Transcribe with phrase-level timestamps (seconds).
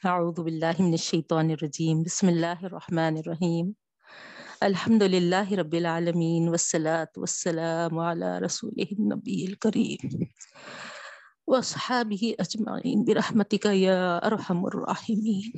[0.00, 2.02] أعوذ بالله من الشيطان الرجيم.
[2.02, 3.76] بسم الله الرحمن الرحيم.
[4.62, 10.00] الحمد لله رب العالمين، والصلاة والسلام على رسوله النبي الكريم
[11.46, 13.04] وأصحابه أجمعين.
[13.04, 15.52] برحمتك يا أرحم الراحمين.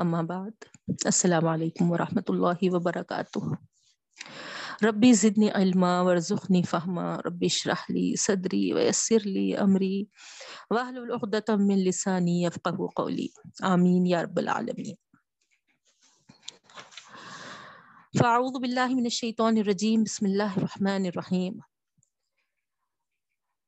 [0.00, 0.54] أما بعد،
[1.06, 3.56] السلام عليكم ورحمة الله وبركاته.
[4.84, 10.08] ربي زدني علما وارزقني فهما ربي اشرح لي صدري ويسر لي أمري
[10.70, 13.30] واحلل عقدة من لساني يفقه قولي
[13.64, 14.96] آمين يا رب العالمين
[18.18, 21.60] فأعوذ بالله من الشيطان الرجيم بسم الله الرحمن الرحيم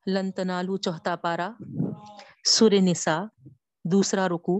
[0.07, 1.51] لن تنالو چوتھا پارا.
[2.45, 3.23] سور نساء،
[3.85, 4.59] دوسرا رکو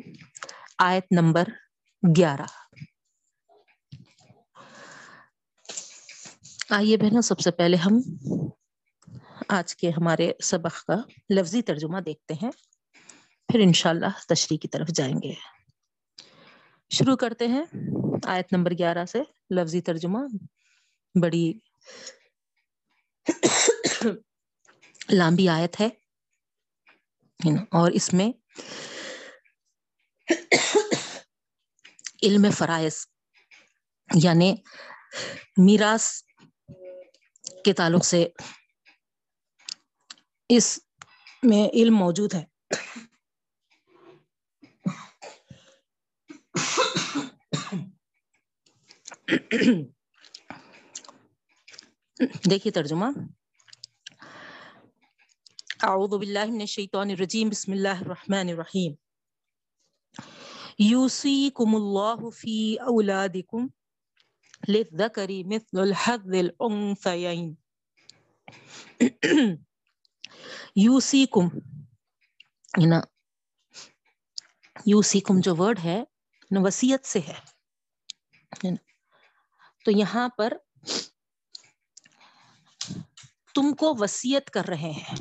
[0.79, 1.49] آیت نمبر
[2.17, 2.62] گیارہ.
[6.73, 7.99] آئیے بہنوں، سب سے پہلے ہم
[9.49, 10.95] آج کے ہمارے سبق کا
[11.31, 12.51] لفظی ترجمہ دیکھتے ہیں۔
[13.49, 15.33] پھر انشاءاللہ تشریح کی طرف جائیں گے۔
[16.91, 17.65] شروع کرتے ہیں
[18.25, 20.19] آیت نمبر گیارہ سے لفظی ترجمہ۔
[21.23, 21.53] بڑی
[25.11, 25.89] لمبی آیت ہے۔
[27.71, 28.33] اور اس میں
[32.23, 33.07] علم فرائض
[34.15, 34.55] یعنی
[35.57, 36.23] میراث
[37.65, 38.27] کے تعلق سے
[40.49, 40.81] اس
[41.43, 42.45] میں علم موجود ہے۔
[52.51, 53.07] دیکھیے ترجمہ۔
[55.83, 58.95] اعوذ باللہ من الشیطان الرجیم، بسم اللہ الرحمن الرحیم۔
[60.79, 63.67] یوسیکم اللہ فی اولادکم
[64.69, 67.55] للذکر مثل الحظ الانثیین
[70.77, 71.49] یوسیکم
[72.89, 73.01] نا؟
[74.87, 76.05] یوسیکم جو ورڈ ہے
[76.51, 77.35] وسیعت سے ہے
[79.85, 80.53] تو یہاں پر
[83.55, 85.17] تم کو وسیعت کر رہے ہیں۔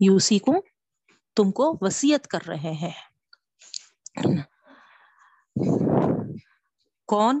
[0.00, 0.52] یوسی کو
[1.36, 2.92] تم کو وسیعت کر رہے ہیں۔
[7.06, 7.40] کون؟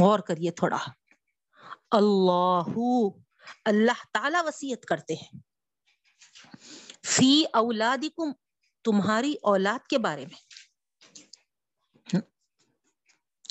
[0.00, 0.76] غور کریے تھوڑا۔
[1.90, 2.62] اللہ
[3.64, 5.40] اللہ تعالی وسیعت کرتے ہیں۔
[7.06, 8.32] فی اولادکم،
[8.84, 10.58] تمہاری اولاد کے بارے میں۔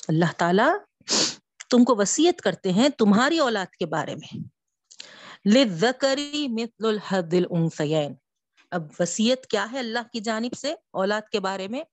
[0.08, 0.98] اللہ تعالی
[1.70, 4.40] تم کو وسیعت کرتے ہیں تمہاری اولاد کے بارے میں۔
[6.48, 8.14] مثل الحد الانثیین۔
[8.70, 11.84] اب وسیعت کیا ہے اللہ کی جانب سے اولاد کے بارے میں؟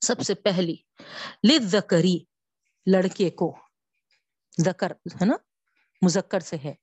[0.00, 0.76] سب سے پہلی،
[1.48, 2.18] للذکری،
[2.86, 3.56] لڑکے کو۔
[4.64, 5.36] ذکر، ہے نا؟
[6.02, 6.74] مذکر سے ہے۔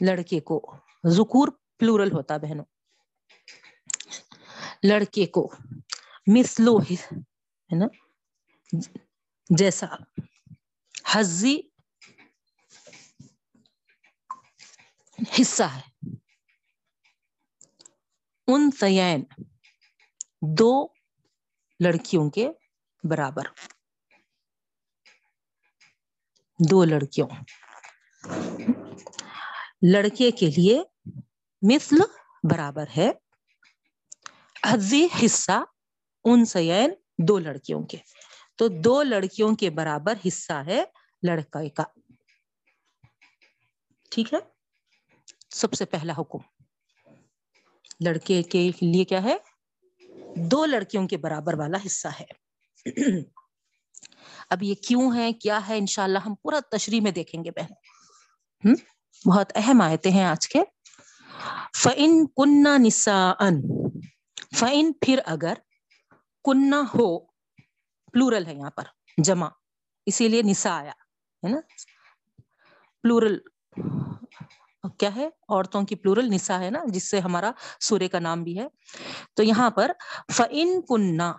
[0.00, 0.74] لڑکے کو۔
[1.08, 1.48] ذکور
[1.78, 2.64] پلورل ہوتا بہنوں۔
[4.82, 5.52] لڑکے کو۔
[6.26, 7.86] مثلو ہے نا؟
[9.58, 9.86] جیسا۔
[11.12, 11.60] حزی
[15.40, 16.08] حصہ ہے۔
[18.46, 19.24] ان سین
[20.42, 20.99] دو
[21.80, 22.48] لڑکیوں کے
[23.04, 23.46] برابر۔
[26.70, 27.28] دو لڑکیوں۔
[29.92, 30.82] لڑکے کے لیے
[31.62, 31.96] مثل
[32.50, 33.10] برابر ہے۔
[35.24, 35.64] حصہ
[36.24, 36.94] ان سین یعنی
[37.28, 37.98] دو لڑکیوں کے۔
[38.56, 40.84] تو دو لڑکیوں کے برابر حصہ ہے
[41.22, 41.84] لڑکے کا۔
[44.10, 44.38] ٹھیک ہے؟
[45.50, 46.38] سب سے پہلا حکم۔
[48.04, 49.36] لڑکے کے لیے کیا ہے؟
[50.42, 52.26] دو لڑکیوں کے برابر والا حصہ ہے۔
[54.50, 57.72] اب یہ کیوں ہے؟ کیا ہے؟ انشاءاللہ ہم پورا تشریح میں دیکھیں گے بہن۔
[59.30, 60.62] بہت اہم آیتیں ہیں آج کے۔
[61.76, 63.60] فَإِن کننا نساءن
[64.56, 65.54] فَإِن پھر اگر
[66.44, 67.18] کننا ہو،
[68.12, 68.84] پلورل ہے یہاں پر،
[69.18, 69.48] جمع۔
[70.06, 70.92] اسی لیے نسا آیا،
[71.44, 71.60] ہے نا؟
[73.02, 73.38] پلورل۔
[74.98, 77.50] کیا ہے؟ عورتوں کی پلورل نسا ہے نا، جس سے ہمارا
[77.80, 78.66] سورے کا نام بھی ہے۔
[79.34, 79.90] تو یہاں پر
[80.32, 81.32] فَإِن کننا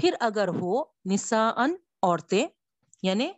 [0.00, 2.46] پھر اگر ہو نسا ان عورتیں
[3.02, 3.32] یعنی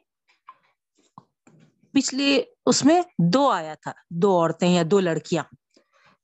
[1.93, 3.03] پچھلے اس میں
[3.33, 5.45] دو آیا تھا، دو عورتیں یا دو لڑکیاں۔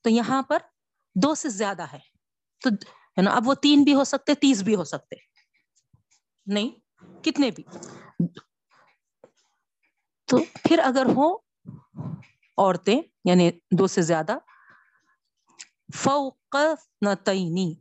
[0.03, 0.59] تو یہاں پر
[1.15, 1.99] دو سے زیادہ ہے۔
[2.62, 2.71] تو
[3.19, 5.17] ہے نا، اب وہ تین بھی ہو سکتے، تیس بھی ہو سکتے۔
[6.47, 6.71] نہیں،
[7.25, 7.65] کتنے بھی۔
[10.26, 11.50] تو پھر اگر ہو
[12.61, 14.39] عورتیں یعنی دو سے زیادہ،
[15.97, 16.57] فوق
[17.07, 17.75] نتینی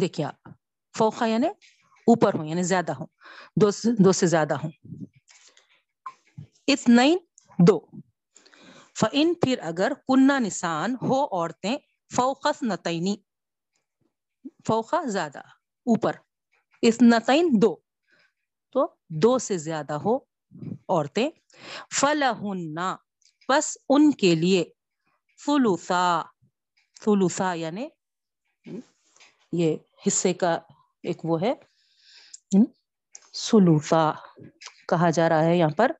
[0.00, 0.48] دیکھیے آپ
[0.98, 1.46] فوقا یعنی
[2.06, 3.06] اوپر ہوں یعنی زیادہ ہوں،
[3.60, 4.70] دو سے دو سے زیادہ ہوں۔
[6.66, 7.16] اس نئی
[7.58, 7.80] دو۔
[9.00, 11.76] فن پھر اگر کنہ نسان ہو عورتیں
[12.16, 13.16] فوقس نتعینی
[14.66, 16.16] فوقا زیادہ، اوپر۔
[16.82, 17.76] اس نتعین دو۔
[18.72, 20.18] تو دو سے زیادہ ہو
[20.88, 21.30] عورتیں
[22.00, 22.78] فلہن
[23.48, 24.64] بس ان کے لیے
[25.44, 26.22] فلوسا
[27.04, 27.88] فلوسا یعنی
[29.52, 30.58] یہ حصے کا
[31.02, 31.54] ایک وہ ہے
[33.32, 34.12] سلوسا
[34.88, 35.92] کہا جا رہا ہے یہاں پر۔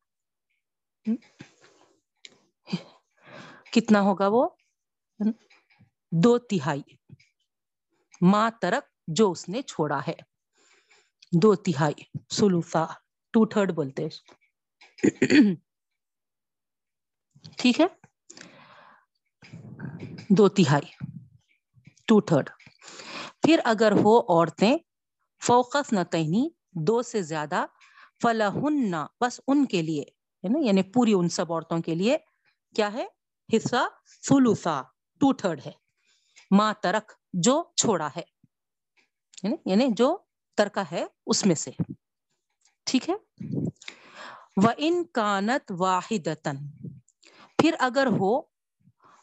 [3.72, 4.48] کتنا ہوگا وہ؟
[6.12, 6.82] دو تہائی۔
[8.20, 10.14] ماں ترک جو اس نے چھوڑا ہے۔
[11.42, 12.86] دو تہائی۔ سلوفا
[13.32, 14.08] ٹو تھرڈ بولتے
[17.58, 17.86] ٹھیک ہے؟
[20.30, 21.04] دو تہائی
[22.06, 22.50] ٹو تھرڈ
[23.42, 24.76] پھر اگر ہو عورتیں
[25.42, 27.64] فوکس نہ تہنی دو سے زیادہ
[28.22, 30.02] فلاحن بس ان کے لیے،
[30.44, 32.18] ہے نا؟ یعنی پوری ان سب عورتوں کے لیے
[32.74, 33.06] کیا ہے؟
[33.56, 33.88] حصہ
[34.28, 34.82] فلوسا
[35.20, 35.72] ٹو تھرڈ ہے۔
[36.50, 38.22] ماں ترک جو چھوڑا ہے
[39.66, 40.16] یعنی جو
[40.56, 41.70] ترکا ہے، اس میں سے۔
[42.84, 43.14] ٹھیک ہے؟
[44.56, 46.28] وہ ان کانت واحد
[47.58, 48.32] پھر اگر ہو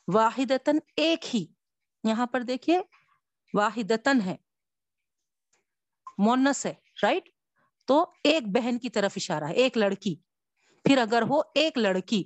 [0.07, 0.51] واحد
[0.95, 1.45] ایک ہی،
[2.03, 2.79] یہاں پر دیکھیے
[3.53, 3.91] واحد
[4.25, 4.35] ہے،
[6.17, 6.73] مونس ہے
[7.03, 7.29] رائٹ
[7.87, 10.15] تو ایک بہن کی طرف اشارہ ہے، ایک لڑکی۔
[10.85, 12.23] پھر اگر ہو ایک لڑکی،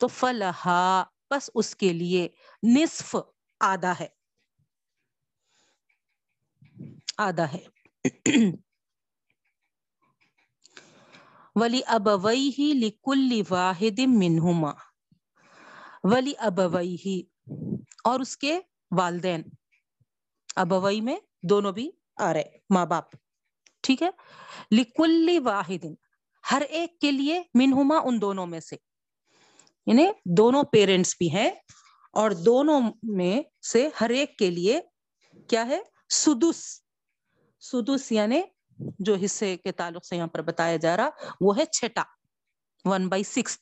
[0.00, 0.82] تو فلحا
[1.30, 2.28] بس اس کے لیے
[2.74, 3.16] نصف
[3.60, 4.08] آدھا ہے
[7.18, 7.64] آدھا ہے۔
[11.54, 14.70] ولی ابوئی ہی لکل واحد منہما،
[16.04, 17.22] ولی ابوئی ہی
[18.04, 18.60] اور اس کے
[18.90, 19.42] والدین۔
[20.56, 23.04] ابوئی میں دونوں بھی آ رہے، ماں باپ۔
[23.82, 24.10] ٹھیک ہے؟
[24.70, 25.86] لکل واحد،
[26.50, 28.76] ہر ایک کے لیے منہما ان دونوں میں سے۔
[29.86, 31.50] یعنی دونوں پیرنٹس بھی ہیں
[32.12, 34.80] اور دونوں میں سے ہر ایک کے لیے
[35.48, 36.80] کیا ہے؟ سدس۔
[37.60, 38.40] سدس یعنی
[38.98, 41.08] جو حصے کے تعلق سے یہاں پر بتایا جا رہا،
[41.40, 42.02] وہ ہے چھٹا
[42.84, 43.60] ون بائی سکس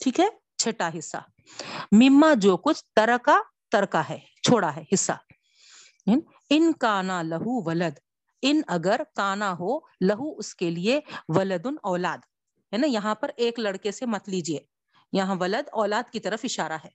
[0.00, 0.26] ٹھیک ہے؟
[0.58, 1.16] چھٹا حصہ۔
[1.92, 3.38] مما جو کچھ ترکا
[3.70, 5.12] ترکا ہے، چھوڑا ہے، حصہ۔
[6.50, 7.98] ان کانا لہو ولد۔
[8.42, 12.18] ان اگر کانا ہو، لہو اس کے لیے ولد اولاد۔
[12.72, 14.58] ہے نا؟ یہاں پر ایک لڑکے سے مت لیجیے۔
[15.12, 16.88] یہاں ولد اولاد کی طرف اشارہ ہے۔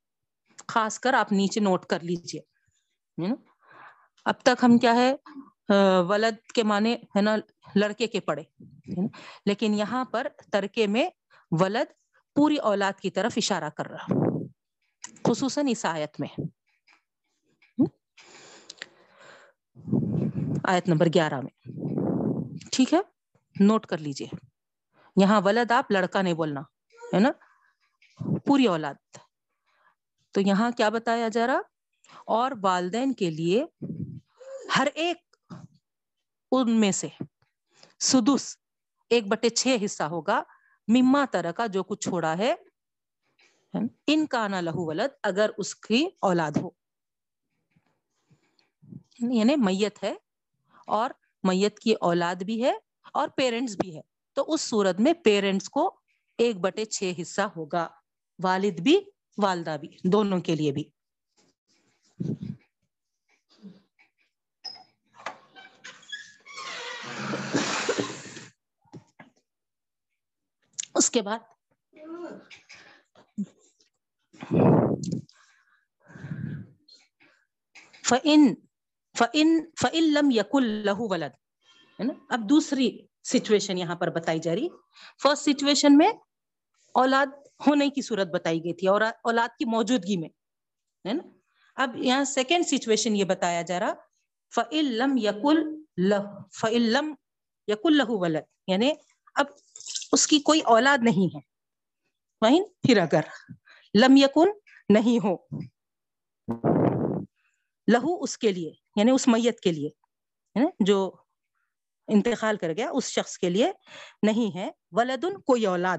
[0.68, 2.42] خاص کر آپ نیچے نوٹ کر لیجیے۔
[4.26, 5.16] اب تک ہم کیا ہے؟
[6.08, 7.36] ولد کے معنی ہے نا،
[7.76, 8.44] لڑکے کے پڑے
[9.46, 11.10] لیکن یہاں پر ترکے میں
[11.52, 11.92] ولد
[12.36, 14.06] پوری اولاد کی طرف اشارہ کر رہا،
[15.26, 16.42] خصوصاً اس آیت میں
[20.64, 21.72] آیت نمبر گیارہ میں،
[22.72, 23.00] ٹھیک ہے؟
[23.60, 24.28] نوٹ کر لیجیے۔
[25.16, 26.62] یہاں ولد آپ لڑکا نہیں بولنا،
[27.14, 27.32] ہے نا؟
[28.46, 28.96] پوری اولاد۔
[30.32, 31.62] تو یہاں کیا بتایا جا رہا؟
[32.26, 33.66] اور والدین کے لیے
[34.78, 35.31] ہر ایک
[36.52, 37.08] ان میں سے
[38.00, 38.58] سدس،
[39.10, 40.44] ایک بٹے چھ حصہ ہوگا،
[40.88, 42.56] مما طرح کا جو کچھ چھوڑا ہے،
[44.08, 46.70] ان کا نا لہو ولد اگر اس کی اولاد ہو۔
[49.20, 50.14] یعنی میت ہے
[50.88, 51.10] اور
[51.44, 52.74] میت کی اولاد بھی ہے
[53.14, 54.02] اور پیرنٹس بھی ہے۔
[54.34, 56.00] تو اس صورت میں پیرنٹس کو
[56.38, 57.88] ایک بٹے چھ حصہ ہوگا،
[58.44, 59.00] والد بھی،
[59.38, 60.84] والدہ بھی، دونوں کے لیے بھی۔
[71.02, 71.40] اس کے بعد۔
[78.06, 78.54] فن
[79.18, 81.34] فن فعلم یق لہو ولد۔
[82.00, 84.68] ہے نا؟ اب دوسری سچویشن یہاں پر بتائی جا رہی۔
[85.24, 86.12] فرسٹ سچویشن میں
[86.94, 87.26] اولاد
[87.68, 90.30] ہونے کی صورت بتائی گئی تھی اور اولاد کی موجودگی میں۔
[91.08, 91.24] ہے نا؟
[91.76, 93.94] اب یہاں سیکنڈ سچویشن یہ بتایا جا رہا۔
[94.56, 95.84] فعلم یقل
[96.62, 97.14] فعلم
[97.68, 98.94] یقل لہو ولد۔ یعنی
[99.36, 99.46] اب
[100.12, 101.40] اس کی کوئی اولاد نہیں ہے۔
[102.42, 103.22] وہیں پھر اگر
[104.00, 104.50] لم یکن
[104.90, 105.36] نہیں ہو،
[107.92, 109.90] لہو اس کے لیے یعنی اس میت کے لیے
[110.80, 111.12] جو
[112.08, 113.72] انتقال کر گیا، اس شخص کے لیے
[114.24, 115.98] نہیں ہے۔ ولدن کوئی اولاد۔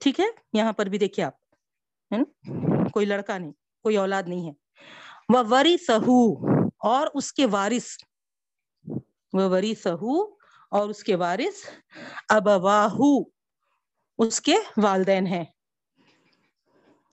[0.00, 1.50] ٹھیک ہے، یہاں پر بھی دیکھیے آپ
[2.92, 3.52] کوئی لڑکا نہیں،
[3.82, 4.52] کوئی اولاد نہیں ہے۔
[5.34, 6.46] وہ وری سہو
[6.78, 7.86] اور اس کے وارث۔
[9.32, 10.39] وہ وری سہو
[10.72, 11.64] اور اس کے وارث
[12.28, 13.18] ابواہو،
[14.18, 15.44] اس کے والدین ہیں۔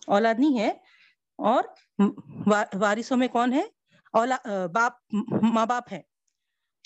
[0.08, 0.70] اولاد نہیں ہے،
[1.40, 1.64] اور
[2.82, 3.64] وارثوں میں کون ہے؟
[4.14, 4.38] اولا،
[4.74, 4.94] باپ،
[5.54, 6.02] ماں باپ ہے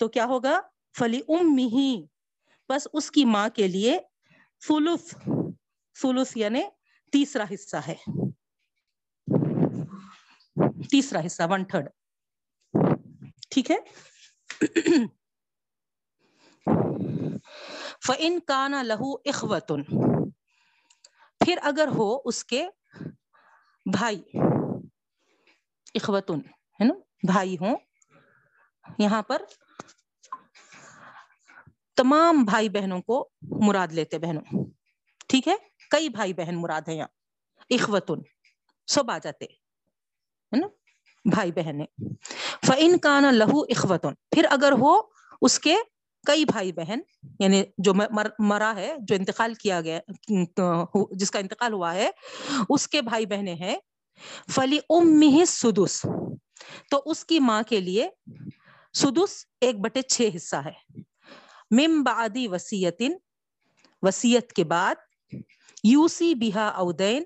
[0.00, 0.60] تو کیا ہوگا؟
[0.94, 1.90] فلی ام ہی
[2.68, 3.98] بس اس کی ماں کے لیے
[4.62, 5.14] فلف
[5.96, 6.62] سولس یعنی
[7.12, 7.94] تیسرا حصہ ہے۔
[10.90, 11.88] تیسرا حصہ ون تھرڈ
[13.50, 13.78] ٹھیک ہے؟
[18.02, 19.82] فن کانا لہو اخوتن
[21.40, 22.66] پھر اگر ہو اس کے
[23.86, 24.22] بھائی
[25.94, 26.40] اخوتن
[26.80, 27.76] ہے نا؟ بھائی ہوں،
[28.98, 29.42] یہاں پر
[31.96, 33.28] تمام بھائی بہنوں کو
[33.66, 34.64] مراد لیتے بہنوں،
[35.28, 35.54] ٹھیک ہے؟
[35.90, 37.08] کئی بھائی بہن مراد ہے یہاں
[37.70, 38.22] اخوتن
[38.88, 40.66] سب آ جاتے، ہے نا؟
[41.24, 41.84] بھائی بہن
[42.66, 44.96] فعن کانا لہو اخوتن پھر اگر ہو
[45.42, 45.76] اس کے
[46.26, 46.98] کئی بھائی بہن
[47.38, 47.92] یعنی جو
[48.38, 50.00] مرا ہے، جو انتقال کیا گیا
[51.10, 52.10] جس کا انتقال ہوا ہے،
[52.68, 53.76] اس کے بھائی بہنیں ہیں،
[54.50, 56.06] فلی ام سدس۔
[56.90, 58.08] تو اس کی ماں کے لیے
[58.94, 61.00] سدس ایک بٹے چھ حصہ ہے۔
[61.70, 63.12] مم بادی وسیعتن
[64.02, 64.94] وسیعت کے بعد
[65.84, 67.24] یوسی بہا اودین،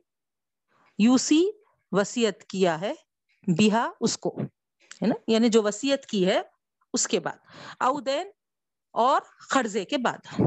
[0.99, 1.45] یوسی
[1.93, 2.93] وسیعت کیا ہے،
[3.47, 4.37] بہا اس کو،
[5.03, 6.43] ہے نا؟ یعنی جو وسیعت کی ہے،
[6.93, 7.37] اس کے بعد۔
[7.81, 8.31] اودین
[8.97, 10.41] اور قرضے کے بعد۔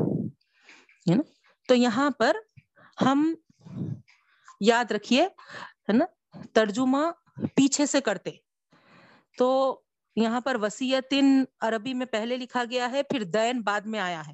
[1.10, 1.22] ہے نا؟
[1.68, 2.38] تو یہاں پر
[3.02, 3.36] ہم
[4.60, 5.24] یاد رکھیے،
[5.60, 6.06] ہے نا؟
[6.54, 6.98] ترجمہ
[7.56, 8.32] پیچھے سے کرتے۔
[9.38, 9.82] تو
[10.16, 11.14] یہاں پر وسیعت
[11.62, 14.34] عربی میں پہلے لکھا گیا ہے، پھر دین بعد میں آیا ہے۔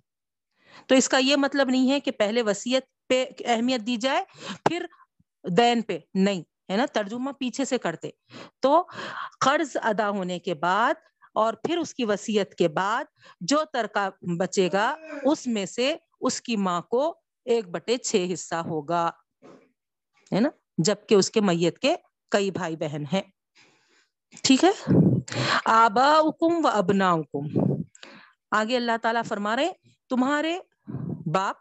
[0.88, 4.24] تو اس کا یہ مطلب نہیں ہے کہ پہلے وسیعت پہ اہمیت دی جائے،
[4.66, 4.86] پھر
[5.58, 6.42] دین پہ۔ نہیں،
[6.72, 8.10] ہے نا؟ ترجمہ پیچھے سے کرتے۔
[8.60, 8.84] تو
[9.40, 10.94] قرض ادا ہونے کے بعد
[11.36, 13.04] اور پھر اس کی وسیعت کے بعد
[13.42, 17.16] جو ترکا بچے گا، اس میں سے اس کی ماں کو
[17.46, 19.10] ایک بٹے چھ حصہ ہوگا،
[20.34, 21.96] ہے نا؟ جبکہ اس کے میت کے
[22.32, 23.22] کئی بھائی بہن ہیں۔
[24.44, 24.72] ٹھیک ہے؟
[25.66, 27.46] آبا حکم و ابنا حکم
[28.52, 29.72] آگے اللہ تعالیٰ فرما رہے
[30.10, 30.60] تمہارے
[31.26, 31.56] باپ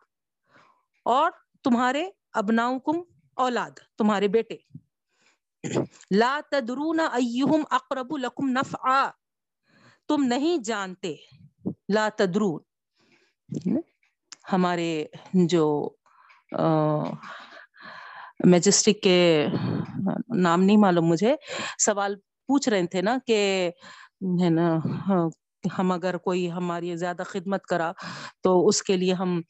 [1.04, 1.31] اور
[1.64, 2.97] تمہارے ابنا حکم
[3.37, 4.57] اولاد، تمہارے بیٹے۔
[6.11, 9.11] لا تدرون ایہم اقرب لکم نفعا۔
[10.08, 11.14] تم نہیں جانتے۔
[11.94, 12.61] لا تدرون۔
[14.52, 15.64] ہمارے جو
[18.44, 19.46] میجسٹک کے
[20.37, 21.34] نام نہیں معلوم مجھے،
[21.78, 22.16] سوال
[22.49, 23.70] پوچھ رہے تھے نا کہ،
[24.42, 24.78] ہے نا،
[25.78, 27.92] ہم اگر کوئی ہماری زیادہ خدمت کرا
[28.42, 29.40] تو اس کے لیے ہم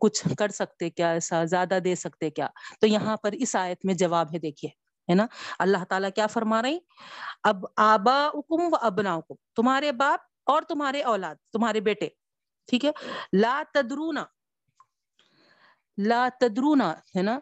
[0.00, 2.48] کچھ کر سکتے کیا، ایسا زیادہ دے سکتے کیا؟
[2.80, 5.26] تو یہاں پر اس آیت میں جواب ہے، دیکھیے۔ ہے نا؟
[5.58, 6.78] اللہ تعالیٰ کیا فرما رہی
[7.42, 12.08] اب آبا حکم و ابنا حکم تمہارے باپ اور تمہارے اولاد، تمہارے بیٹے،
[12.66, 12.90] ٹھیک ہے؟
[13.32, 14.24] لا تدرونا
[15.98, 17.38] لا تدرونا ہے نا؟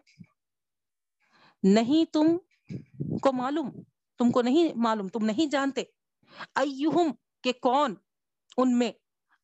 [1.62, 2.26] نہیں تم
[3.18, 3.70] کو معلوم،
[4.18, 5.82] تم کو نہیں معلوم، تم نہیں جانتے۔
[6.54, 7.10] ایہم،
[7.42, 7.94] کہ کون؟
[8.56, 8.92] ان میں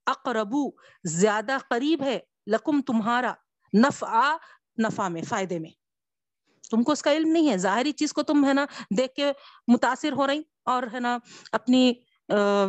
[0.06, 0.70] اقربو،
[1.04, 3.34] زیادہ قریب ہے، لکم تمہارا
[3.78, 4.36] نفع
[4.78, 5.70] نفع میں، فائدے میں۔
[6.70, 8.66] تم کو اس کا علم نہیں ہے۔ ظاہری چیز کو تم ہے نا
[8.98, 9.32] دیکھ کے
[9.68, 11.18] متاثر ہو رہی اور ہے نا
[11.52, 11.92] اپنی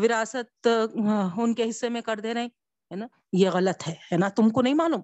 [0.03, 0.67] وراثت
[1.37, 4.49] ان کے حصے میں کر دے رہے ہے نا؟ یہ غلط ہے ہے نا؟ تم
[4.49, 5.01] کو نہیں معلوم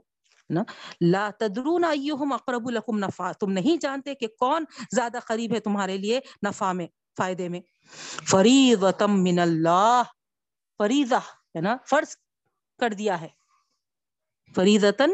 [0.50, 0.64] نا؟
[1.02, 4.64] لا تدرون ایہم اقرب لکم نفع۔ تم نہیں جانتے کہ کون
[4.96, 6.88] زیادہ قریب ہے تمہارے لیے نفع میں،
[7.18, 7.62] فائدے میں۔
[8.28, 10.02] فریضتم من اللہ،
[10.78, 11.22] فریضہ،
[11.56, 12.16] ہے نا؟ فرض
[12.80, 13.28] کر دیا ہے۔
[14.56, 15.12] فریضتن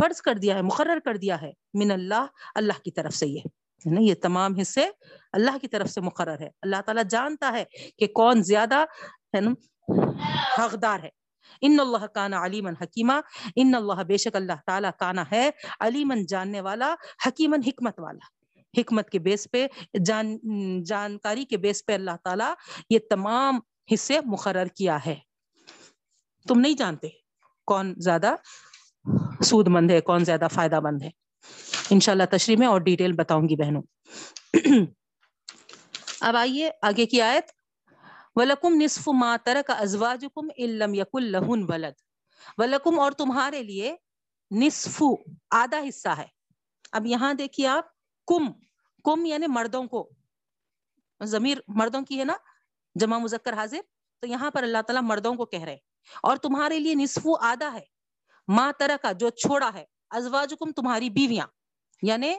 [0.00, 3.40] فرض کر دیا ہے، مقرر کر دیا ہے، من اللہ اللہ کی طرف سے یہ۔
[3.84, 4.88] نا، یہ تمام حصے
[5.32, 7.64] اللہ کی طرف سے مقرر ہے۔ اللہ تعالیٰ جانتا ہے
[7.98, 8.84] کہ کون زیادہ،
[9.34, 9.50] ہے نا،
[10.58, 11.08] حقدار ہے۔
[11.60, 13.12] ان اللہ کانا علیمن حکیمہ
[13.56, 16.94] ان اللہ بے شک اللہ تعالیٰ کانا ہے علیمن جاننے والا
[17.26, 18.26] حکیمن حکمت والا۔
[18.78, 19.66] حکمت کے بیس پہ،
[20.04, 20.38] جان،
[20.82, 22.54] جانکاری کے بیس پہ اللہ تعالیٰ
[22.90, 23.58] یہ تمام
[23.94, 25.14] حصے مقرر کیا ہے۔
[26.48, 27.08] تم نہیں جانتے
[27.66, 28.34] کون زیادہ
[29.44, 31.10] سود مند ہے، کون زیادہ فائدہ مند ہے؟
[31.90, 33.82] انشاءاللہ تشریح میں اور ڈیٹیل بتاؤں گی بہنوں۔
[36.20, 37.50] اب آئیے آگے کی آیت۔
[38.36, 42.00] ولکم نصف ما ترک ازواجکم ان لم یکن لہن ولد۔
[42.58, 43.96] ولکم اور تمہارے لیے
[44.50, 45.02] نصف
[45.50, 46.26] آدھا حصہ ہے۔
[46.92, 47.84] اب یہاں دیکھیے آپ،
[48.26, 48.52] کم
[49.04, 50.10] کم یعنی مردوں کو۔
[51.24, 52.36] ضمیر مردوں کی ہے نا،
[52.94, 53.80] جمع مذکر حاضر۔
[54.20, 55.76] تو یہاں پر اللہ تعالیٰ مردوں کو کہہ رہے
[56.22, 57.99] اور تمہارے لیے نصف آدھا ہے۔
[58.56, 61.46] ماں طرح کا جو چھوڑا ہے، ازواجکم تمہاری بیویاں
[62.02, 62.34] یعنی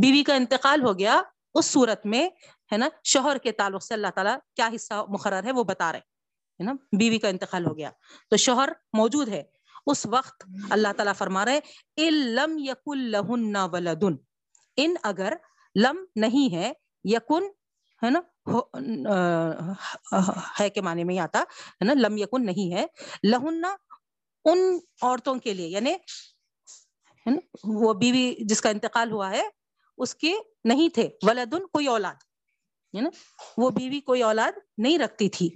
[0.00, 1.22] بیوی کا انتقال ہو گیا
[1.54, 2.28] اس صورت میں،
[2.72, 5.98] ہے نا، شوہر کے تعلق سے اللہ تعالیٰ کیا حصہ مقرر ہے وہ بتا رہے
[5.98, 7.90] ہے نا، بیوی کا انتقال ہو گیا۔
[8.30, 9.42] تو شوہر موجود ہے۔
[9.86, 14.16] اس وقت اللہ تعالیٰ فرما رہے لم یقن لہن ولدن۔
[14.76, 15.32] ان اگر
[15.76, 16.72] لم نہیں ہے
[17.04, 17.44] یقن
[18.02, 18.20] ہے نا
[20.60, 22.86] ہے کے معنی میں آتا، ہے نا، لم یکن نہیں ہے،
[23.22, 23.64] لہن
[24.50, 25.94] ان عورتوں کے لیے یعنی
[27.64, 29.42] وہ بیوی جس کا انتقال ہوا ہے،
[29.98, 30.34] اس کے
[30.64, 32.14] نہیں تھے۔ ولدن کوئی اولاد،
[32.96, 33.08] ہے نا،
[33.56, 35.50] وہ بیوی کوئی اولاد نہیں رکھتی تھی۔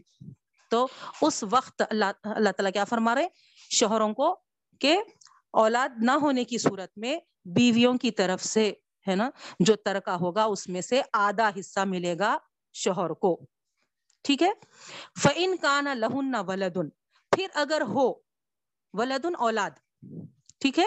[0.70, 0.88] تو
[1.22, 3.28] اس وقت اللہ اللہ تعالیٰ کیا فرما رہے
[3.70, 4.40] شوہروں کو
[4.80, 5.02] کہ
[5.50, 8.72] اولاد نہ ہونے کی صورت میں بیویوں کی طرف سے،
[9.08, 9.30] ہے نا،
[9.60, 12.38] جو ترکا ہوگا، اس میں سے آدھا حصہ ملے گا
[12.72, 13.40] شوہر کو۔
[14.22, 14.50] ٹھیک ہے؟
[15.18, 16.90] فعن کا نہ لہن نہ ولدن
[17.30, 18.29] پھر اگر ہو
[18.92, 19.70] ولدن اولاد،
[20.60, 20.84] ٹھیک ہے؟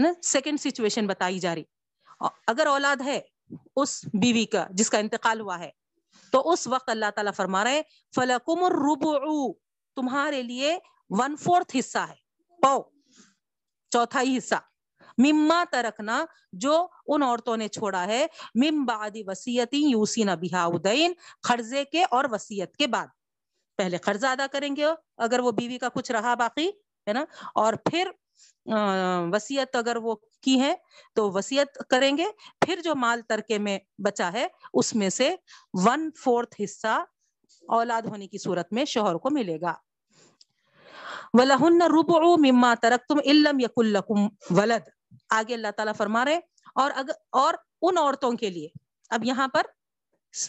[0.00, 1.62] نا؟ سیکنڈ سچویشن بتائی جا رہی۔
[2.46, 3.20] اگر اولاد ہے
[3.76, 5.70] اس بیوی کا جس کا انتقال ہوا ہے،
[6.32, 7.82] تو اس وقت اللہ تعالیٰ فرما رہے
[8.14, 9.18] فلکم الربع،
[9.96, 10.78] تمہارے لیے
[11.10, 12.14] ون فورتھ حصہ ہے۔
[12.62, 12.82] پو
[13.90, 14.54] چوتھائی حصہ۔
[15.18, 21.84] مما ترکنا، جو ان عورتوں نے چھوڑا ہے مم بعد وسیعتی یوسین بہا ادین قرضے
[21.84, 23.06] کے اور وسیعت کے بعد۔
[23.76, 24.84] پہلے قرض ادا کریں گے،
[25.16, 26.70] اگر وہ بیوی کا کچھ رہا باقی
[27.08, 28.10] ہے نا؟ اور پھر
[29.32, 30.74] وسیعت اگر وہ کی ہے
[31.14, 32.24] تو وسیعت کریں گے۔
[32.60, 35.34] پھر جو مال ترکے میں بچا ہے، اس میں سے
[35.86, 37.04] ون فورتھ حصہ
[37.68, 39.74] اولاد ہونے کی صورت میں شوہر کو ملے گا۔
[41.32, 46.40] وَلَهُنَّ رُبُعُ مِمَّا تَرَكْتُمْ إِلَّمْ يَكُلْ لَكُمْ وَلَدْ۔ آگے اللہ تعالیٰ فرما رہے
[46.74, 48.68] اور اگر اور ان عورتوں کے لیے۔
[49.10, 49.62] اب یہاں پر،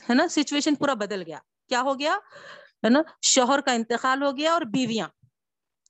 [0.09, 2.17] ہے نا؟ سچویشن پورا بدل گیا۔ کیا ہو گیا؟
[2.83, 5.07] ہے نا؟ شوہر کا انتقال ہو گیا اور بیویاں۔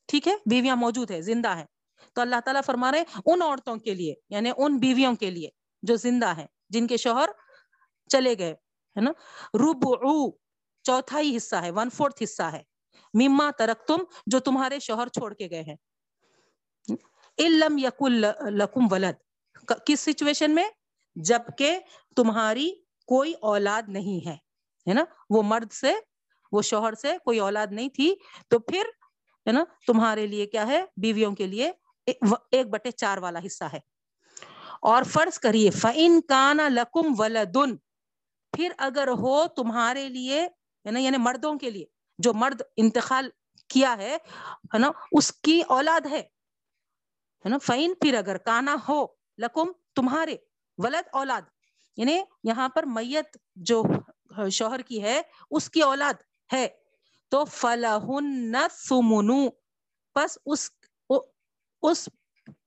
[0.07, 1.65] ٹھیک ہے؟ بیویاں موجود ہے زندہ ہے
[2.13, 5.49] تو اللہ تعالیٰ فرما رہے ان عورتوں کے لیے یعنی ان بیویوں کے لیے
[5.81, 7.29] جو زندہ ہیں، جن کے شوہر
[8.09, 8.51] چلے گئے،
[8.97, 9.11] ہے نا؟
[9.53, 10.35] روب
[10.83, 12.63] چوتھائی حصہ ہے ون فورتھ حصہ ہے۔
[13.13, 13.97] مما ترک تم
[14.27, 15.75] جو تمہارے شوہر چھوڑ کے گئے ہیں۔
[17.37, 19.15] علم یقل لکم ولد۔
[19.85, 20.69] کس سچویشن میں؟
[21.15, 21.79] جبکہ
[22.15, 22.71] تمہاری
[23.07, 24.33] کوئی اولاد نہیں ہے
[24.89, 25.93] ہے نا؟ وہ مرد سے،
[26.51, 28.15] وہ شوہر سے کوئی اولاد نہیں تھی۔
[28.47, 28.83] تو پھر
[29.47, 31.71] ہے نا؟ تمہارے لیے کیا ہے؟ بیویوں کے لیے
[32.51, 33.79] ایک بٹے چار والا حصہ ہے۔
[34.81, 37.77] اور فرض کریے فعن کانا لکم ولدن
[38.51, 40.47] پھر اگر ہو تمہارے لیے
[40.85, 41.85] یعنی-, یعنی مردوں کے لیے،
[42.19, 43.29] جو مرد انتقال
[43.67, 44.17] کیا ہے
[44.73, 46.23] نا؟ اس کی اولاد ہے۔
[47.45, 49.05] نا؟ فعین پھر اگر کانا ہو
[49.37, 50.35] لکم تمہارے
[50.77, 51.41] ولد اولاد
[51.97, 53.83] یعنی یہاں پر میت جو
[54.51, 55.21] شوہر کی ہے،
[55.51, 56.13] اس کی اولاد
[56.53, 56.67] ہے۔
[57.29, 59.47] تو فلاحن سمنو
[60.15, 60.71] بس اس
[61.81, 62.09] اس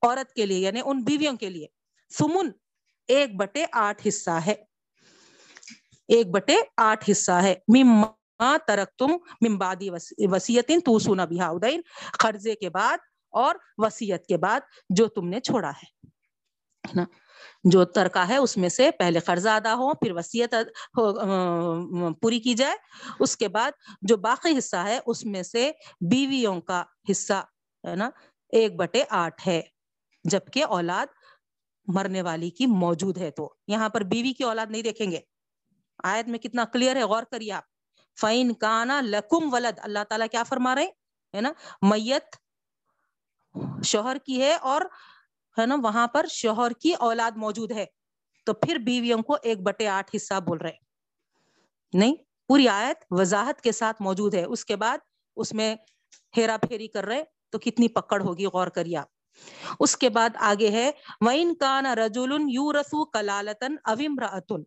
[0.02, 1.66] عورت کے لیے یعنی ان بیویوں کے لیے۔
[2.18, 2.50] سمن
[3.08, 4.54] ایک بٹے آٹھ حصہ ہے۔
[6.08, 9.10] ایک بٹے آٹھ حصہ ہے۔ مما ترک تم
[9.48, 11.80] ممبادی وسیعت تو سونا بہا ادین
[12.18, 12.98] قرضے کے بعد
[13.30, 16.06] اور وسیعت کے بعد جو تم نے چھوڑا ہے۔
[16.94, 17.04] نا؟
[17.64, 20.54] جو ترکا ہے، اس میں سے پہلے قرضہ ادا ہو پھر وسیعت
[22.22, 22.76] پوری کی جائے۔
[23.20, 23.70] اس کے بعد
[24.02, 25.70] جو باقی حصہ ہے، اس میں سے
[26.10, 27.44] بیویوں کا حصہ،
[27.88, 28.10] ہے نا،
[28.48, 29.62] ایک بٹے آٹھ ہے،
[30.24, 31.06] جبکہ اولاد
[31.86, 35.20] مرنے والی کی موجود ہے۔ تو یہاں پر بیوی کی اولاد نہیں دیکھیں گے۔
[36.04, 37.64] آیت میں کتنا کلیئر ہے، غور کریے آپ۔
[38.20, 40.86] فائن کانا لکم ولد، اللہ تعالیٰ کیا فرما رہے
[41.34, 42.36] ہے نا، میت
[43.84, 44.80] شوہر کی ہے اور
[45.58, 47.84] ہے نا، وہاں پر شوہر کی اولاد موجود ہے۔
[48.46, 50.76] تو پھر بیویوں کو ایک بٹے آٹھ حصہ بول رہے
[51.92, 52.14] نہیں،
[52.48, 54.98] پوری آیت وضاحت کے ساتھ موجود ہے۔ اس کے بعد
[55.36, 55.74] اس میں
[56.36, 59.08] ہیرا پھیری کر رہے تو کتنی پکڑ ہوگی، غور کریے آپ۔
[59.80, 60.90] اس کے بعد آگے ہے
[61.26, 64.62] وین کانا رجول یو رسو کلالتن اویم رتن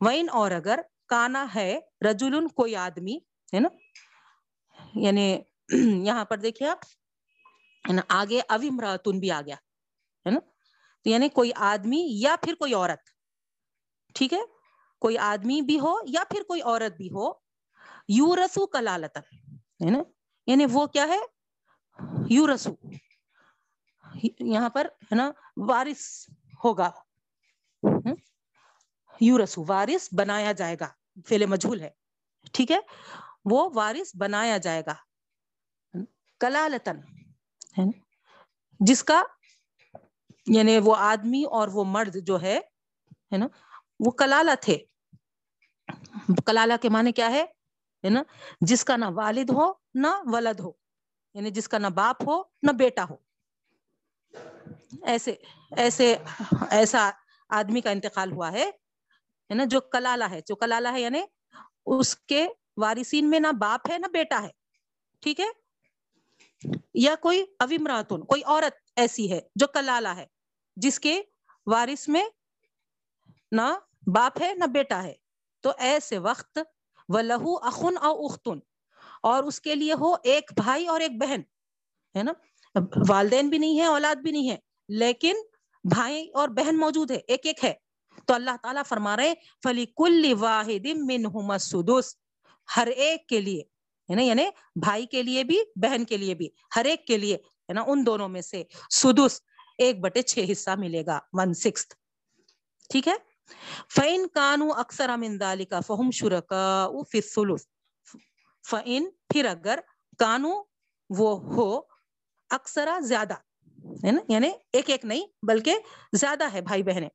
[0.00, 1.78] وین اور اگر کانا ہے
[2.10, 3.16] رجول کوئی آدمی،
[3.54, 3.68] ہے نا
[4.94, 5.38] یعنی
[6.06, 9.56] یہاں پر دیکھیے آپ آگے اویم رتن بھی آ گیا۔
[10.26, 10.40] ہے نا؟
[11.04, 13.00] یعنی کوئی آدمی یا پھر کوئی عورت،
[14.14, 14.38] ٹھیک ہے؟
[14.98, 17.32] کوئی آدمی بھی ہو یا پھر کوئی عورت بھی ہو
[18.08, 19.20] یو رسو کلالتن،
[19.56, 19.98] ہے نا؟
[20.46, 21.18] یعنی وہ کیا ہے؟
[22.30, 22.70] یو رسو
[24.40, 26.28] یہاں پر، ہے نا؟ وارث
[26.64, 26.90] ہوگا۔
[29.20, 30.88] یو رسو وارث بنایا جائے گا۔
[31.26, 31.90] فیل مجھول ہے،
[32.52, 32.78] ٹھیک ہے؟
[33.44, 34.94] وہ وارث بنایا جائے گا۔
[36.40, 37.00] کلالتن
[38.80, 39.22] جس کا
[40.46, 42.60] یعنی وہ آدمی اور وہ مرد جو ہے
[43.30, 43.46] نا،
[44.00, 44.78] وہ کلالا تھے۔
[46.46, 47.44] کلالا کے معنی کیا ہے؟
[48.10, 48.22] نا،
[48.60, 50.72] جس کا نہ والد ہو، نہ ولد ہو۔
[51.34, 53.16] یعنی جس کا نہ باپ ہو، نہ بیٹا ہو۔
[55.02, 55.34] ایسے
[55.76, 56.16] ایسے،
[56.70, 57.10] ایسا
[57.48, 58.70] آدمی کا انتقال ہوا ہے
[59.50, 61.22] نا، جو کلالا ہے۔ جو کلالا ہے یعنی
[61.86, 64.50] اس کے وارثین میں نہ باپ ہے، نہ بیٹا ہے۔
[65.20, 65.61] ٹھیک ہے؟
[66.94, 70.26] یا کوئی اویمراتن کوئی عورت ایسی ہے جو کلالا ہے،
[70.76, 71.22] جس کے
[71.66, 72.24] وارث میں
[73.52, 73.74] نہ
[74.06, 75.14] باپ ہے، نہ بیٹا ہے۔
[75.60, 76.58] تو ایسے وقت
[77.08, 78.58] و لہو اخن او اختن
[79.22, 81.40] اور اس کے لیے ہو ایک بھائی اور ایک بہن،
[82.16, 82.32] ہے نا؟
[83.08, 84.56] والدین بھی نہیں ہے اولاد بھی نہیں ہے
[84.88, 85.36] لیکن
[85.84, 87.74] بھائی اور بہن موجود ہے، ایک ایک ہے۔
[88.26, 90.86] تو اللہ تعالیٰ فرما رہے فلی کل واحد
[91.60, 92.14] سدس
[92.76, 93.62] ہر ایک کے لیے
[94.08, 94.44] ہے نا؟ یعنی
[94.80, 98.06] بھائی کے لیے بھی، بہن کے لیے بھی، ہر ایک کے لیے، ہے نا؟ ان
[98.06, 99.40] دونوں میں سے سدس،
[99.78, 101.86] ایک بٹے چھ حصہ ملے گا ون سکس
[102.90, 103.14] ٹھیک ہے؟
[103.94, 107.66] فعن کانو اکثر امندالی کا فہم شرکا فلس
[108.68, 109.78] فعن پھر اگر
[110.18, 110.62] کانو
[111.10, 111.80] وہ ہو،
[112.50, 113.34] اکثر زیادہ،
[114.04, 115.74] ہے نا؟ یعنی ایک ایک نہیں، بلکہ
[116.12, 117.08] زیادہ ہے بھائی بہنیں.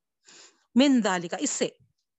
[0.76, 1.70] من دالی کا اس سے.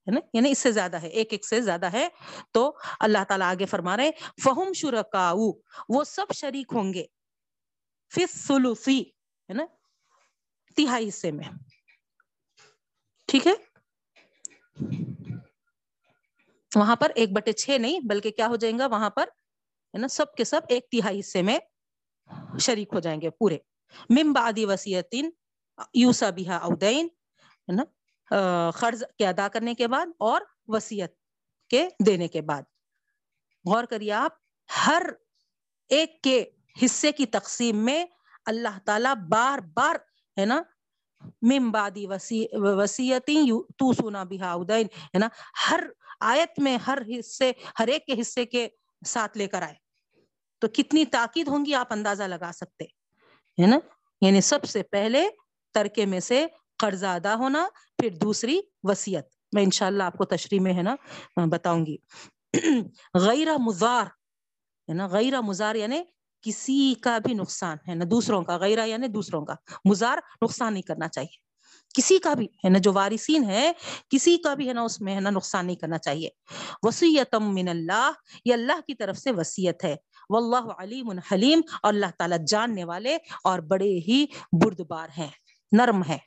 [0.09, 2.09] ہے نا؟ یعنی اس سے زیادہ ہے، ایک ایک سے زیادہ ہے۔
[2.53, 4.11] تو اللہ تعالیٰ آگے فرما رہے
[4.45, 5.35] فہم شرکا
[5.89, 7.05] وہ سب شریک ہوں گے۔
[8.75, 9.65] فی ہے نا؟
[10.77, 11.45] تہائی حصے میں۔
[13.27, 13.53] ٹھیک ہے؟
[16.75, 19.23] وہاں پر ایک بٹے چھ نہیں، بلکہ کیا ہو جائیں گا؟ وہاں پر،
[19.95, 21.59] ہے نا؟ سب کے سب ایک تہائی حصے میں
[22.61, 23.59] شریک ہو جائیں گے پورے۔
[24.11, 25.31] ممبادی وسیعتین
[25.95, 27.83] یوسا بیہا اودین ہے نا؟
[28.75, 31.11] قرض کے ادا کرنے کے بعد اور وسیعت
[31.71, 32.63] کے دینے کے بعد۔
[33.65, 34.33] غور کریے آپ،
[34.87, 35.03] ہر
[35.89, 36.45] ایک کے
[36.85, 38.05] حصے کی تقسیم میں
[38.47, 39.97] اللہ تعالی بار بار
[40.41, 40.63] ہے نا
[41.43, 42.07] ممبادی
[42.53, 45.29] وسیعتی تو سونا بہا ادین، ہے نا،
[45.71, 45.85] ہر
[46.21, 48.69] آیت میں ہر حصے، ہر ایک کے حصے کے
[49.07, 49.75] ساتھ لے کر آئے۔
[50.59, 52.85] تو کتنی تاکید ہوں گی آپ اندازہ لگا سکتے،
[53.63, 53.79] ہے نا؟
[54.21, 55.29] یعنی سب سے پہلے
[55.75, 56.47] ترکے میں سے
[56.79, 60.95] قرض ادا ہونا، پھر دوسری وسیعت میں انشاءاللہ آپ کو تشریح میں ہے نا
[61.47, 61.97] بتاؤں گی۔
[63.15, 64.07] غیر مزار
[64.89, 66.01] ہے نا، غیر مزار یعنی
[66.45, 70.83] کسی کا بھی نقصان، ہے نا، دوسروں کا غیرہ یعنی دوسروں کا۔ مزار نقصان نہیں
[70.83, 71.37] کرنا چاہیے۔
[71.95, 73.73] کسی کا بھی، ہے نا، جو وارثین ہے
[74.11, 76.29] کسی کا بھی، ہے نا، اس میں، ہے نا، نقصان نہیں کرنا چاہیے۔
[76.83, 78.11] وسیعتم من اللہ،
[78.45, 79.97] یہ اللہ کی طرف سے وسیعت ہے۔
[80.31, 84.25] واللہ علیم حلیم، اور اللہ تعالیٰ جاننے والے اور بڑے ہی
[84.63, 85.31] بردبار ہیں،
[85.73, 86.19] نرم ہے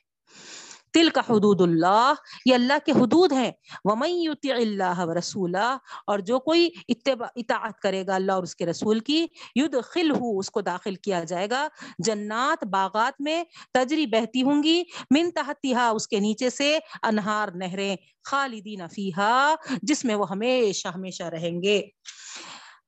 [0.92, 2.12] تل کا حدود اللہ،
[2.46, 3.50] یہ اللہ کے حدود ہیں۔
[3.84, 4.10] ومن
[4.44, 9.26] اللہ و رسولہ اور جو کوئی اطاعت کرے گا اللہ اور اس کے رسول کی
[9.54, 11.68] یدخل اس کو داخل کیا جائے گا۔
[11.98, 17.96] جنات، باغات میں تجری بہتی ہوں گی۔ من تحتیہا اس کے نیچے سے انہار نہریں
[18.24, 21.82] خالدین فیہا، جس میں وہ ہمیشہ ہمیشہ رہیں گے۔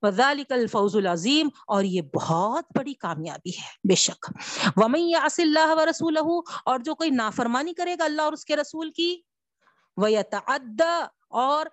[0.05, 4.33] وذالک الفوز العظیم اور یہ بہت بڑی کامیابی ہے، بے شک۔
[4.77, 8.91] ومن یعص اللہ ورسولہ، اور جو کوئی نافرمانی کرے گا اللہ اور اس کے رسول
[8.91, 9.21] کی
[9.97, 10.95] ویتعدى
[11.29, 11.67] اور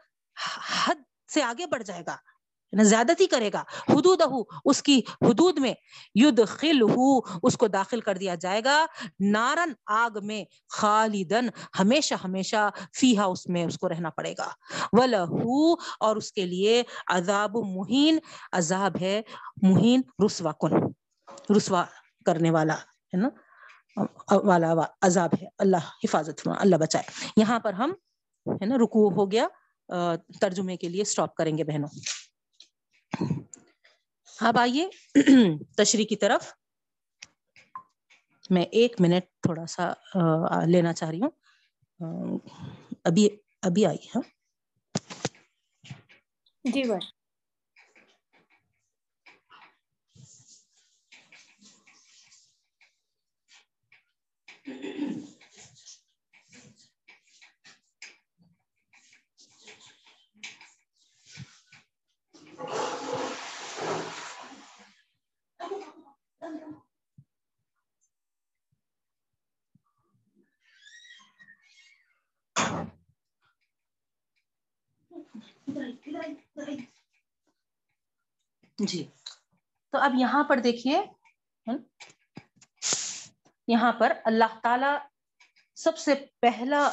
[0.85, 1.01] حد
[1.33, 2.15] سے آگے بڑھ جائے گا۔
[2.71, 4.21] یعنی زیادتی کرے گا۔ حدود
[4.65, 5.73] اس کی حدود میں
[6.15, 6.81] یدخل
[7.43, 8.85] اس کو داخل کر دیا جائے گا۔
[9.19, 11.47] نارن آگ میں، خالدن،
[11.79, 14.49] ہمیشہ ہمیشہ فیہا اس میں اس کو رہنا پڑے گا۔
[14.93, 18.17] ولہو اور اس کے لیے عذاب مہین،
[18.51, 19.21] عذاب ہے
[19.61, 20.71] مہین رسوا کن
[21.57, 21.83] رسوا
[22.25, 23.29] کرنے والا، ہے نا؟
[24.31, 27.91] والا عذاب ہے۔ اللہ حفاظت اللہ بچائے۔ یہاں پر ہم،
[28.61, 29.47] ہے نا، رکوع ہو گیا۔
[30.41, 31.89] ترجمے کے لیے سٹاپ کریں گے بہنوں۔
[34.39, 34.85] اب آئیے
[35.77, 36.51] تشریح کی طرف۔
[38.49, 39.85] میں ایک منٹ تھوڑا سا
[40.65, 42.37] لینا چاہ رہی ہوں۔
[43.05, 43.27] ابھی
[43.63, 44.19] ابھی آئی ہے
[46.65, 47.05] جی بھائی
[78.79, 79.07] جی۔
[79.89, 81.01] تو اب یہاں پر دیکھیے
[83.67, 84.97] یہاں پر اللہ تعالی
[85.75, 86.91] سب سے پہلا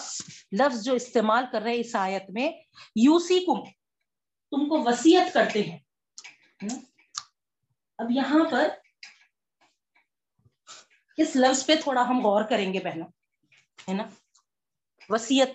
[0.52, 2.52] لفظ جو استعمال کر رہے اس آیت میں
[2.96, 3.64] یوسی کم
[4.52, 5.78] تم کو وسیعت کرتے ہیں۔
[7.98, 8.68] اب یہاں پر
[11.16, 13.08] اس لفظ پہ تھوڑا ہم غور کریں گے بہنوں،
[13.88, 14.02] ہے نا؟
[15.08, 15.48] وسیعت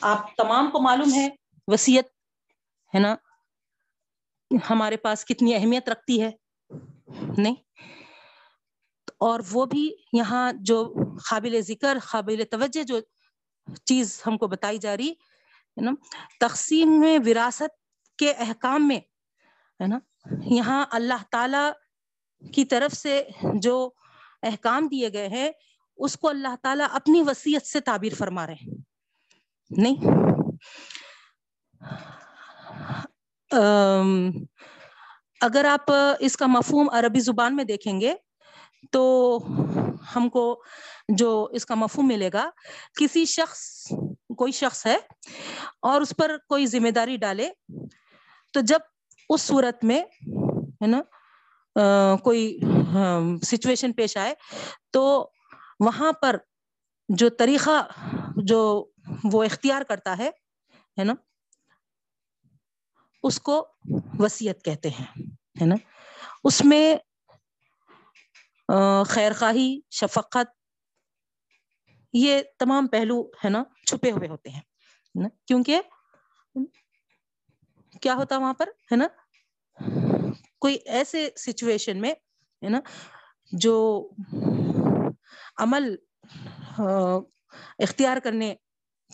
[0.00, 1.37] آپ تمام کو معلوم ہے۔
[1.68, 2.04] وسیعت،
[2.94, 3.16] ہے نا؟
[4.70, 6.30] ہمارے پاس کتنی اہمیت رکھتی ہے؟
[7.38, 7.54] نہیں۔
[9.20, 10.94] اور وہ بھی یہاں جو
[11.30, 13.00] قابل ذکر، قابل توجہ جو
[13.84, 15.90] چیز ہم کو بتائی جا رہی، ہے نا؟
[16.40, 17.80] تقسیم میں وراثت
[18.18, 19.00] کے احکام میں،
[19.80, 19.98] ہے نا؟
[20.44, 21.72] یہاں اللہ تعالی
[22.48, 23.90] کی طرف سے جو
[24.42, 25.50] احکام دیے گئے ہیں،
[25.96, 28.74] اس کو اللہ تعالیٰ اپنی وسیعت سے تعبیر فرما رہے ہیں۔
[29.70, 29.96] نہیں۔
[35.40, 38.14] اگر آپ اس کا مفہوم عربی زبان میں دیکھیں گے
[38.92, 39.02] تو
[40.14, 40.44] ہم کو
[41.18, 42.48] جو اس کا مفہوم ملے گا،
[42.98, 43.60] کسی شخص،
[44.38, 44.96] کوئی شخص ہے
[45.82, 47.48] اور اس پر کوئی ذمہ داری ڈالے،
[48.54, 48.80] تو جب
[49.30, 50.00] اس صورت میں،
[50.82, 51.00] ہے نا
[52.24, 52.58] کوئی
[53.46, 54.34] سچویشن پیش آئے،
[54.90, 55.30] تو
[55.80, 56.36] وہاں پر
[57.08, 57.82] جو طریقہ،
[58.36, 58.60] جو
[59.32, 60.30] وہ اختیار کرتا ہے
[60.98, 61.14] ہے نا
[63.24, 63.54] اس کو
[64.18, 65.06] وسیعت کہتے ہیں،
[65.60, 65.74] ہے نا؟
[66.44, 66.96] اس میں
[69.08, 70.56] خیر خواہی شفقت،
[72.14, 75.80] یہ تمام پہلو، ہے نا، چھپے ہوئے ہوتے ہیں کیونکہ
[78.02, 79.06] کیا ہوتا وہاں پر، ہے نا؟
[80.58, 82.12] کوئی ایسے سچویشن میں،
[82.62, 82.80] ہے نا،
[83.52, 83.76] جو
[85.58, 85.94] عمل
[87.78, 88.54] اختیار کرنے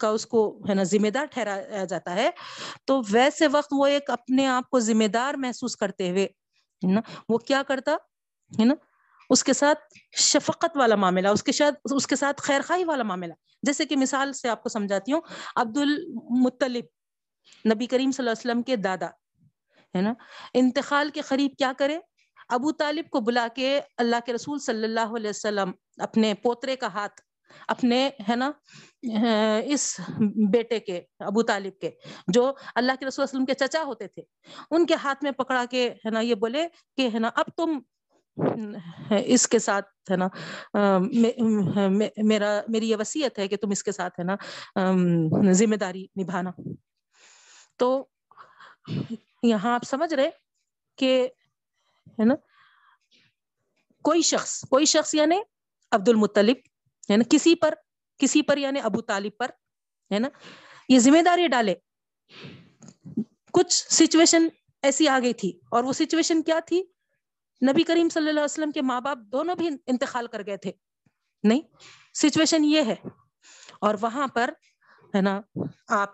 [0.01, 2.31] کا اس کو، ہے نا، ذمہ دار ٹھہرایا جاتا ہے۔
[2.85, 6.27] تو ویسے وقت وہ ایک اپنے آپ کو ذمہ دار محسوس کرتے ہوئے
[6.83, 7.93] نا، وہ کیا کرتا،
[8.53, 8.75] ہے نا،
[9.31, 9.79] اس کے ساتھ
[10.21, 13.97] شفقت والا معاملہ، اس کے ساتھ، اس کے ساتھ خیر خواہی والا معاملہ۔ جیسے کہ
[13.97, 15.21] مثال سے آپ کو سمجھاتی ہوں
[15.57, 16.85] عبد المطلب
[17.73, 19.07] نبی کریم صلی اللہ علیہ وسلم کے دادا،
[19.95, 20.13] ہے نا،
[20.55, 21.99] انتقال کے قریب کیا کرے
[22.49, 26.87] ابو طالب کو بلا کے اللہ کے رسول صلی اللہ علیہ وسلم اپنے پوترے کا
[26.87, 27.21] ہاتھ
[27.69, 28.51] اپنے، ہے نا
[29.67, 30.01] اس
[30.53, 31.91] بیٹے کے، ابو طالب کے،
[32.29, 34.23] جو اللہ کے رسول وسلم کے چچا ہوتے تھے،
[34.71, 37.79] ان کے ہاتھ میں پکڑا کے، ہے نا، یہ بولے کہ، ہے نا، اب تم
[39.27, 40.29] اس کے ساتھ، ہے نا
[42.25, 46.51] میرا، میری یہ وسیعت ہے کہ تم اس کے ساتھ، ہے نا ذمہ داری نبھانا۔
[47.79, 48.07] تو
[49.43, 50.31] یہاں آپ سمجھ رہے
[50.99, 51.29] کہ،
[52.19, 52.35] ہے نا،
[54.05, 55.37] کوئی شخص کوئی شخص یعنی
[55.93, 56.57] عبد المطلب
[57.11, 57.75] ہے نا؟ کسی پر
[58.19, 59.51] کسی پر یعنی ابو طالب پر،
[60.15, 60.29] ہے نا؟
[60.89, 61.75] یہ ذمہ داری ڈالے۔
[63.53, 64.49] کچھ سچویشن
[64.83, 66.83] ایسی آ گئی تھی۔ اور وہ سچویشن کیا تھی؟
[67.71, 70.73] نبی کریم صلی اللہ علیہ وسلم کے ماں باپ دونوں بھی انتقال کر گئے تھے۔
[71.43, 71.61] نہیں
[72.15, 72.95] سچویشن یہ ہے۔
[73.81, 74.51] اور وہاں پر،
[75.15, 75.41] ہے نا،
[75.89, 76.09] آپ،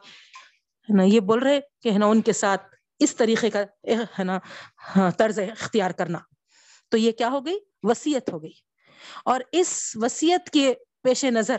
[0.90, 2.62] ہے نا، یہ بول رہے کہ، ہے نا، ان کے ساتھ
[2.98, 3.62] اس طریقے کا،
[4.18, 4.38] ہے نا
[4.96, 6.18] ہاں، طرز اختیار کرنا۔
[6.88, 8.69] تو یہ کیا ہو گئی؟ وسیعت ہو گئی۔
[9.24, 11.56] اور اس وسیعت کے پیش نظر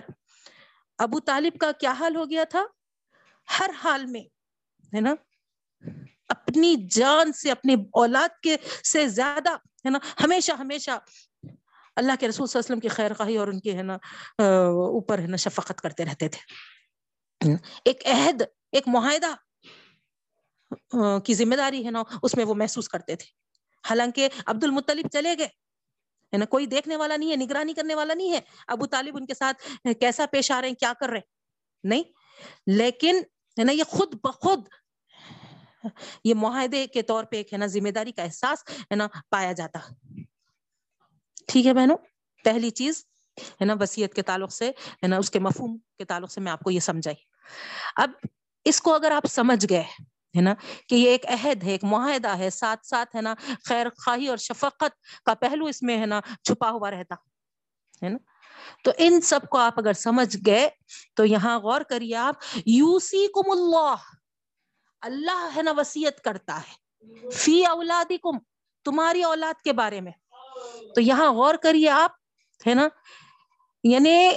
[0.97, 2.63] ابو طالب کا کیا حال ہو گیا تھا؟
[3.59, 4.21] ہر حال میں،
[4.95, 5.13] ہے نا،
[6.29, 10.91] اپنی جان سے، اپنی اولاد کے سے زیادہ، ہے نا، ہمیشہ ہمیشہ
[11.95, 13.93] اللہ کے رسول صلی اللہ علیہ وسلم کی خیر خواہی اور ان کی ہے نا
[14.37, 17.51] اوپر، ہے نا، شفقت کرتے رہتے تھے۔
[17.85, 19.33] ایک عہد، ایک معاہدہ
[21.25, 23.25] کی ذمہ داری، ہے نا، اس میں وہ محسوس کرتے تھے۔
[23.89, 25.47] حالانکہ عبد المطلب چلے گئے۔
[26.33, 29.25] ہے نا؟ کوئی دیکھنے والا نہیں ہے، نگرانی کرنے والا نہیں ہے۔ ابو طالب ان
[29.25, 31.29] کے ساتھ کیسا پیش آ رہے ہیں؟ کیا کر رہے ہیں؟
[31.83, 32.03] نہیں۔
[32.67, 33.21] لیکن
[33.59, 34.67] ہے نا، یہ خود بخود
[36.23, 39.51] یہ معاہدے کے طور پہ ایک ہے نا، ذمہ داری کا احساس ہے نا، پایا
[39.51, 39.79] جاتا۔
[41.47, 41.97] ٹھیک ہے بہنوں؟
[42.43, 43.05] پہلی چیز
[43.41, 46.51] ہے نا وسیعت کے تعلق سے ہے نا، اس کے مفہوم کے تعلق سے میں
[46.51, 47.15] آپ کو یہ سمجھائی۔
[47.95, 48.11] اب
[48.65, 49.83] اس کو اگر آپ سمجھ گئے
[50.35, 50.53] ہے نا،
[50.89, 53.33] کہ یہ ایک عہد ہے، ایک معاہدہ ہے، ساتھ ساتھ ہے نا،
[53.65, 57.15] خیر خواہی اور شفقت کا پہلو اس میں ہے نا چھپا ہوا رہتا
[58.03, 58.17] ہے نا۔
[58.83, 60.69] تو ان سب کو آپ اگر سمجھ گئے،
[61.15, 63.95] تو یہاں غور کریے آپ یوسی کم اللہ
[65.01, 66.81] اللہ ہے نا وسیعت کرتا ہے۔
[67.31, 68.37] فی اولادی کم
[68.85, 70.11] تمہاری اولاد کے بارے میں۔
[70.95, 72.11] تو یہاں غور کریے آپ،
[72.67, 72.87] ہے نا
[73.83, 74.31] یعنی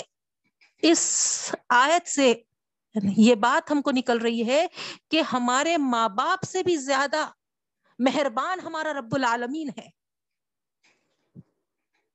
[0.82, 2.34] اس آیت سے
[3.02, 4.66] یہ بات ہم کو نکل رہی ہے
[5.10, 7.30] کہ ہمارے ماں باپ سے بھی زیادہ
[7.98, 9.88] مہربان ہمارا رب العالمین ہے۔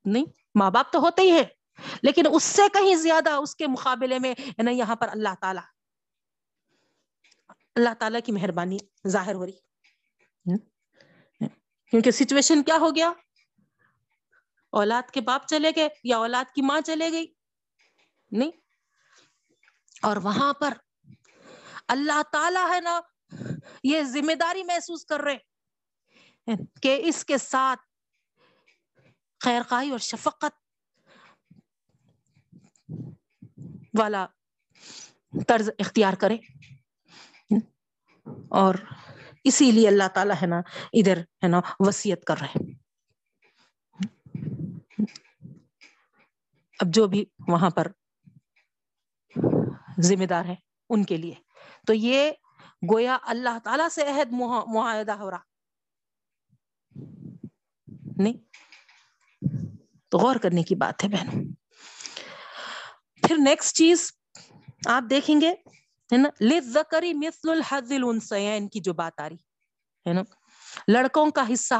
[0.04, 1.44] نہیں، ماں باپ تو ہوتے ہی ہے
[2.02, 5.60] لیکن اس سے کہیں زیادہ اس کے مقابلے میں یعنی یہاں پر اللہ تعالی،
[7.74, 9.70] اللہ تعالیٰ کی مہربانی ظاہر ہو رہی۔
[11.90, 13.12] کیونکہ سچویشن کیا ہو گیا؟
[14.70, 17.26] اولاد کے باپ چلے گئے یا اولاد کی ماں چلے گئی؟
[18.30, 18.50] نہیں
[20.02, 20.72] اور وہاں پر
[21.88, 23.00] اللہ تعالی ہے نا،
[23.84, 25.38] یہ ذمہ داری محسوس کر رہے
[26.82, 27.80] کہ اس کے ساتھ
[29.40, 30.54] خیر خواہی اور شفقت
[33.98, 34.26] والا
[35.48, 36.36] طرز اختیار کرے۔
[38.48, 38.74] اور
[39.44, 40.60] اسی لیے اللہ تعالیٰ ہے نا،
[40.92, 42.72] ادھر ہے نا وسیعت کر رہے
[46.78, 47.86] اب جو بھی وہاں پر
[50.02, 50.54] ذمہ دار ہے
[50.88, 51.34] ان کے لیے۔
[51.86, 52.30] تو یہ
[52.92, 54.32] گویا اللہ تعالی سے عہد
[54.66, 55.38] معاہدہ ہو رہا۔
[58.16, 58.32] نہیں۔
[60.08, 61.44] تو غور کرنے کی بات ہے بہنوں۔
[63.26, 64.12] پھر نیکسٹ چیز
[64.86, 65.50] آپ دیکھیں گے،
[66.12, 69.36] ہے نا؟ لکری مثل الحد الانسین کی جو بات آ رہی،
[70.08, 70.22] ہے نا؟
[70.88, 71.74] لڑکوں کا حصہ۔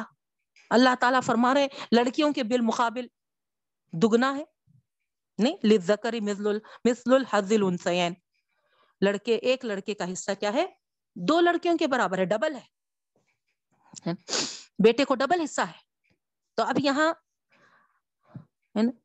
[0.71, 3.07] اللہ تعالیٰ فرما رہے لڑکیوں کے بالمقابل
[3.93, 4.45] دگنا ہے۔
[5.41, 8.13] نہیں لذکری مثل مثل الحظ الانسین
[9.01, 10.67] لڑکے، ایک لڑکے کا حصہ کیا ہے؟
[11.17, 12.67] دو لڑکیوں کے برابر ہے، ڈبل ہے۔
[14.07, 14.15] ہاں،
[14.79, 15.79] بیٹے کو ڈبل حصہ ہے۔
[16.57, 17.13] تو اب یہاں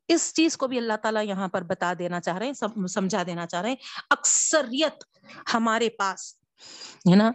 [0.08, 3.46] اس چیز کو بھی اللہ تعالیٰ یہاں پر بتا دینا چاہ رہے ہیں سمجھا دینا
[3.46, 3.76] چاہ رہے ہیں۔
[4.10, 5.04] اکثریت
[5.54, 6.34] ہمارے پاس،
[7.10, 7.30] ہے نا،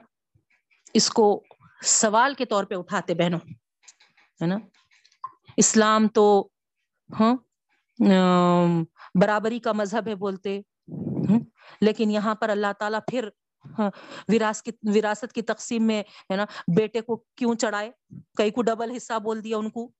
[0.93, 1.43] اس کو
[1.83, 3.39] سوال کے طور پہ اٹھاتے بہنوں،
[4.41, 4.57] ہے نا۔
[5.57, 6.47] اسلام تو
[7.19, 7.35] ہاں
[9.15, 10.61] برابری کا مذہب ہے بولتے۔
[11.81, 13.29] لیکن یہاں پر اللہ تعالیٰ پھر
[13.79, 13.89] ہاں،
[14.29, 16.45] وراثت کی تقسیم میں، ہے نا،
[16.77, 17.91] بیٹے کو کیوں چڑھائے؟
[18.37, 19.91] کئی کو ڈبل حصہ بول دیا ان کو۔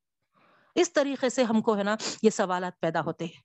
[0.74, 3.40] اس طریقے سے ہم کو، ہے نا، یہ سوالات پیدا ہوتے ہیں۔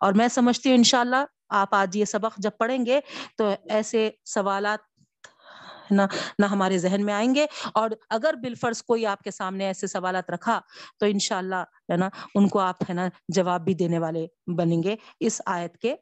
[0.00, 3.00] اور میں سمجھتی ہوں انشاءاللہ آپ آج یہ سبق جب پڑھیں گے
[3.36, 4.97] تو ایسے سوالات
[5.90, 6.02] نہ
[6.38, 10.30] نہ ہمارے ذہن میں آئیں گے اور اگر بالفرض کوئی آپ کے سامنے ایسے سوالات
[10.30, 10.60] رکھا
[10.98, 14.96] تو انشاءاللہ، ہے نا، ان کو آپ، ہے نا، جواب بھی دینے والے بنیں گے
[15.20, 15.94] اس آیت کے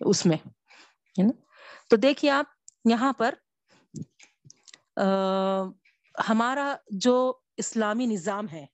[0.00, 0.36] اس میں
[1.88, 2.46] تو دیکھیے آپ
[2.84, 3.34] یہاں پر
[6.28, 8.66] ہمارا جو اسلامی نظام ہے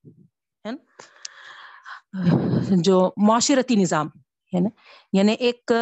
[2.83, 4.09] جو معاشرتی نظام
[4.53, 4.69] ہے نا؟
[5.13, 5.73] یعنی ایک،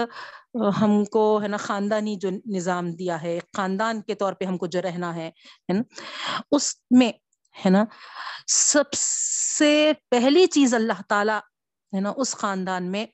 [0.81, 4.67] ہم کو ہے نا خاندانی جو نظام دیا ہے خاندان کے طور پہ ہم کو
[4.67, 5.31] جو رہنا ہے
[5.69, 5.83] نا؟
[6.51, 7.13] اس میں،
[7.57, 7.85] ہے نا؟
[8.47, 11.39] سب سے پہلی چیز اللہ تعالی،
[11.93, 13.07] ہے نا، اس خاندان میں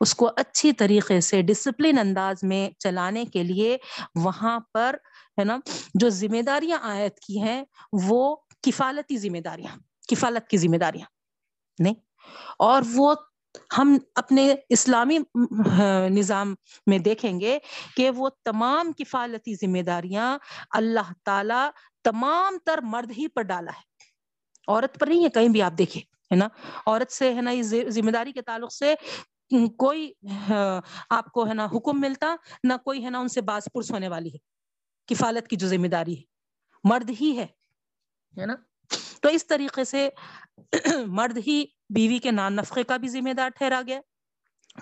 [0.00, 3.76] اس کو اچھی طریقے سے ڈسپلن انداز میں چلانے کے لیے
[4.14, 4.96] وہاں پر،
[5.38, 5.58] ہے نا،
[5.94, 7.62] جو ذمہ داریاں آیت کی ہیں،
[8.06, 9.76] وہ کفالتی ذمہ داریاں،
[10.08, 11.06] کفالت کی ذمہ داریاں،
[11.78, 11.94] نہیں؟
[12.58, 13.14] اور وہ
[13.78, 15.18] ہم اپنے اسلامی
[16.10, 16.54] نظام
[16.86, 17.58] میں دیکھیں گے
[17.96, 20.38] کہ وہ تمام کفالتی ذمہ داریاں
[20.70, 21.62] اللہ تعالی
[22.04, 23.84] تمام تر مرد ہی پر ڈالا ہے۔
[24.68, 26.48] عورت پر نہیں ہے، کہیں بھی آپ دیکھیں، ہے نا؟
[26.86, 28.94] عورت سے، ہے نا اس ذمہ داری کے تعلق سے
[29.78, 30.12] کوئی
[31.10, 34.08] آپ کو، ہے نا، حکم ملتا، نہ کوئی، ہے نا، ان سے باز پرس ہونے
[34.08, 34.38] والی ہے۔
[35.08, 36.22] کفالت کی جو ذمہ داری ہے،
[36.84, 38.54] مرد ہی ہے نا؟
[39.26, 40.08] تو اس طریقے سے
[41.06, 44.00] مرد ہی بیوی کے نان نفقے کا بھی ذمہ دار ٹھہرا گیا۔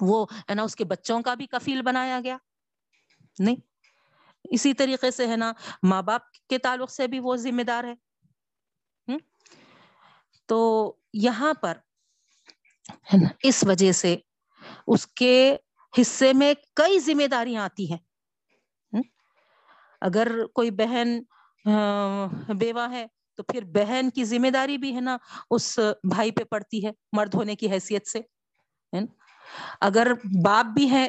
[0.01, 2.37] وہ ہے نا اس کے بچوں کا بھی کفیل بنایا گیا۔
[3.39, 3.57] نہیں،
[4.45, 5.53] اسی طریقے سے ہے نا
[5.83, 7.95] ماں باپ کے تعلق سے بھی وہ ذمہ دار ہے۔
[10.49, 10.61] تو
[11.13, 11.79] یہاں پر
[13.13, 14.17] ہے نا اس وجہ سے
[14.87, 15.57] اس کے
[16.01, 17.99] حصے میں کئی ذمہ داریاں آتی ہیں۔
[20.01, 21.19] اگر کوئی بہن
[22.59, 23.07] بیوہ ہے
[23.39, 25.17] تو پھر بہن کی ذمہ داری بھی ہے نا
[25.51, 25.79] اس
[26.11, 28.21] بھائی پہ پڑتی ہے مرد ہونے کی حیثیت سے
[29.81, 30.13] اگر
[30.45, 31.07] باپ بھی ہے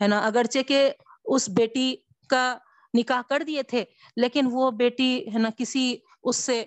[0.00, 0.88] نا؟ اگرچہ کہ
[1.24, 1.94] اس بیٹی
[2.30, 2.56] کا
[2.94, 3.84] نکاح کر دیے تھے،
[4.16, 6.64] لیکن وہ بیٹی، ہے نا، کسی اس سے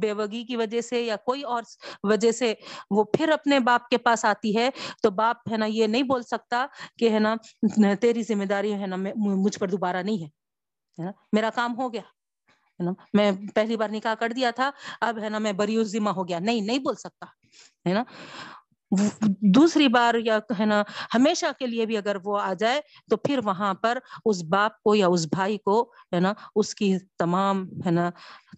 [0.00, 1.62] بےوگی کی وجہ سے یا کوئی اور
[2.02, 2.52] وجہ سے
[2.90, 4.68] وہ پھر اپنے باپ کے پاس آتی ہے،
[5.02, 6.66] تو باپ، ہے نا، یہ نہیں بول سکتا
[6.98, 7.34] کہ، ہے نا،
[8.00, 12.02] تیری ذمہ داری، ہے نا مجھ پر دوبارہ نہیں ہے میرا کام ہو گیا۔
[12.80, 16.26] نا میں پہلی بار نکاح کر دیا تھا، اب ہے نا میں بری ذمہ ہو
[16.28, 17.26] گیا۔ نہیں نہیں بول سکتا،
[17.88, 18.02] ہے نا؟
[19.54, 20.82] دوسری بار یا ہے نا،
[21.14, 24.94] ہمیشہ کے لیے بھی اگر وہ آ جائے تو پھر وہاں پر اس باپ کو
[24.94, 25.82] یا اس بھائی کو
[26.14, 28.10] ہے نا، اس کی تمام ہے نا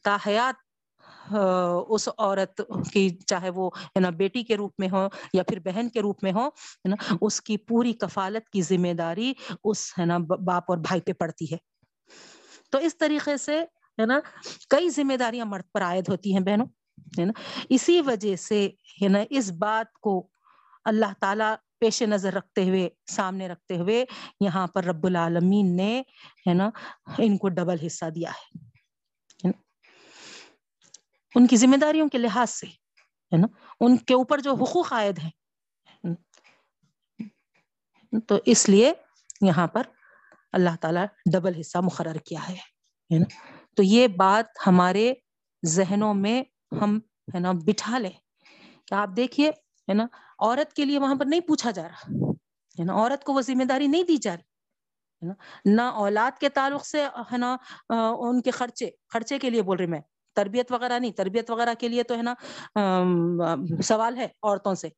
[0.04, 0.64] تاحیات
[1.88, 2.60] اس عورت
[2.92, 6.22] کی چاہے وہ ہے نا بیٹی کے روپ میں ہو یا پھر بہن کے روپ
[6.22, 9.32] میں ہو، ہے نا، اس کی پوری کفالت کی ذمہ داری
[9.64, 11.56] اس ہے نا باپ اور بھائی پہ پڑتی ہے۔
[12.70, 13.62] تو اس طریقے سے
[13.98, 14.18] ہے نا؟
[14.70, 16.66] کئی ذمہ داریاں مرد پر عائد ہوتی ہیں بہنوں،
[17.18, 17.32] ہے نا؟
[17.68, 18.68] اسی وجہ سے،
[19.02, 20.26] ہے نا، اس بات کو
[20.84, 24.04] اللہ تعالی پیش نظر رکھتے ہوئے، سامنے رکھتے ہوئے
[24.40, 26.02] یہاں پر رب العالمین نے،
[26.48, 26.70] ہے نا،
[27.18, 28.64] ان کو ڈبل حصہ دیا ہے
[31.34, 32.66] ان کی ذمہ داریوں کے لحاظ سے،
[33.32, 33.46] ہے نا؟
[33.80, 35.30] ان کے اوپر جو حقوق عائد ہیں
[38.28, 38.92] تو اس لیے
[39.40, 39.82] یہاں پر
[40.52, 43.26] اللہ تعالیٰ ڈبل حصہ مقرر کیا ہے نا؟
[43.76, 45.12] تو یہ بات ہمارے
[45.62, 46.42] ذہنوں میں
[46.80, 46.98] ہم،
[47.34, 48.10] ہے نا، بٹھا لیں۔
[48.86, 49.48] کہ آپ دیکھیے،
[49.88, 50.06] ہے نا،
[50.38, 52.10] عورت کے لیے وہاں پر نہیں پوچھا جا رہا،
[52.78, 54.42] ہے نا، عورت کو وہ ذمہ داری نہیں دی جا رہی،
[55.22, 55.34] ہے نا،
[55.64, 57.56] نہ اولاد کے تعلق سے، ہے نا
[57.90, 60.00] ان کے خرچے خرچے کے لیے بول رہی میں،
[60.36, 62.34] تربیت وغیرہ نہیں، تربیت وغیرہ کے لیے تو، ہے نا
[63.82, 64.88] سوال ہے عورتوں سے،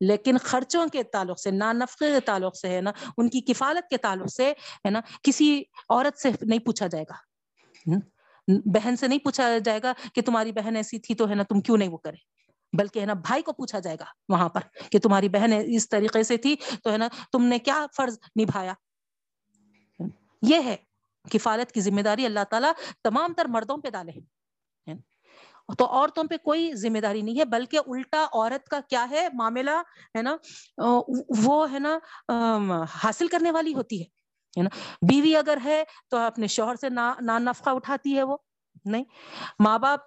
[0.00, 3.90] لیکن خرچوں کے تعلق سے نہ نفقے کے تعلق سے، ہے نا، ان کی کفالت
[3.90, 4.52] کے تعلق سے،
[4.84, 7.16] ہے نا، کسی عورت سے نہیں پوچھا جائے گا۔
[8.48, 11.60] بہن سے نہیں پوچھا جائے گا کہ تمہاری بہن ایسی تھی تو ہے نا تم
[11.60, 12.16] کیوں نہیں وہ کرے؟
[12.78, 14.60] بلکہ ہے نا بھائی کو پوچھا جائے گا وہاں پر
[14.92, 18.74] کہ تمہاری بہن اس طریقے سے تھی تو ہے نا تم نے کیا فرض نبھایا؟
[20.42, 20.76] یہ ہے
[21.30, 22.72] کفالت کی ذمہ داری اللہ تعالیٰ
[23.04, 24.96] تمام تر مردوں پہ ڈالے ہیں۔
[25.78, 29.70] تو عورتوں پہ کوئی ذمہ داری نہیں ہے، بلکہ الٹا عورت کا کیا ہے معاملہ
[30.16, 30.36] ہے نا،
[31.44, 31.98] وہ ہے نا
[32.90, 34.21] حاصل کرنے والی ہوتی ہے۔
[34.56, 34.68] نا؟
[35.08, 38.36] بیوی اگر ہے تو اپنے شوہر سے نا نفقہ اٹھاتی ہے وہ،
[38.84, 39.04] نہیں؟
[39.58, 40.00] ماں باپ،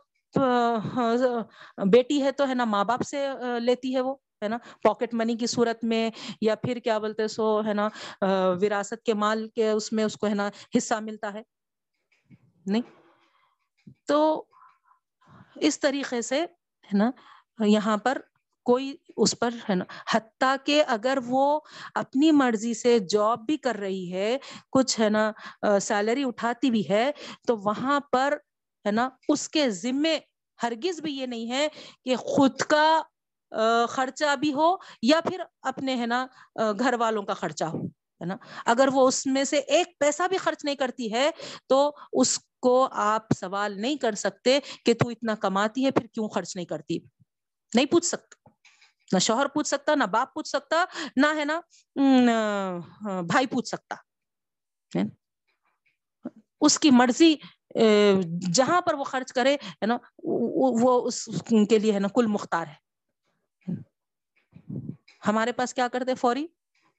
[1.85, 3.27] بیٹی ہے تو ہے نا ماں باپ سے
[3.59, 6.09] لیتی ہے وہ، ہے نا؟ پاکٹ منی کی صورت میں
[6.41, 7.87] یا پھر کیا بولتے سو، ہے نا
[8.61, 11.41] وراثت کے مال کے اس میں اس کو، ہے نا، حصہ ملتا ہے،
[12.65, 12.81] نہیں؟
[14.07, 14.43] تو
[15.61, 17.09] اس طریقے سے، ہے نا،
[17.59, 18.17] یہاں پر
[18.65, 21.59] کوئی اس پر ہے نا، حتیٰ کہ اگر وہ
[21.95, 24.37] اپنی مرضی سے جاب بھی کر رہی ہے،
[24.71, 25.31] کچھ ہے نا
[25.81, 27.09] سیلری اٹھاتی بھی ہے،
[27.47, 28.37] تو وہاں پر
[28.85, 30.17] ہے نا، اس کے ذمے
[30.59, 31.67] ہرگز بھی یہ نہیں ہے
[32.05, 33.01] کہ خود کا
[33.89, 36.25] خرچہ بھی ہو یا پھر اپنے ہے نا
[36.79, 37.81] گھر والوں کا خرچہ ہو،
[38.21, 38.35] ہے نا۔
[38.65, 41.29] اگر وہ اس میں سے ایک پیسہ بھی خرچ نہیں کرتی ہے،
[41.67, 46.27] تو اس کو آپ سوال نہیں کر سکتے کہ تو اتنا کماتی ہے، پھر کیوں
[46.29, 46.97] خرچ نہیں کرتی؟
[47.73, 48.44] نہیں پوچھ سکتا
[49.13, 50.83] نہ شوہر پوچھ سکتا، نہ باپ پوچھ سکتا،
[51.15, 51.59] نہ ہے نا
[53.21, 53.95] بھائی پوچھ سکتا۔
[56.61, 57.35] اس کی مرضی
[58.53, 61.23] جہاں پر وہ خرچ کرے، ہے نا، وہ اس
[61.69, 63.73] کے لیے ہے نا کل مختار ہے۔
[65.27, 66.45] ہمارے پاس کیا کرتے فوری؟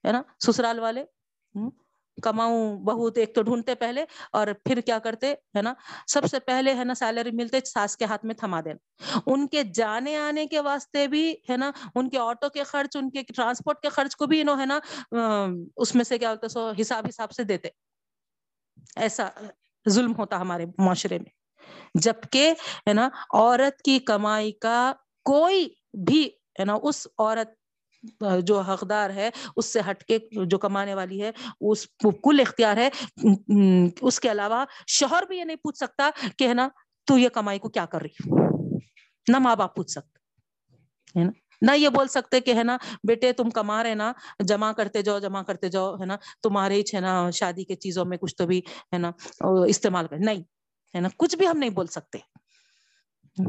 [0.05, 1.05] ہے نا، سسرال والے
[2.23, 5.73] کماؤں بہت ایک تو ڈھونڈتے پہلے اور پھر کیا کرتے، ہے نا،
[6.07, 9.63] سب سے پہلے ہے نا سیلری ملتے ساس کے ہاتھ میں تھما دینا ان کے
[9.75, 13.81] جانے آنے کے واسطے بھی، ہے نا، ان کے آٹو کے خرچ، ان کے ٹرانسپورٹ
[13.81, 14.79] کے خرچ کو بھی انہوں، ہے نا
[15.77, 17.69] اس میں سے کیا ہوتا، سو حساب حساب سے دیتے۔
[18.97, 19.29] ایسا
[19.87, 21.31] ظلم ہوتا ہمارے معاشرے میں۔
[21.95, 22.53] جبکہ،
[22.89, 24.93] ہے نا، عورت کی کمائی کا
[25.27, 25.69] کوئی
[26.07, 26.25] بھی،
[26.61, 27.55] ہے نا، اس عورت
[28.41, 31.31] جو حقدار ہے، اس سے ہٹ کے جو کمانے والی ہے،
[31.61, 31.87] اس
[32.23, 32.89] کل اختیار ہے۔
[34.03, 36.69] اس کے علاوہ شوہر بھی یہ نہیں پوچھ سکتا کہ ہے نا،
[37.05, 38.31] تو یہ کمائی کو کیا کر رہی
[39.29, 41.31] نہ ماں باپ پوچھ سکتے، ہے نا؟
[41.63, 42.77] نہ یہ بول سکتے کہ ہے نا،
[43.09, 47.01] بیٹے تم کما رہے نا، جمع کرتے جاؤ، جمع کرتے جاؤ، ہے نا؟ تمہارے ہے
[47.01, 48.59] نا، شادی کے چیزوں میں کچھ تو بھی،
[48.93, 49.11] ہے نا
[49.67, 50.43] استعمال کر، نہیں،
[50.95, 52.19] ہے نا؟ کچھ بھی ہم نہیں بول سکتے۔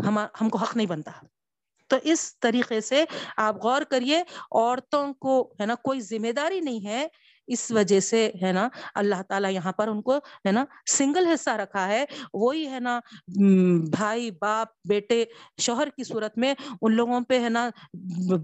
[0.08, 1.12] ہم ہم کو حق نہیں بنتا۔
[1.88, 3.06] تو اس طریقے سے
[3.38, 7.08] آپ غور کریے، عورتوں کو، ہے نا، کوئی ذمہ داری نہیں ہے
[7.48, 11.50] اس وجہ سے، ہے نا، اللہ تعالیٰ یہاں پر ان کو، ہے نا، سنگل حصہ
[11.50, 13.00] رکھا ہے۔ وہی، ہے نا
[13.92, 15.26] بھائی، باپ، بیٹے،
[15.58, 17.70] شوہر کی صورت میں ان لوگوں پہ، ہے نا،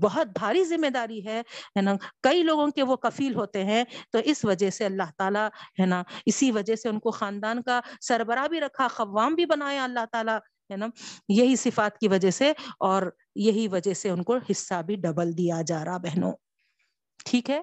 [0.01, 1.39] بہت بھاری ذمہ داری ہے
[1.77, 5.47] ہے نا، کئی لوگوں کے وہ کفیل ہوتے ہیں۔ تو اس وجہ سے اللہ تعالیٰ،
[5.79, 9.83] ہے نا، اسی وجہ سے ان کو خاندان کا سربراہ بھی رکھا خوام بھی بنایا
[9.83, 10.37] اللہ تعالیٰ،
[10.71, 10.87] ہے نا،
[11.29, 13.03] یہی صفات کی وجہ سے۔ اور
[13.35, 16.33] یہی وجہ سے ان کو حصہ بھی ڈبل دیا جا رہا بہنوں۔
[17.25, 17.61] ٹھیک ہے؟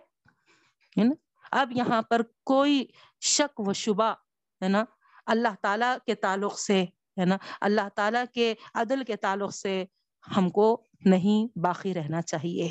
[1.53, 2.85] اب یہاں پر کوئی
[3.21, 4.15] شک و شبہ،
[4.63, 4.85] ہے نا؟
[5.27, 6.83] اللہ تعالی کے تعلق سے،
[7.19, 9.85] ہے نا؟ اللہ تعالیٰ کے عدل کے تعلق سے
[10.37, 12.69] ہم کو نہیں باقی رہنا چاہیے،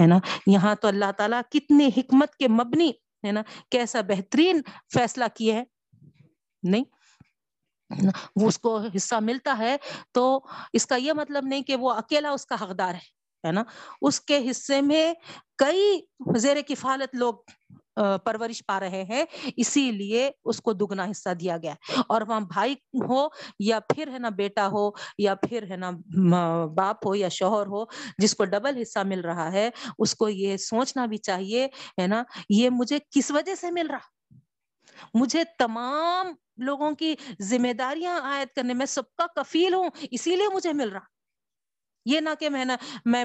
[0.00, 2.90] ہے نا؟ یہاں تو اللہ تعالیٰ کتنی حکمت کے مبنی،
[3.26, 4.60] ہے نا؟ کیسا بہترین
[4.94, 5.64] فیصلہ کیے ہے
[6.62, 6.84] نہیں؟
[8.36, 9.76] وہ اس کو حصہ ملتا ہے،
[10.12, 10.40] تو
[10.72, 12.94] اس کا یہ مطلب نہیں کہ وہ اکیلا اس کا حقدار
[13.44, 13.62] ہے نا؟
[14.02, 15.12] اس کے حصے میں
[15.58, 16.00] کئی
[16.36, 17.34] زیر کفالت لوگ
[18.24, 19.24] پرورش پا رہے ہیں،
[19.56, 21.74] اسی لیے اس کو دگنا حصہ دیا گیا۔
[22.08, 22.74] اور وہاں بھائی
[23.08, 23.26] ہو
[23.58, 25.90] یا پھر ہے نا بیٹا ہو یا پھر ہے نا
[26.74, 27.84] باپ ہو یا شوہر ہو،
[28.18, 31.68] جس کو ڈبل حصہ مل رہا ہے، اس کو یہ سوچنا بھی چاہیے،
[32.00, 34.34] ہے نا؟ یہ مجھے کس وجہ سے مل رہا؟
[35.14, 40.48] مجھے تمام لوگوں کی ذمہ داریاں عائد کرنے میں سب کا کفیل ہوں، اسی لیے
[40.54, 41.10] مجھے مل رہا۔
[42.04, 43.24] یہ نہ کہ میں نا میں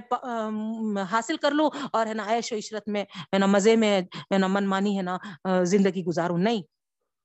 [1.12, 4.38] حاصل کر لوں اور ہے نا عیش و عشرت میں، ہے نا مزے میں، ہے
[4.38, 5.18] نا من مانی ہے نا
[5.64, 6.62] زندگی گزاروں۔ نہیں،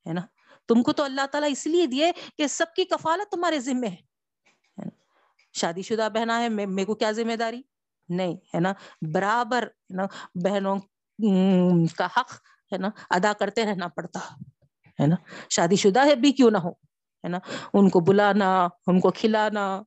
[0.08, 0.20] ہے نا؟
[0.68, 4.86] تم کو تو اللہ تعالیٰ اس لیے دیے کہ سب کی کفالت تمہارے ذمے ہے۔
[5.52, 7.60] شادی شدہ بہنا ہے میرے کو کیا ذمہ داری
[8.08, 8.72] نہیں، ہے نا؟
[9.12, 10.06] برابر، ہے نا،
[10.44, 10.76] بہنوں
[11.98, 12.30] کا حق،
[12.72, 14.20] ہے نا، ادا کرتے رہنا پڑتا۔
[15.00, 15.16] ہے نا؟
[15.50, 16.70] شادی شدہ ہے بھی کیوں نہ ہو،
[17.24, 17.38] ہے نا؟
[17.74, 19.82] ان کو بلانا، ان کو کھلانا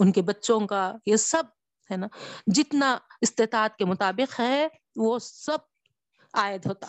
[0.00, 1.44] ان کے بچوں کا، یہ سب،
[1.90, 2.06] ہے نا؟
[2.46, 5.58] جتنا استطاعت کے مطابق ہے، وہ سب
[6.32, 6.86] عائد ہوتا۔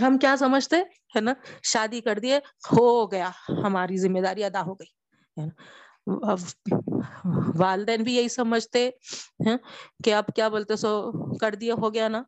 [0.00, 0.76] ہم کیا سمجھتے؟
[1.16, 2.38] ہے نا؟ شادی کر دیے،
[2.72, 4.90] ہو گیا، ہماری ذمہ داری ادا ہو گئی
[7.58, 8.90] والدین بھی یہی سمجھتے
[9.46, 9.56] ہیں
[10.04, 12.22] کہ اب کیا بولتے سو کر دیا ہو گیا نا۔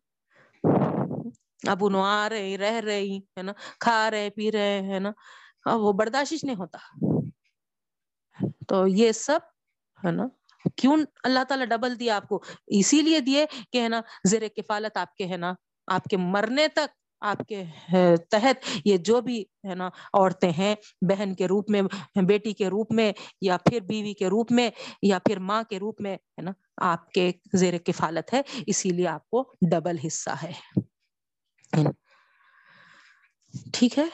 [1.69, 5.11] اب انہوں آ رہے رہ رہی ہے نا، کھا رہے پی رہے ہے نا۔
[5.77, 6.79] وہ برداشت نہیں ہوتا۔
[8.69, 9.39] تو یہ سب،
[10.05, 10.25] ہے نا،
[10.77, 14.97] کیوں اللہ تعالیٰ ڈبل دیا آپ کو؟ اسی لیے دیے کہ، ہے نا، زیر کفالت
[14.97, 15.55] آپ کے، ہے نا،
[15.87, 17.65] آپ کے مرنے تک آپ کے
[18.31, 21.83] تحت یہ جو بھی، ہے نا، عورتیں ہیں، بہن کے روپ میں،
[22.23, 24.71] بیٹی کے روپ میں، یا پھر بیوی کے روپ میں،
[25.03, 29.09] یا پھر ماں کے روپ میں، ہے نا، آپ کے زیر کفالت ہے، اسی لیے
[29.09, 30.53] آپ کو ڈبل حصہ ہے۔
[33.73, 34.05] ٹھیک ہے؟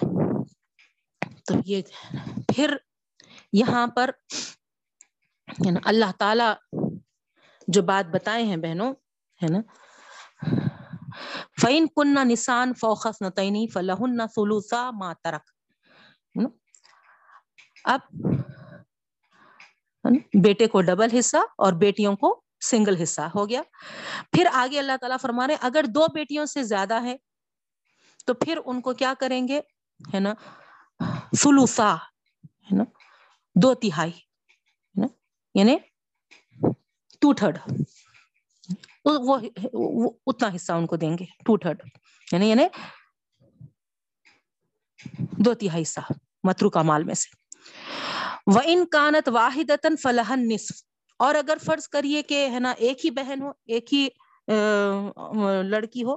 [1.46, 1.82] تو یہ،
[2.54, 2.76] پھر
[3.52, 4.10] یہاں پر
[5.84, 6.44] اللہ تعالی
[7.68, 8.92] جو بات بتائے ہیں بہنوں،
[9.42, 9.60] ہے نا
[11.62, 15.50] فعین کن نسان فوخس نتعینی فلاحن سلوسا ماترک
[17.84, 18.00] اب
[20.44, 23.62] بیٹے کو ڈبل حصہ اور بیٹیوں کو سنگل حصہ ہو گیا۔
[24.32, 27.16] پھر آگے اللہ تعالیٰ فرما رہے اگر دو بیٹیوں سے زیادہ ہے
[28.26, 29.60] تو پھر ان کو کیا کریں گے؟
[30.00, 30.34] ہے نا؟
[31.36, 32.84] سلوسا ہے نا؟
[33.56, 34.12] دو تہائی
[35.54, 35.76] یعنی
[37.22, 37.58] ٹو تھرڈ
[39.04, 41.82] وہ اتنا حصہ ان کو دیں گے ٹو تھرڈ
[42.32, 42.66] یعنی یعنی
[45.44, 46.00] دو تہائی حصہ
[46.44, 47.28] مترو کا مال میں سے۔
[48.54, 49.70] وہ ان کانت واحد
[50.02, 50.82] فلاحن نصف
[51.20, 54.06] اور اگر فرض کریے کہ ہے نا، ایک ہی بہن ہو، ایک ہی
[55.70, 56.16] لڑکی ہو،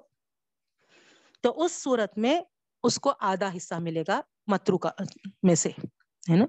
[1.44, 2.40] تو اس صورت میں
[2.84, 4.90] اس کو آدھا حصہ ملے گا مترو کا
[5.44, 5.70] میں سے،
[6.30, 6.46] ہے نا؟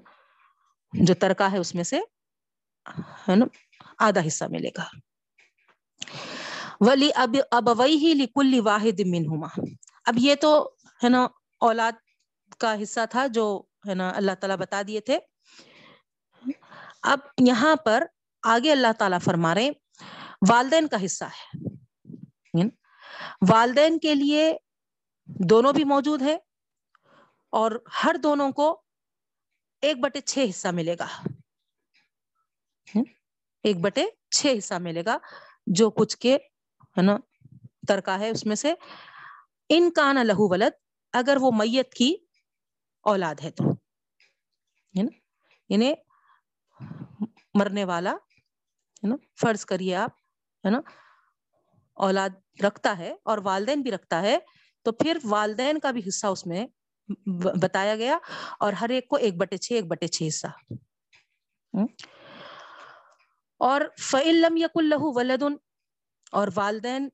[0.93, 1.99] جو ترکا ہے اس میں سے،
[3.27, 3.45] ہے نا،
[3.99, 4.85] آدھا حصہ ملے گا۔
[6.79, 9.47] ولی اب اب وہی لکل واحد منہما۔
[10.05, 11.27] اب یہ تو ہے نا
[11.59, 11.91] اولاد
[12.57, 15.19] کا حصہ تھا جو ہے نا اللہ تعالیٰ بتا دیے تھے۔
[17.01, 18.03] اب یہاں پر
[18.43, 19.69] آگے اللہ تعالیٰ فرما رہے
[20.49, 21.59] والدین کا حصہ ہے۔
[22.53, 22.69] یعنی
[23.51, 24.57] والدین کے لیے
[25.25, 26.37] دونوں بھی موجود ہے
[27.49, 27.71] اور
[28.03, 28.81] ہر دونوں کو
[29.81, 31.07] ایک بٹے چھ حصہ ملے گا۔
[32.95, 33.13] یعنی
[33.63, 35.17] ایک بٹے چھ حصہ ملے گا
[35.67, 36.37] جو کچھ کے
[36.97, 37.17] ہے نا
[37.87, 38.73] ترکا ہے اس میں سے۔
[39.69, 40.73] ان کا لہو ولد،
[41.13, 42.15] اگر وہ میت کی
[43.01, 43.63] اولاد ہے تو۔
[45.69, 45.93] یعنی
[47.53, 50.09] مرنے والا، ہے نا، فرض کریے آپ،
[50.65, 50.81] ہے نا،
[51.93, 52.29] اولاد
[52.63, 54.37] رکھتا ہے اور والدین بھی رکھتا ہے،
[54.81, 56.67] تو پھر والدین کا بھی حصہ اس میں
[57.61, 58.17] بتایا گیا
[58.59, 60.47] اور ہر ایک کو ایک بٹے چھ، ایک بٹے چھ حصہ۔
[63.57, 63.81] اور
[64.11, 65.68] فعلم یق اللہ ولدن
[66.31, 67.09] اور والدین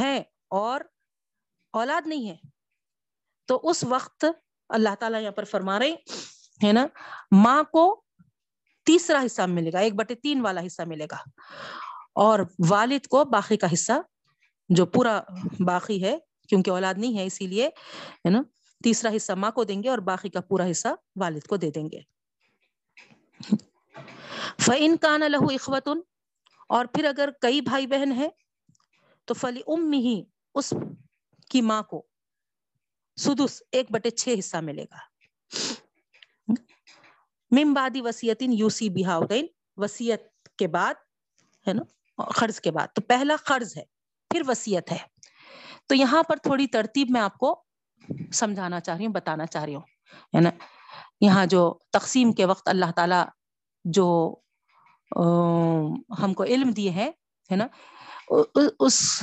[0.00, 0.80] ہیں اور
[1.72, 2.36] اولاد نہیں ہے
[3.46, 4.24] تو اس وقت
[4.68, 5.92] اللہ تعالیٰ یہاں پر فرما رہے
[6.66, 6.86] ہے نا؟
[7.30, 8.02] ماں کو
[8.84, 11.16] تیسرا حصہ ملے گا، ایک بٹے تین والا حصہ ملے گا۔
[12.14, 12.38] اور
[12.70, 13.92] والد کو باقی کا حصہ،
[14.68, 15.22] جو پورا
[15.66, 17.66] باقی ہے، کیونکہ اولاد نہیں ہے، اسی لیے،
[18.16, 18.42] ہے نا؟
[18.84, 20.88] تیسرا حصہ ماں کو دیں گے اور باقی کا پورا حصہ
[21.20, 22.00] والد کو دے دیں گے۔
[24.60, 25.26] فعن کا نا
[26.72, 28.28] اور پھر اگر کئی بھائی بہن ہیں،
[29.24, 30.22] تو فلی ام ہی
[30.54, 30.72] اس
[31.50, 32.06] کی ماں کو
[33.16, 34.98] سدس ایک بٹے چھ حصہ ملے گا۔
[37.50, 39.46] ممبادی وسیعت یوسی بہاؤدین
[39.76, 40.94] وسیعت کے بعد،
[41.68, 41.82] ہے نا،
[42.24, 43.84] قرض کے بعد۔ تو پہلا قرض ہے،
[44.30, 44.98] پھر وسیعت ہے۔
[45.86, 47.64] تو یہاں پر تھوڑی ترتیب میں آپ کو
[48.32, 49.86] سمجھانا چاہ رہی ہوں، بتانا چاہ رہی ہوں،
[50.36, 50.50] ہے نا۔
[51.20, 53.22] یہاں جو تقسیم کے وقت اللہ تعالی
[53.84, 54.36] جو
[56.22, 57.10] ہم کو علم دیے ہیں
[57.50, 57.66] ہے نا؟
[58.80, 59.22] اس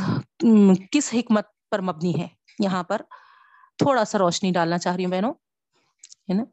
[0.92, 2.28] کس حکمت پر مبنی ہے؟
[2.60, 3.02] یہاں پر
[3.78, 5.34] تھوڑا سا روشنی ڈالنا چاہ رہی ہوں بہنوں،
[6.30, 6.44] ہے نا؟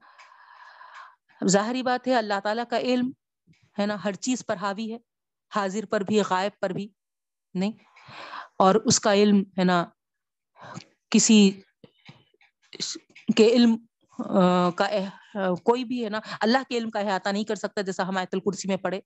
[1.40, 3.10] ظاہری بات ہے، اللہ تعالیٰ کا علم،
[3.78, 4.98] ہے نا، ہر چیز پر حاوی ہے،
[5.52, 6.88] حاضر پر بھی، غائب پر بھی،
[7.54, 7.72] نہیں؟
[8.58, 9.84] اور اس کا علم، ہے نا،
[11.10, 11.38] کسی
[13.36, 13.76] کے علم
[14.18, 14.86] کا
[15.64, 18.34] کوئی بھی ہے نا، اللہ کے علم کا احاطہ نہیں کر سکتا جیسا ہم آیت
[18.34, 19.00] الکرسی میں پڑھے۔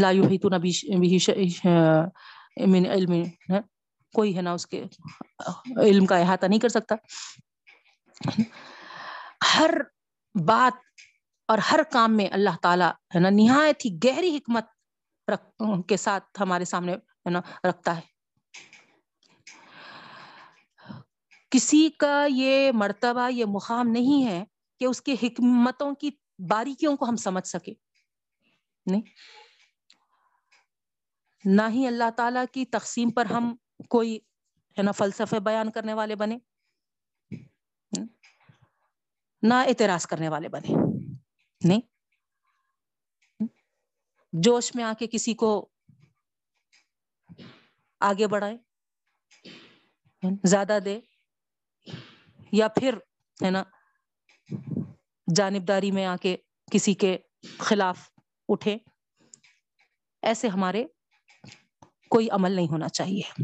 [0.00, 0.52] لا یحیطون
[2.72, 3.12] من علم
[4.14, 4.82] کوئی ہے نا اس کے
[5.82, 6.94] علم کا احاطہ نہیں کر سکتا۔
[9.54, 9.70] ہر
[10.34, 10.84] بات
[11.48, 14.66] اور ہر کام میں اللہ تعالیٰ ہے نا، نہایت ہی گہری حکمت
[15.88, 18.15] کے ساتھ ہمارے سامنے ہے نا، رکھتا ہے۔
[21.56, 24.44] کسی کا یہ مرتبہ، یہ مقام نہیں ہے
[24.80, 26.10] کہ اس کے حکمتوں کی
[26.50, 27.72] باریکیوں کو ہم سمجھ سکے
[28.86, 29.02] نہیں۔
[31.44, 33.56] نہ ہی اللہ تعالی کی تقسیم پر ہم
[33.88, 34.16] کوئی،
[34.78, 36.38] ہے نا، فلسفے بیان کرنے والے بنے
[39.42, 40.74] نہ اعتراض کرنے والے بنے
[41.64, 41.80] نہیں۔
[44.32, 45.68] جوش میں آ کے کسی کو
[48.00, 48.56] آگے بڑھائے
[50.44, 51.00] زیادہ دے۔
[52.52, 52.94] یا پھر،
[53.44, 53.62] ہے نا،
[55.36, 56.36] جانبداری میں آ کے
[56.72, 57.18] کسی کے
[57.58, 58.10] خلاف
[58.48, 58.76] اٹھے،
[60.22, 60.84] ایسے ہمارے
[62.10, 63.42] کوئی عمل نہیں ہونا چاہیے۔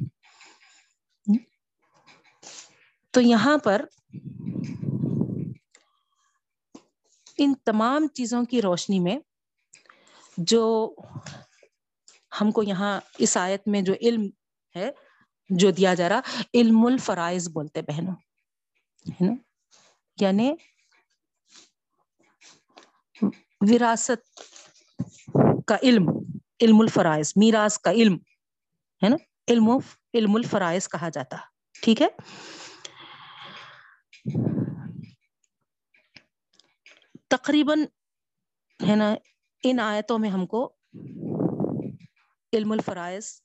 [3.11, 3.85] تو یہاں پر
[7.39, 9.19] ان تمام چیزوں کی روشنی میں
[10.37, 10.95] جو
[12.41, 14.23] ہم کو یہاں اس آیت میں جو علم
[14.77, 14.91] ہے،
[15.51, 16.21] جو دیا جا رہا،
[16.55, 18.15] علم الفرائض بولتے بہنوں۔
[19.11, 19.33] ہے نا؟
[20.21, 20.53] یعنی
[23.61, 24.41] وراثت
[25.67, 26.05] کا علم
[26.61, 28.15] علم الفرائض، میراث کا علم،
[29.03, 29.17] ہے نا؟
[29.49, 29.71] علم
[30.15, 31.37] علم الفرائض کہا جاتا
[31.83, 32.09] ٹھیک ہے؟
[37.29, 37.85] تقریباً،
[38.89, 39.15] ہے نا،
[39.65, 40.73] ان آیتوں میں ہم کو
[42.53, 43.43] علم الفرائض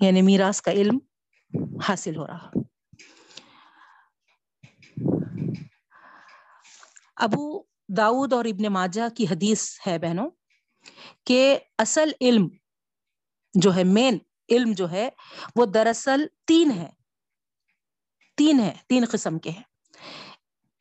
[0.00, 0.98] یعنی میراث کا علم
[1.88, 2.50] حاصل ہو رہا۔
[7.16, 10.30] ابو داؤد اور ابن ماجہ کی حدیث ہے بہنوں
[11.24, 12.48] کہ اصل علم
[13.54, 15.08] جو ہے مین علم جو ہے،
[15.56, 16.90] وہ دراصل تین ہے
[18.36, 19.62] تین ہے تین قسم کے ہیں۔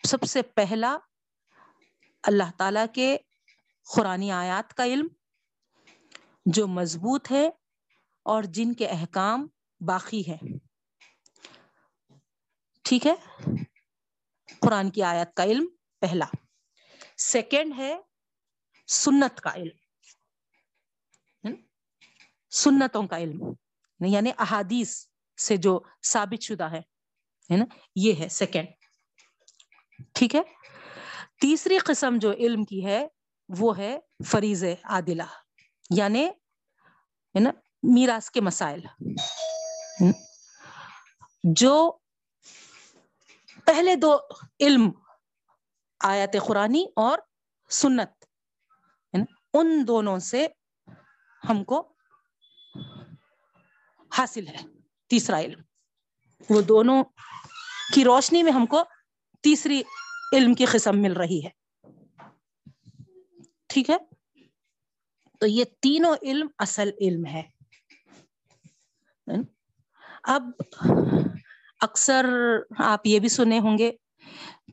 [0.04, 0.98] سب سے پہلا
[2.24, 3.18] اللہ تعالی کے
[3.96, 5.08] قرآن آیات کا علم
[6.46, 7.50] جو مضبوط ہے
[8.24, 9.48] اور جن کے احکام
[9.80, 10.38] باقی ہے
[12.82, 13.16] ٹھیک ہے؟
[14.60, 15.66] قرآن کی آیت کا علم۔
[16.04, 16.26] پہلا۔
[17.18, 17.98] سیکنڈ ہے
[18.88, 19.78] سنت کا علم۔
[22.52, 23.54] سنتوں کا علم۔
[24.00, 25.06] یعنی احادیث
[25.42, 26.82] سے جو ثابت شدہ ہے۔
[27.50, 28.68] نا؟ یہ ہے سیکنڈ
[30.14, 30.42] ٹھیک ہے؟
[31.42, 33.08] تیسری قسم جو علم کی ہے
[33.50, 35.24] وہ ہے فریض عادلہ۔
[35.90, 36.30] یعنی
[37.40, 37.50] نا،
[37.84, 38.80] میراث کے مسائل۔
[41.44, 41.98] جو
[43.66, 44.18] پہلے دو
[44.60, 44.92] علم
[46.04, 47.20] آیات قرآنی اور
[47.70, 48.26] سنت
[49.14, 50.48] یعنی ان دونوں سے
[51.50, 51.94] ہم کو
[54.18, 54.58] حاصل ہے،
[55.10, 55.62] تیسرا علم۔
[56.50, 57.04] وہ دونوں
[57.94, 58.84] کی روشنی میں ہم کو
[59.44, 59.82] تیسری
[60.34, 61.50] علم کی قسم مل رہی ہے۔
[63.68, 63.98] ٹھیک ہے؟
[65.40, 67.42] تو یہ تینوں علم اصل علم ہے۔
[69.28, 69.44] یعنی
[70.24, 70.44] اب
[71.82, 72.26] اکثر
[72.78, 73.92] آپ یہ بھی سنے ہوں گے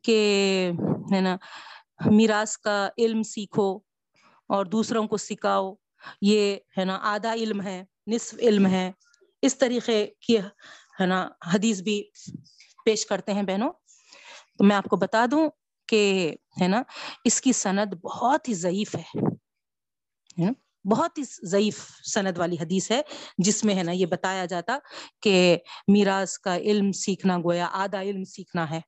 [0.02, 0.70] کہ
[1.14, 1.36] ہے نا،
[2.06, 3.78] میراث کا علم سیکھو
[4.48, 5.74] اور دوسروں کو سکھاؤ۔
[6.22, 8.92] یہ ہے نا، آدھا علم ہے، نصف علم ہے۔
[9.42, 10.38] اس طریقے کی
[11.00, 12.04] ہے نا، حدیث بھی
[12.84, 13.72] پیش کرتے ہیں بہنوں۔
[14.58, 15.48] تو میں آپ کو بتا دوں
[15.88, 16.82] کہ ہے نا،
[17.24, 19.20] اس کی سند بہت ہی ضعیف ہے۔
[20.84, 23.02] بہت ہی ضعیف سند والی حدیث ہے،
[23.38, 24.78] جس میں ہے نا یہ بتایا جاتا
[25.22, 28.80] کہ میراث کا علم سیکھنا گویا، آدھا علم سیکھنا ہے۔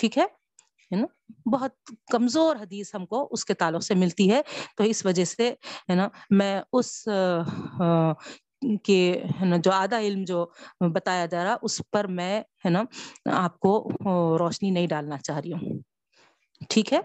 [0.00, 0.24] ٹھیک ہے؟
[0.90, 1.06] نا؟
[1.52, 1.72] بہت
[2.12, 4.40] کمزور حدیث ہم کو اس کے تعلق سے ملتی ہے۔
[4.76, 5.54] تو اس وجہ سے،
[5.90, 7.08] ہے نا، میں اس
[8.84, 10.46] کہ ہے نا، جو آدھا علم جو
[10.80, 12.82] بتایا جا رہا، اس پر میں، ہے نا،
[13.32, 13.90] آپ کو
[14.38, 15.78] روشنی نہیں ڈالنا چاہ رہی ہوں۔
[16.68, 17.00] ٹھیک ہے؟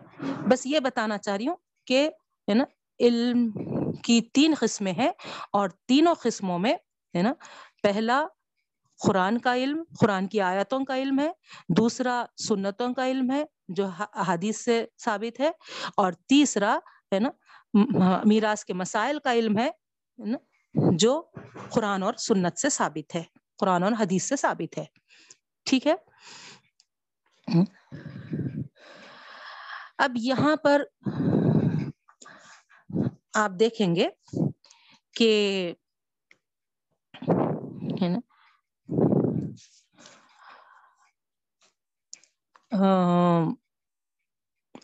[0.48, 1.56] بس یہ بتانا چاہ رہی ہوں
[1.88, 2.10] کہ،
[2.50, 2.64] ہے نا،
[3.00, 3.52] علم
[4.04, 5.12] کی تین قسمیں ہیں
[5.52, 6.74] اور تینوں قسموں میں،
[7.16, 7.34] ہے نا،
[7.84, 8.26] پہلا
[9.00, 11.30] قرآن کا علم، قرآن کی آیتوں کا علم ہے،
[11.78, 13.86] دوسرا سنتوں کا علم ہے، جو
[14.28, 15.50] حدیث سے ثابت ہے،
[15.98, 16.78] اور تیسرا
[17.12, 17.30] ہے نا
[18.26, 19.70] میراث کے مسائل کا علم ہے
[20.20, 20.38] نا،
[20.98, 21.22] جو
[21.72, 23.24] قرآن اور سنت سے ثابت ہے،
[23.60, 24.86] قرآن اور حدیث سے ثابت ہے۔
[25.68, 25.96] ٹھیک ہے؟
[29.98, 30.84] اب یہاں پر
[33.36, 34.08] آپ دیکھیں گے
[35.16, 35.32] کہ
[38.02, 38.20] ہے نا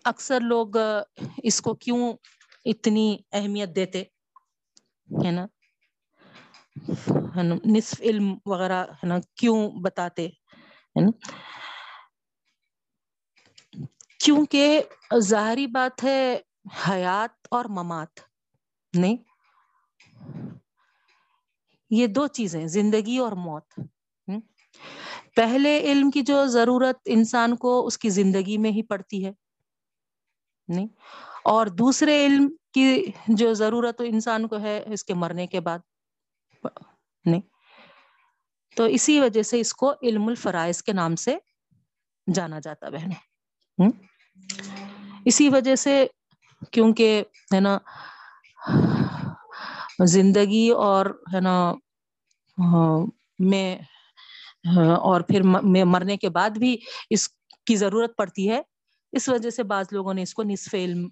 [0.03, 0.77] اکثر لوگ
[1.43, 2.13] اس کو کیوں
[2.65, 4.01] اتنی اہمیت دیتے؟
[5.25, 5.47] ہے نا؟
[7.65, 11.11] نصف علم وغیرہ، ہے نا؟ کیوں بتاتے؟ ہے نا؟
[14.19, 14.81] کیونکہ
[15.19, 16.39] ظاہری بات ہے،
[16.89, 18.19] حیات اور ممات،
[18.93, 19.17] نہیں؟
[21.89, 23.79] یہ دو چیزیں، زندگی اور موت۔
[25.35, 29.31] پہلے علم کی جو ضرورت انسان کو اس کی زندگی میں ہی پڑتی ہے۔
[30.67, 30.87] نہیں؟
[31.43, 35.79] اور دوسرے علم کی جو ضرورت انسان کو ہے اس کے مرنے کے بعد۔
[37.25, 37.41] نہیں؟
[38.75, 41.37] تو اسی وجہ سے اس کو علم الفرائض کے نام سے
[42.33, 43.91] جانا جاتا بہنوں
[45.25, 46.07] اسی وجہ سے
[46.71, 47.23] کیونکہ
[47.53, 47.77] ہے نا
[50.05, 51.73] زندگی اور ہے نا
[52.57, 53.05] ہاں،
[53.39, 53.77] میں
[54.65, 55.43] ہاں، اور پھر
[55.85, 56.77] مرنے کے بعد بھی
[57.09, 57.27] اس
[57.65, 58.61] کی ضرورت پڑتی ہے۔
[59.13, 61.07] اس وجہ سے بعض لوگوں نے اس کو نصف علم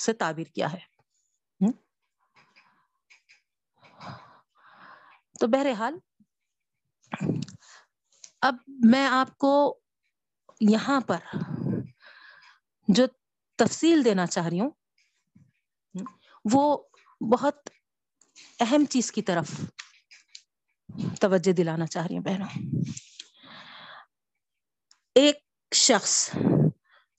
[0.00, 0.78] سے تعبیر کیا ہے۔
[5.40, 5.98] تو بہرحال،
[8.42, 9.52] اب میں آپ کو
[10.60, 11.36] یہاں پر
[12.88, 13.06] جو
[13.58, 14.70] تفصیل دینا چاہ رہی ہوں،
[16.44, 16.76] وہ
[17.20, 17.68] بہت
[18.60, 19.50] اہم چیز کی طرف
[21.20, 22.48] توجہ دلانا چاہ رہی ہوں بہنوں۔
[25.14, 25.36] ایک
[25.74, 26.30] شخص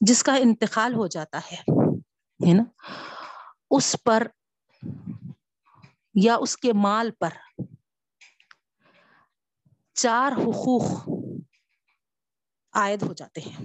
[0.02, 2.64] جس کا انتقال ہو جاتا ہے نا،
[3.72, 4.28] اس پر
[6.16, 7.30] یا اس کے مال پر
[9.94, 11.10] چار حقوق
[12.74, 13.58] عائد ہو جاتے ہیں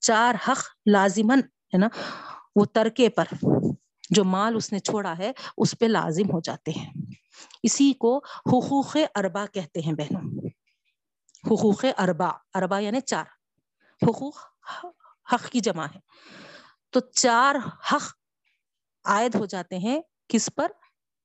[0.00, 0.58] چار حق
[0.92, 1.88] لازمن ہے نا،
[2.56, 3.24] وہ ترکے پر
[4.10, 6.92] جو مال اس نے چھوڑا ہے، اس پہ لازم ہو جاتے ہیں۔
[7.66, 10.46] اسی کو حقوق اربا کہتے ہیں بہنوں۔
[11.46, 13.24] حقوق اربا اربا یعنی چار۔
[14.02, 14.38] حقوق
[15.32, 15.98] حق کی جمع ہے۔
[16.90, 17.54] تو چار
[17.92, 18.02] حق
[19.04, 20.70] عائد ہو جاتے ہیں کس پر؟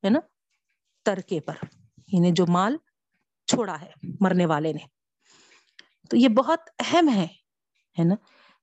[0.04, 0.20] ہے نا؟
[1.06, 1.54] ترکے پر۔
[2.08, 2.78] یعنی جو مال
[3.48, 4.86] چھوڑا ہے، مرنے والے نے۔
[6.10, 7.28] تو یہ بہت اہم ہے
[8.00, 8.16] ہے نا؟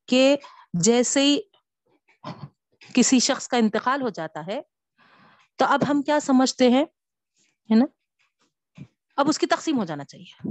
[0.06, 0.36] کہ
[0.72, 1.40] جیسے ہی
[2.94, 4.60] کسی شخص کا انتقال ہو جاتا ہے،
[5.56, 6.84] تو اب ہم کیا سمجھتے ہیں؟
[7.70, 7.84] ہے نا؟
[9.16, 10.48] اب اس کی تقسیم ہو جانا چاہیے۔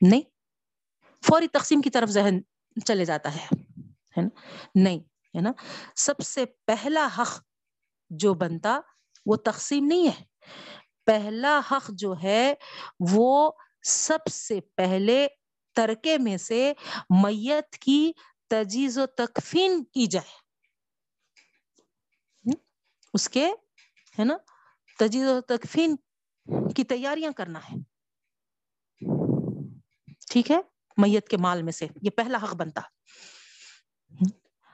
[0.00, 0.20] نہیں،
[1.26, 2.40] فوری تقسیم کی طرف ذہن
[2.84, 3.48] چلے جاتا ہے
[4.74, 4.98] نہیں،
[5.36, 5.52] ہے نا؟
[5.96, 7.42] سب سے پہلا حق
[8.10, 8.80] جو بنتا
[9.26, 10.24] وہ تقسیم نہیں ہے۔
[11.06, 12.54] پہلا حق جو ہے
[13.00, 13.50] وہ
[13.82, 15.26] سب سے پہلے
[15.74, 16.72] ترکے میں سے
[17.22, 18.12] میت کی
[18.50, 20.46] تجیز و تکفین کی جائے۔
[23.14, 23.46] اس کے،
[24.18, 24.36] ہے نا؟
[24.98, 25.96] تجیز و تکفین
[26.76, 27.76] کی تیاریاں کرنا ہے۔
[30.30, 30.58] ٹھیک ہے؟
[30.96, 32.80] میت کے مال میں سے یہ پہلا حق بنتا۔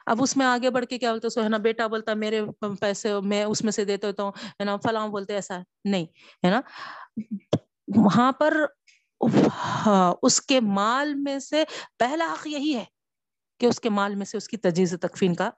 [0.06, 2.40] اب اس میں آگے بڑھ کے کیا بولتے سو ہے نا، بیٹا بولتا میرے
[2.80, 6.06] پیسے میں اس میں سے دیتے ہوتا ہوں ہے نا، فلاں بولتے ایسا نہیں،
[6.46, 6.60] ہے نا؟
[7.96, 8.56] وہاں پر
[10.22, 11.64] اس کے مال میں سے
[11.98, 12.84] پہلا حق یہی ہے
[13.60, 15.50] کہ اس کے مال میں سے اس کی تجیز تکفین کا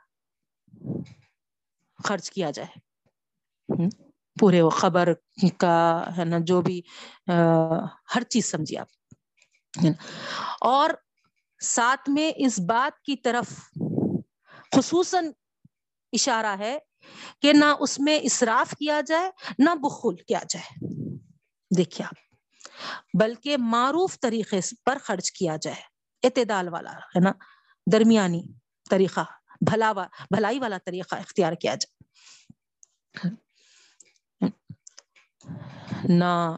[2.04, 2.78] خرچ کیا جائے۔
[4.40, 5.08] پورے وہ خبر
[5.58, 6.82] کا ہے نا، جو بھی
[8.14, 8.86] ہر چیز سمجھیے آپ۔
[10.60, 10.90] اور
[11.62, 13.46] ساتھ میں اس بات کی طرف
[14.76, 15.30] خصوصاً
[16.12, 16.78] اشارہ ہے
[17.42, 20.86] کہ نہ اس میں اسراف کیا جائے، نہ بخل کیا جائے۔
[21.76, 22.14] دیکھیے آپ،
[23.20, 25.82] بلکہ معروف طریقے پر خرچ کیا جائے۔
[26.22, 27.32] اعتدال والا، ہے نا؟
[27.92, 28.42] درمیانی
[28.90, 29.20] طریقہ
[29.60, 31.94] بھلا بھلائی والا طریقہ اختیار کیا جائے۔
[36.08, 36.56] نہ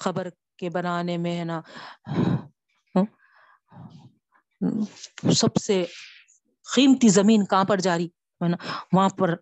[0.00, 0.28] خبر
[0.58, 1.60] کے بنانے میں ہے نا
[5.32, 5.84] سب سے
[6.74, 8.08] قیمتی زمین کہاں پر جاری؟
[8.40, 8.56] ہے نا،
[8.92, 9.34] وہاں پر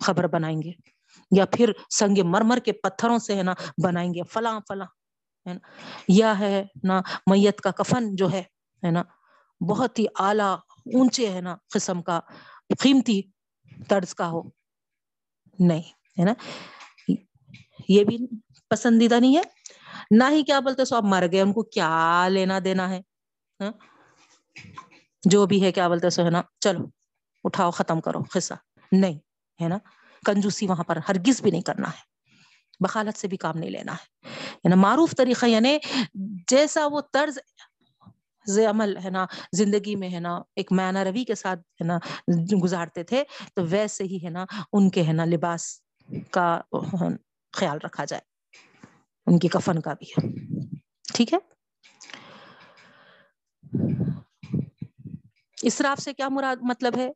[0.00, 0.70] خبر بنائیں گے،
[1.30, 3.54] یا پھر سنگ مرمر کے پتھروں سے، ہے نا،
[3.84, 4.86] بنائیں گے، فلاں فلاں،
[5.46, 5.68] ہے نا،
[6.08, 8.42] یا ہے، نا، میت کا کفن جو ہے
[8.82, 9.02] ہے نا،
[9.60, 10.56] بہت ہی اعلیٰ
[10.94, 12.20] اونچے، ہے نا، قسم کا،
[12.82, 13.22] قیمتی
[13.88, 14.42] طرز کا ہو،
[15.58, 16.32] نہیں۔ ہے نا؟
[17.88, 18.18] یہ بھی
[18.68, 19.42] پسندیدہ نہیں ہے۔
[20.10, 23.00] نہ ہی کیا بولتے سو آپ مر گئے، ان کو کیا لینا دینا ہے؟
[23.60, 23.72] ہاں؟
[25.24, 26.84] جو بھی ہے، کیا بولتے سو ہے نا؟ چلو،
[27.44, 28.54] اٹھاؤ، ختم کرو، قصہ۔
[28.92, 29.18] نہیں،
[29.62, 29.78] ہے نا؟
[30.26, 32.14] کنجوسی وہاں پر ہرگز بھی نہیں کرنا ہے۔
[32.80, 35.78] بخالت سے بھی کام نہیں لینا ہے۔ معروف طریقہ یعنی
[36.50, 37.38] جیسا وہ طرز
[38.70, 41.98] عمل، ہے نا، زندگی میں، ہے نا، ایک مینا روی کے ساتھ، ہے نا،
[42.62, 45.83] گزارتے تھے، تو ویسے ہی، ہے نا، ان کے، ہے نا، لباس
[46.30, 46.60] کا
[47.52, 48.22] خیال رکھا جائے۔
[49.26, 50.28] ان کی کفن کا بھی
[51.14, 51.38] ٹھیک ہے؟
[55.62, 57.12] اسراف سے کیا مراد مطلب ہے؟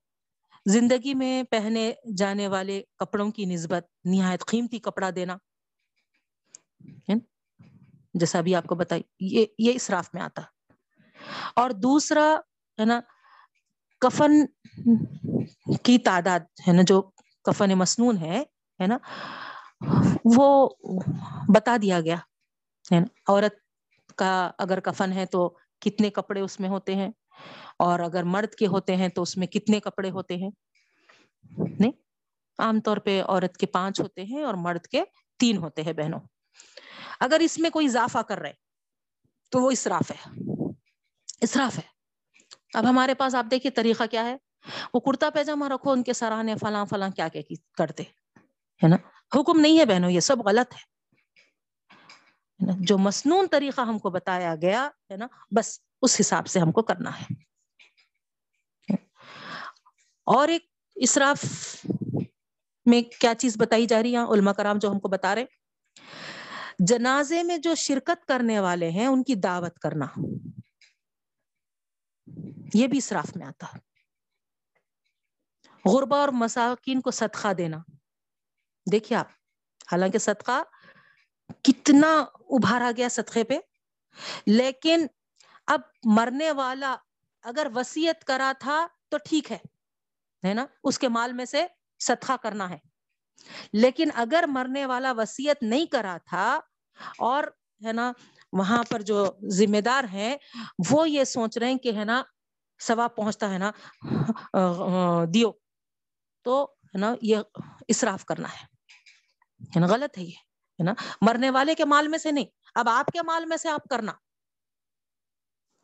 [0.67, 5.37] زندگی میں پہنے جانے والے کپڑوں کی نسبت، نہایت قیمتی کپڑا دینا۔
[7.09, 7.19] یعنی
[8.15, 10.43] جیسا بھی آپ کو بتائی، یہ یہ اسراف میں آتا۔
[11.57, 12.37] اور دوسرا
[12.81, 13.01] ہے نا،
[14.01, 14.47] کفن
[15.83, 17.03] کی تعداد ہے نا، جو
[17.45, 18.45] کفن مصنون ہے
[18.81, 18.99] ہے نا؟
[20.25, 20.69] وہ
[21.55, 22.17] بتا دیا گیا،
[22.93, 23.55] ہے نا؟ عورت
[24.17, 27.09] کا اگر کفن ہے تو کتنے کپڑے اس میں ہوتے ہیں؟
[27.79, 30.51] اور اگر مرد کے ہوتے ہیں تو اس میں کتنے کپڑے ہوتے ہیں؟
[31.81, 31.93] نہیں،
[32.59, 35.05] عام طور پہ عورت کے پانچ ہوتے ہیں اور مرد کے
[35.39, 36.21] تین ہوتے ہیں بہنوں۔
[37.21, 38.53] اگر اس میں کوئی اضافہ کر رہے
[39.51, 40.41] تو وہ اسراف ہے۔
[41.41, 41.89] اسراف ہے۔
[42.75, 44.37] اب ہمارے پاس آپ دیکھیے طریقہ کیا ہے؟
[44.95, 47.43] وہ کرتا پیجامہ رکھو ان کے سراہنے فلاں فلاں کیا کیا
[47.77, 48.03] کرتے۔
[48.83, 48.97] ہے نا؟
[49.41, 50.99] حکم نہیں ہے بہنوں، یہ سب غلط ہے۔
[52.81, 55.27] جو مصنون طریقہ ہم کو بتایا گیا، ہے نا؟
[55.57, 57.27] بس اس حساب سے ہم کو کرنا ہے۔
[60.25, 61.45] اور ایک اسراف
[62.87, 65.45] میں کیا چیز بتائی جا رہی ہے؟ علما کرام جو ہم کو بتا رہے
[66.79, 70.07] جنازے میں جو شرکت کرنے والے ہیں، ان کی دعوت کرنا۔
[72.75, 73.67] یہ بھی اسراف میں آتا۔
[75.93, 77.77] غربا اور مساکین کو صدقہ دینا۔
[78.93, 79.29] دیکھیے آپ،
[79.93, 80.63] حالانکہ صدقہ
[81.65, 82.13] کتنا
[82.51, 83.59] ابھارا گیا صدقے پہ،
[84.47, 85.07] لیکن
[85.67, 86.97] اب مرنے والا
[87.45, 91.67] اگر وسیعت کرا تھا تو ٹھیک ہے نا؟ اس کے مال میں سے
[92.01, 92.79] صدقہ کرنا ہے۔
[93.73, 96.61] لیکن اگر مرنے والا وسیعت نہیں کرا تھا
[97.19, 97.45] اور،
[97.85, 98.13] ہے نا،
[98.53, 100.37] وہاں پر جو ذمہ دار ہیں،
[100.91, 102.23] وہ یہ سوچ رہے ہیں کہ، ہے نا،
[102.81, 103.71] ثواب پہنچتا ہے نا
[105.35, 105.51] دیو،
[106.45, 107.37] تو، ہے نا، یہ
[107.89, 108.78] اسراف کرنا ہے۔
[109.77, 110.37] نا غلط ہے یہ،
[110.79, 112.45] ہے نا؟ مرنے والے کے مال میں سے نہیں،
[112.75, 114.13] اب آپ کے مال میں سے آپ کرنا۔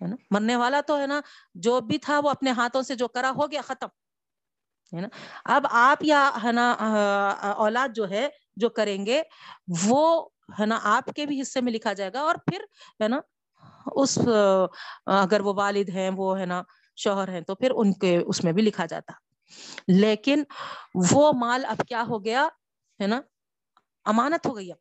[0.01, 1.21] ہے نا؟ مرنے والا تو، ہے نا،
[1.55, 3.89] جو بھی تھا وہ اپنے ہاتھوں سے جو کرا ہو گیا، ختم۔
[4.93, 5.09] ہے نا؟
[5.45, 6.77] اب آپ یا، ہے نا
[7.57, 9.23] اولاد جو ہے، جو کریں گے،
[9.85, 10.29] وہ،
[10.61, 12.61] ہے نا، آپ کے بھی حصے میں لکھا جائے گا اور پھر،
[13.03, 13.21] ہے نا،
[13.87, 14.19] اس
[15.07, 16.63] اگر وہ والد ہیں، وہ، ہے نا،
[16.97, 19.13] شوہر ہیں، تو پھر ان کے اس میں بھی لکھا جاتا۔
[19.89, 20.43] لیکن
[21.13, 22.47] وہ مال اب کیا ہو گیا،
[23.01, 23.21] ہے نا
[24.05, 24.79] امانت ہو گئی اب۔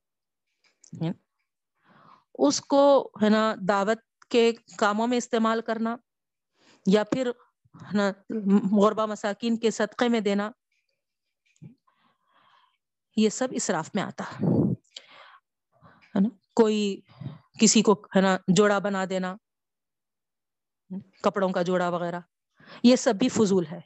[2.40, 4.00] اس کو ہے نا دعوت
[4.30, 5.96] کے کاموں میں استعمال کرنا
[6.86, 7.32] یا پھر
[8.82, 10.52] غربا مساکین کے صدقے میں دینا۔
[13.18, 14.24] یہ سب اسراف میں آتا۔
[16.16, 17.02] ہے نا کوئی
[17.60, 19.36] کسی کو ہے نا جوڑا بنا دینا
[21.24, 22.20] کپڑوں کا جوڑا وغیرہ
[22.84, 23.80] یہ سب بھی فضول ہے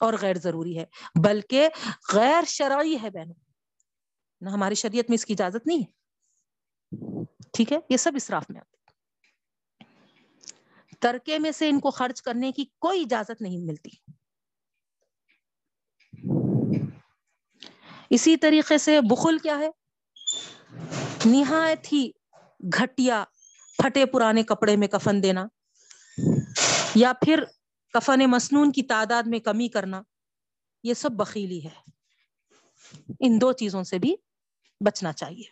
[0.00, 0.84] اور غیر ضروری ہے۔
[1.24, 1.68] بلکہ
[2.14, 3.49] غیر شرعی ہے بہنوں۔
[4.40, 6.00] نہ ہماری شریعت میں اس کی اجازت نہیں ہے۔
[7.52, 8.76] ٹھیک ہے؟ یہ سب اسراف میں آتے
[11.00, 13.90] ترکے میں سے ان کو خرچ کرنے کی کوئی اجازت نہیں ملتی۔
[18.10, 19.70] اسی طریقے سے بخل کیا ہے؟
[21.26, 22.10] نہایت ہی
[22.78, 23.24] گھٹیا
[23.78, 25.46] پھٹے پرانے کپڑے میں کفن دینا
[26.94, 27.44] یا پھر
[27.92, 30.02] کفن مصنون کی تعداد میں کمی کرنا،
[30.82, 31.90] یہ سب بخیلی ہے۔
[33.20, 34.16] ان دو چیزوں سے بھی
[34.80, 35.48] بچنا چاہیے۔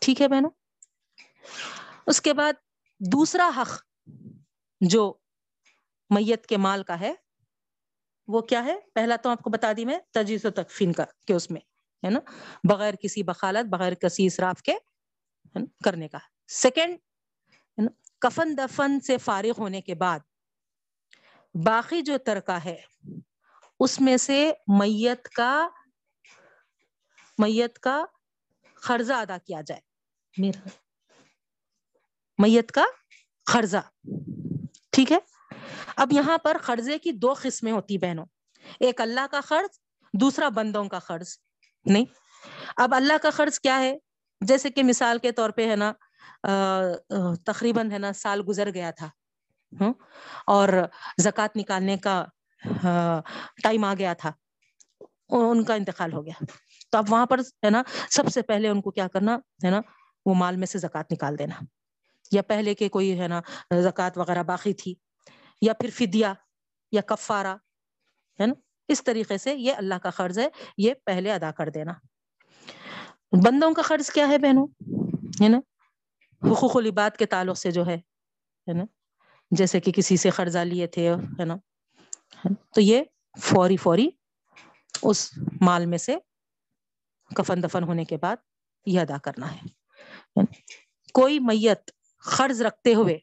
[0.00, 0.50] ٹھیک ہے بہنوں؟
[2.06, 2.52] اس کے بعد
[3.00, 3.72] دوسرا حق
[4.80, 5.12] جو
[6.10, 7.12] میت کے مال کا ہے،
[8.28, 11.32] وہ کیا ہے؟ پہلا تو آپ کو بتا دی میں تجیز و تکفین کا، کہ
[11.32, 11.60] اس میں،
[12.02, 12.20] ہے نا؟
[12.64, 14.74] بغیر کسی بخالت، بغیر کسی اسراف کے
[15.84, 16.18] کرنے کا۔
[16.48, 16.98] سیکنڈ
[18.20, 20.20] کفن دفن سے فارغ ہونے کے بعد
[21.54, 22.80] باقی جو ترکا ہے،
[23.80, 25.68] اس میں سے میت کا
[27.38, 28.04] میت کا
[28.74, 29.80] قرضہ ادا کیا جائے۔
[30.38, 30.68] میرا
[32.38, 32.84] میت کا
[33.52, 33.76] قرضہ
[34.92, 35.18] ٹھیک ہے؟
[35.96, 38.26] اب یہاں پر قرضے کی دو قسمیں ہوتی بہنوں۔
[38.80, 39.78] ایک اللہ کا قرض
[40.12, 41.38] دوسرا بندوں کا قرض
[41.84, 42.04] نہیں؟
[42.76, 43.98] اب اللہ کا قرض کیا ہے؟
[44.40, 45.92] جیسے کہ مثال کے طور پہ ہے نا
[47.44, 49.10] تقریباً ہے نا، سال گزر گیا تھا۔
[50.46, 50.68] اور
[51.20, 52.24] زکوٰۃ نکالنے کا
[53.62, 54.32] ٹائم آ گیا تھا۔
[55.28, 56.44] ان کا انتقال ہو گیا۔
[56.94, 59.80] تو اب وہاں پر ہے نا، سب سے پہلے ان کو کیا کرنا ہے نا،
[60.26, 61.64] وہ مال میں سے زکوٰۃ نکال دینا۔
[62.32, 63.40] یا پہلے کے کوئی ہے نا،
[63.80, 64.94] زکوٰۃ وغیرہ باقی تھی،
[65.62, 66.26] یا پھر فدیہ،
[66.92, 67.56] یا کفارہ،
[68.40, 68.54] ہے نا،
[68.88, 71.92] اس طریقے سے یہ اللہ کا قرض ہے، یہ پہلے ادا کر دینا۔
[73.32, 74.66] بندوں کا قرض کیا ہے بہنوں؟
[75.42, 75.58] ہے نا،
[76.52, 77.96] حقوق العباد کے تعلق سے جو ہے
[78.66, 78.84] نا،
[79.50, 81.56] جیسے کہ کسی سے قرضہ لیے تھے، ہے نا۔
[82.74, 83.02] تو یہ
[83.42, 84.08] فوری فوری
[85.02, 85.30] اس
[85.60, 86.16] مال میں سے
[87.36, 88.36] کفن دفن ہونے کے بعد
[88.86, 89.60] یہ ادا کرنا ہے۔
[91.14, 91.90] کوئی میت
[92.24, 93.18] قرض رکھتے ہوئے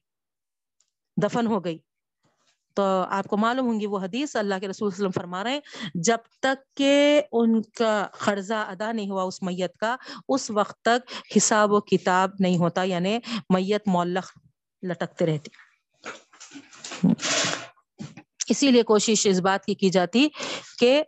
[1.18, 1.78] دفن ہو گئی
[2.78, 5.59] تو آپ کو معلوم ہوں گی وہ حدیث اللہ کے رسول وسلم فرما رہے ہیں،
[5.95, 9.95] جب تک کہ ان کا قرضہ ادا نہیں ہوا اس میت کا،
[10.30, 13.18] اس وقت تک حساب و کتاب نہیں ہوتا یعنی
[13.49, 14.32] میت معلق
[14.84, 15.51] لٹکتے رہتی
[18.49, 20.28] اسی لیے کوشش اس بات کی کی جاتی
[20.80, 21.03] کہ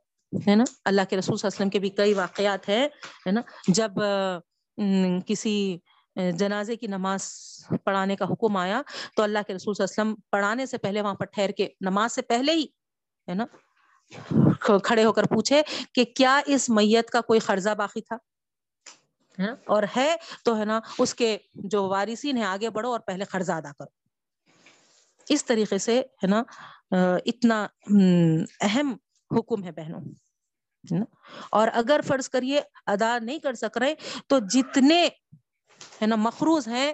[0.47, 2.87] ہے نا؟ اللہ کے رسول صلی اللہ علیہ وسلم کے بھی کئی واقعات ہیں،
[3.27, 3.91] ہے نا؟ جب
[5.25, 5.77] کسی،
[6.15, 7.21] جنازے کی نماز
[7.83, 8.81] پڑھانے کا حکم آیا
[9.15, 11.67] تو اللہ کے رسول صلی اللہ علیہ وسلم پڑھانے سے پہلے وہاں پر ٹھہر کے
[11.81, 12.65] نماز سے پہلے ہی،
[13.27, 13.45] ہے نا؟
[14.83, 15.61] کھڑے ہو کر پوچھے
[15.95, 18.17] کہ کیا اس میت کا کوئی قرضہ باقی تھا؟
[19.67, 20.15] اور ہے
[20.45, 23.91] تو، ہے نا، اس کے جو وارثین ہیں، آگے بڑھو اور پہلے قرضہ ادا کرو۔
[25.29, 26.43] اس طریقے سے، ہے نا
[27.25, 27.65] اتنا
[28.61, 28.93] اہم
[29.31, 30.01] حکم ہے بہنوں۔
[30.83, 30.95] جی
[31.51, 33.93] اور اگر فرض کریے ادا نہیں کر سک رہے،
[34.27, 35.07] تو جتنے
[36.01, 36.91] ہے نا مخروض ہیں،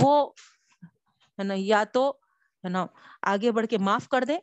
[0.00, 0.30] وہ
[1.38, 2.08] ہے نا یا تو
[2.64, 2.86] ہے نا
[3.32, 4.36] آگے بڑھ کے معاف کر دے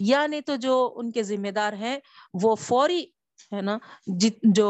[0.00, 1.98] یا نہیں تو جو ان کے ذمہ دار ہیں،
[2.42, 3.04] وہ فوری
[3.52, 3.76] ہے نا
[4.54, 4.68] جو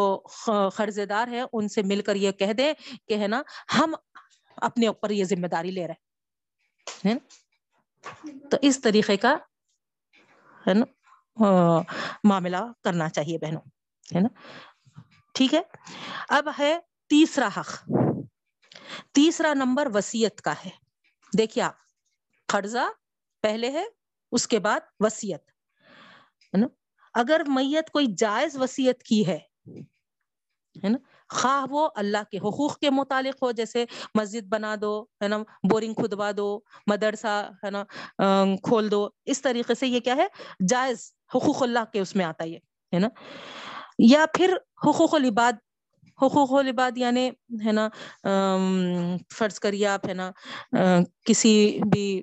[0.77, 2.73] قرضے دار ہے ان سے مل کر یہ کہہ دیں
[3.09, 3.43] کہ ہے نا
[3.79, 3.95] ہم
[4.59, 7.15] اپنے اوپر یہ ذمہ داری لے رہے
[8.51, 9.35] تو اس طریقے کا
[10.61, 10.85] ہے نا
[12.25, 13.61] معاملہ کرنا چاہیے بہنوں،
[14.15, 14.29] ہے نا؟
[15.35, 15.63] ٹھیک ہے؟
[16.29, 16.79] اب ہے
[17.09, 17.91] تیسرا حق۔
[19.13, 20.71] تیسرا نمبر وسیعت کا ہے۔
[21.39, 21.75] دیکھیے آپ،
[22.47, 22.89] قرضہ
[23.43, 23.85] پہلے ہے،
[24.33, 25.49] اس کے بعد وسیعت
[26.55, 26.67] ہے نا؟
[27.15, 29.39] اگر میت کوئی جائز وسیعت کی ہے
[30.89, 30.99] نا؟
[31.31, 35.39] خواہ وہ اللہ کے حقوق کے متعلق ہو، جیسے مسجد بنا دو، ہے نا،
[35.71, 36.49] بورنگ کھدوا دو،
[36.87, 37.85] مدرسہ، ہے نا
[38.63, 40.27] کھول دو، اس طریقے سے یہ کیا ہے؟
[40.69, 43.09] جائز حقوق اللہ کے اس میں آتا ہے نا؟
[43.99, 44.55] یا پھر
[44.87, 45.53] حقوق العباد
[46.19, 47.29] حقوق العباد یعنی
[47.65, 47.89] ہے نا
[49.37, 50.31] فرض کریے آپ، ہے نا
[51.27, 52.23] کسی بھی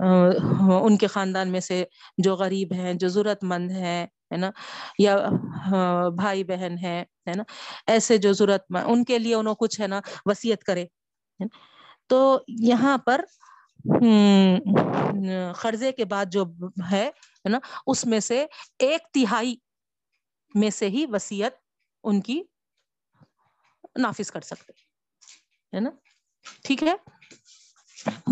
[0.00, 1.84] ان کے خاندان میں سے
[2.18, 4.50] جو غریب ہیں، جو ضرورت مند ہیں، ہے نا،
[4.98, 5.16] یا
[6.16, 7.42] بھائی بہن ہے ہے نا،
[7.92, 10.86] ایسے جو ضرورت مند، ان کے لیے انہوں کچھ، ہے نا وسیعت کرے
[12.10, 12.18] تو
[12.60, 13.24] یہاں پر
[15.60, 16.44] قرضے کے بعد جو
[16.92, 17.08] ہے
[17.44, 18.44] نا، اس میں سے
[18.80, 19.54] ایک تہائی
[20.54, 21.52] میں سے ہی وسیعت
[22.04, 22.42] ان کی
[23.98, 24.72] نافذ کر سکتے،
[25.72, 25.90] ہے نا،
[26.64, 26.94] ٹھیک ہے؟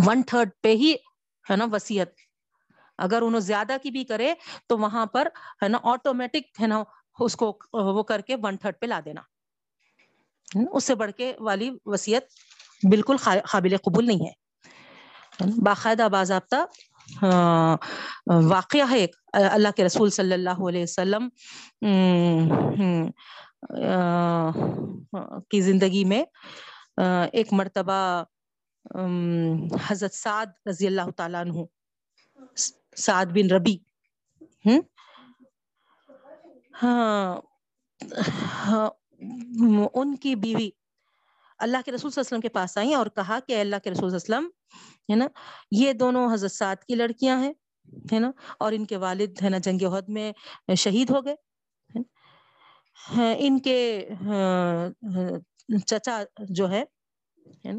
[0.07, 0.95] ون تھرڈ پہ ہی
[1.51, 2.09] ہے نا، وسیعت۔
[2.99, 4.33] اگر انہوں زیادہ کی بھی کرے
[4.69, 5.29] تو وہاں پر
[5.63, 6.83] ہے نا آٹومیٹک ہے نا،
[7.21, 9.21] اس کو، وہ کر کے ون تھرڈ پہ لا دینا۔
[10.73, 12.23] اس سے بڑھ کے والی وسیعت
[12.91, 14.35] بالکل قابل قبول نہیں ہے۔
[15.63, 17.25] باقاعدہ باضابطہ
[18.27, 21.29] واقعہ ہے ایک۔ اللہ کے رسول صلی اللہ علیہ وسلم
[25.51, 26.23] کی زندگی میں
[27.33, 28.23] ایک مرتبہ
[29.89, 31.65] حضرت سعد رضی اللہ تعالیٰ عنہ،
[32.97, 33.77] سعد بن ربی
[36.83, 37.41] ہاں،,
[38.67, 38.89] ہاں
[39.95, 40.71] ان کی بیوی
[41.61, 43.91] اللہ کے رسول صلی اللہ علیہ وسلم کے پاس آئی اور کہا کہ اللہ کے
[43.91, 45.27] رسول صلی اللہ علیہ وسلم، ہے نا،
[45.71, 47.53] یہ دونوں حضرت سعد کی لڑکیاں ہیں،
[48.13, 50.33] ہے نا، اور ان کے والد، ہے نا، جنگ عہد میں
[50.77, 51.35] شہید ہو گئے
[52.99, 53.79] ہاں، ان کے
[54.25, 54.89] ہاں،
[55.87, 56.85] چچا جو ہے
[57.65, 57.79] نا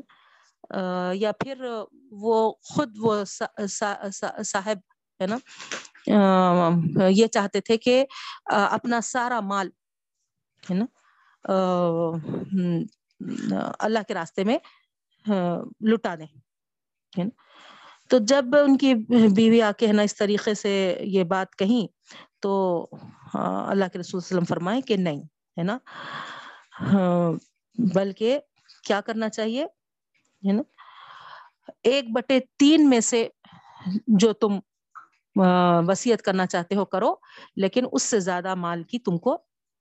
[1.15, 1.65] یا پھر
[2.11, 3.23] وہ خود وہ
[4.45, 4.77] صاحب،
[5.19, 5.37] ہے نا؟
[7.09, 8.05] یہ چاہتے تھے کہ
[8.47, 9.69] اپنا سارا مال،
[10.63, 10.85] ہے نا؟
[13.79, 14.57] اللہ کے راستے میں
[15.91, 17.29] لٹا دیں
[18.09, 18.93] تو جب ان کی
[19.35, 21.87] بیوی آ کے، ہے نا، اس طریقے سے یہ بات کہیں،
[22.41, 22.51] تو
[23.33, 25.21] اللہ کے رسول وسلم فرمائے کہ نہیں،
[25.57, 25.77] ہے نا؟
[27.95, 28.39] بلکہ
[28.83, 29.65] کیا کرنا چاہیے؟
[30.45, 30.61] ہے نا؟
[31.83, 33.27] ایک بٹے تین میں سے
[34.07, 34.59] جو تم
[35.87, 37.13] وسیعت کرنا چاہتے ہو کرو،
[37.55, 39.33] لیکن اس سے زیادہ مال کی تم کو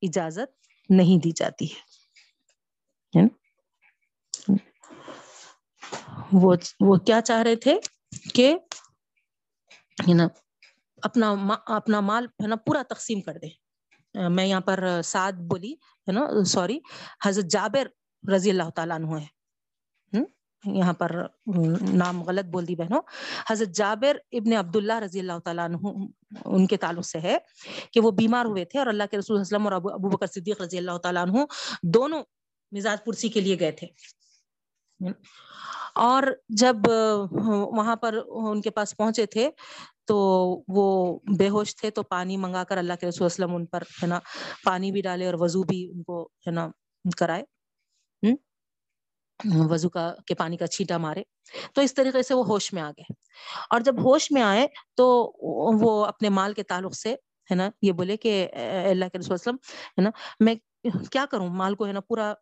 [0.02, 1.80] اجازت نہیں دی جاتی ہے۔
[6.32, 7.78] وہ کیا چاہ رہے تھے
[8.34, 8.54] کہ
[10.14, 10.26] نا،
[11.02, 11.34] اپنا
[11.66, 13.48] اپنا مال، ہے نا، پورا تقسیم کر دے۔
[14.28, 16.78] میں یہاں پر سعد بولی، ہے نا، سوری،
[17.24, 17.86] حضرت جابر
[18.34, 19.26] رضی اللہ تعالیٰ عنہ ہے۔
[20.64, 21.10] یہاں پر
[21.92, 23.02] نام غلط بول دی بہنوں۔
[23.50, 25.76] حضرت جابر ابن عبداللہ رضی اللہ تعالیٰ عنہ
[26.44, 27.38] ان کے تعلق سے ہے
[27.92, 30.78] کہ وہ بیمار ہوئے تھے اور اللہ کے رسول وسلم اور ابو بکر صدیق رضی
[30.78, 31.38] اللہ تعالیٰ عنہ
[31.82, 32.22] دونوں
[32.72, 33.86] مزاج پرسی کے لیے گئے تھے۔
[35.94, 36.76] اور جب
[37.50, 39.50] وہاں پر ان کے پاس پہنچے تھے
[40.04, 40.16] تو
[40.68, 44.06] وہ بے ہوش تھے تو پانی منگا کر اللہ کے رسول وسلم ان پر ہے
[44.06, 44.18] نا،
[44.64, 46.68] پانی بھی ڈالے اور وضو بھی ان کو ہے نا،
[47.16, 47.55] کرائے۔
[49.44, 51.22] وضو کا کے پانی کا چھیٹا مارے۔
[51.74, 53.12] تو اس طریقے سے وہ ہوش میں آ گئے۔
[53.70, 55.32] اور جب ہوش میں آئے تو
[55.82, 57.12] وہ اپنے مال کے تعلق سے،
[57.50, 58.48] ہے نا، یہ بولے کہ
[58.90, 59.56] اللہ کے رسول وسلم،
[59.98, 60.10] ہے نا،
[60.40, 60.54] میں
[61.10, 62.34] کیا کروں؟ مال کو، ہے نا، پورا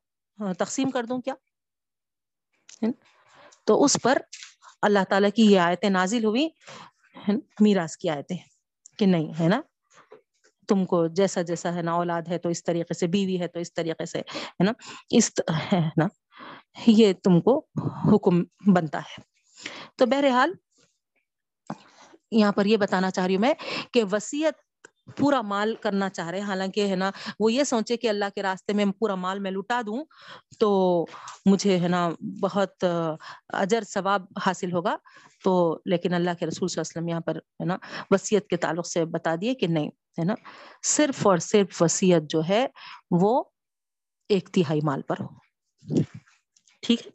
[0.59, 1.35] تقسیم کر دوں کیا؟
[3.65, 4.19] تو اس پر
[4.83, 6.49] اللہ تعالیٰ کی یہ آیتیں نازل ہوئی۔
[7.61, 8.37] میراث کی آیتیں
[8.99, 9.61] کہ نہیں، ہے نا،
[10.69, 13.61] تم کو جیسا جیسا، ہے نا، اولاد ہے تو اس طریقے سے، بیوی ہے تو
[13.61, 14.73] اس طریقے سے، ہے نا،
[15.11, 15.33] اس
[15.73, 16.07] ہے نا
[16.87, 17.67] یہ تم کو
[18.13, 19.23] حکم بنتا ہے۔
[19.97, 20.53] تو بہرحال
[22.31, 23.55] یہاں پر یہ بتانا چاہ رہی ہوں میں
[23.93, 24.55] کہ وسیعت
[25.17, 27.11] پورا مال کرنا چاہ رہے حالانکہ ہے نا
[27.41, 30.05] وہ یہ سوچے کہ اللہ کے راستے میں پورا مال میں لٹا دوں
[30.59, 30.71] تو
[31.47, 32.09] مجھے ہے نا
[32.41, 32.85] بہت
[33.49, 34.97] اجر ثواب حاصل ہوگا۔
[35.45, 37.77] تو لیکن اللہ کے رسول صلی اللہ علیہ وسلم یہاں پر ہے نا
[38.11, 40.35] وسیعت کے تعلق سے بتا دیے کہ نہیں، ہے نا۔
[40.83, 42.67] صرف اور صرف وسیعت جو ہے
[43.11, 43.45] وہ
[44.29, 45.27] ایک تہائی مال پر ہو۔
[46.85, 47.11] ٹھیک ہے؟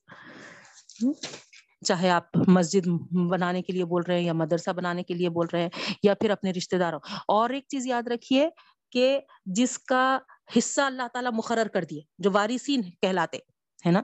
[1.86, 5.48] چاہے آپ مسجد بنانے کے لیے بول رہے ہیں یا مدرسہ بنانے کے لیے بول
[5.54, 5.70] رہے ہیں
[6.04, 8.50] یا پھر اپنے رشتے داروں۔ اور ایک چیز یاد رکھیے
[8.92, 10.18] کہ جس کا
[10.58, 13.38] حصہ اللہ تعالیٰ مقرر کر دیے، جو وارثین کہلاتے،
[13.86, 14.02] ہے نا؟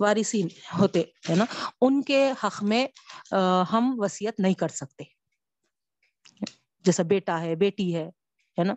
[0.00, 1.44] وارثین ہوتے، ہے نا؟
[1.80, 2.86] ان کے حق میں
[3.72, 5.04] ہم وسیعت نہیں کر سکتے۔
[6.78, 8.08] جیسا بیٹا ہے، بیٹی ہے
[8.58, 8.74] ہے نا؟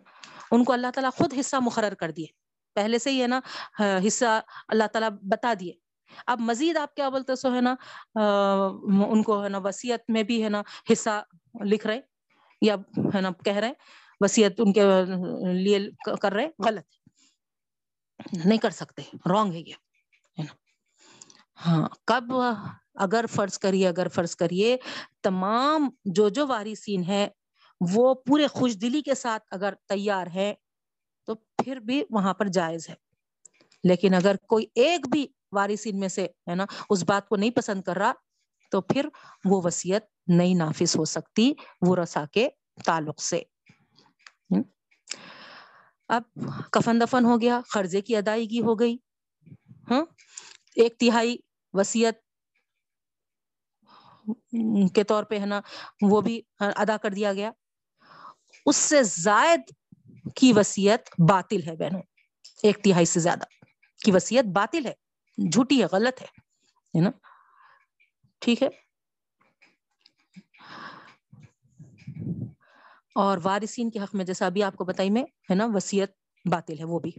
[0.50, 2.26] ان کو اللہ تعالیٰ خود حصہ مقرر کر دیے۔
[2.74, 3.40] پہلے سے ہی، ہے نا؟
[4.06, 5.81] حصہ اللہ تعالیٰ بتا دیے۔
[6.26, 7.74] اب مزید آپ کیا بولتے سو ہے نا
[9.04, 11.22] ان کو ہے نا وسیعت میں بھی ہے نا حصہ
[11.64, 12.00] لکھ رہے
[12.62, 12.74] یا
[13.14, 13.72] ہے نا کہہ رہے
[14.20, 14.82] وسیعت ان کے
[15.54, 15.78] لیے
[16.20, 16.86] کر رہے غلط
[18.34, 19.74] نہیں کر سکتے رانگ ہے یہ
[21.58, 22.32] ہاں کب
[22.96, 24.76] اگر فرض کریے، اگر فرض کریے،
[25.22, 27.26] تمام جو جو وارثین ہے
[27.80, 30.52] وہ پورے خوش دلی کے ساتھ اگر تیار ہے
[31.28, 32.94] تو پھر بھی وہاں پر جائز ہے۔
[33.84, 37.82] لیکن اگر کوئی ایک بھی وارثین میں سے، ہے نا، اس بات کو نہیں پسند
[37.82, 38.12] کر رہا،
[38.70, 39.08] تو پھر
[39.44, 41.52] وہ وسیعت نہیں نافذ ہو سکتی
[41.86, 42.48] وہ رسا کے
[42.84, 43.42] تعلق سے۔
[46.08, 46.22] اب
[46.72, 48.96] کفن دفن ہو گیا قرضے کی ادائیگی ہو گئی۔
[49.90, 50.04] ہاں
[50.76, 51.36] ایک تہائی
[51.72, 52.16] وسیعت
[54.94, 55.60] کے طور پہ، ہے نا،
[56.10, 57.50] وہ بھی ادا کر دیا گیا۔
[58.66, 59.60] اس سے زائد
[60.36, 62.02] کی وسیعت باطل ہے بہنوں،
[62.62, 63.44] ایک تہائی سے زیادہ
[64.04, 64.94] کی وسیعت باطل ہے۔
[65.38, 67.10] جھوٹی ہے، غلط ہے نا؟
[68.38, 68.68] ٹھیک ہے؟
[73.14, 76.10] اور وارثین کے حق میں، جیسا ابھی آپ کو بتائی میں، ہے نا وسیعت
[76.44, 77.12] باطل ہے، وہ بھی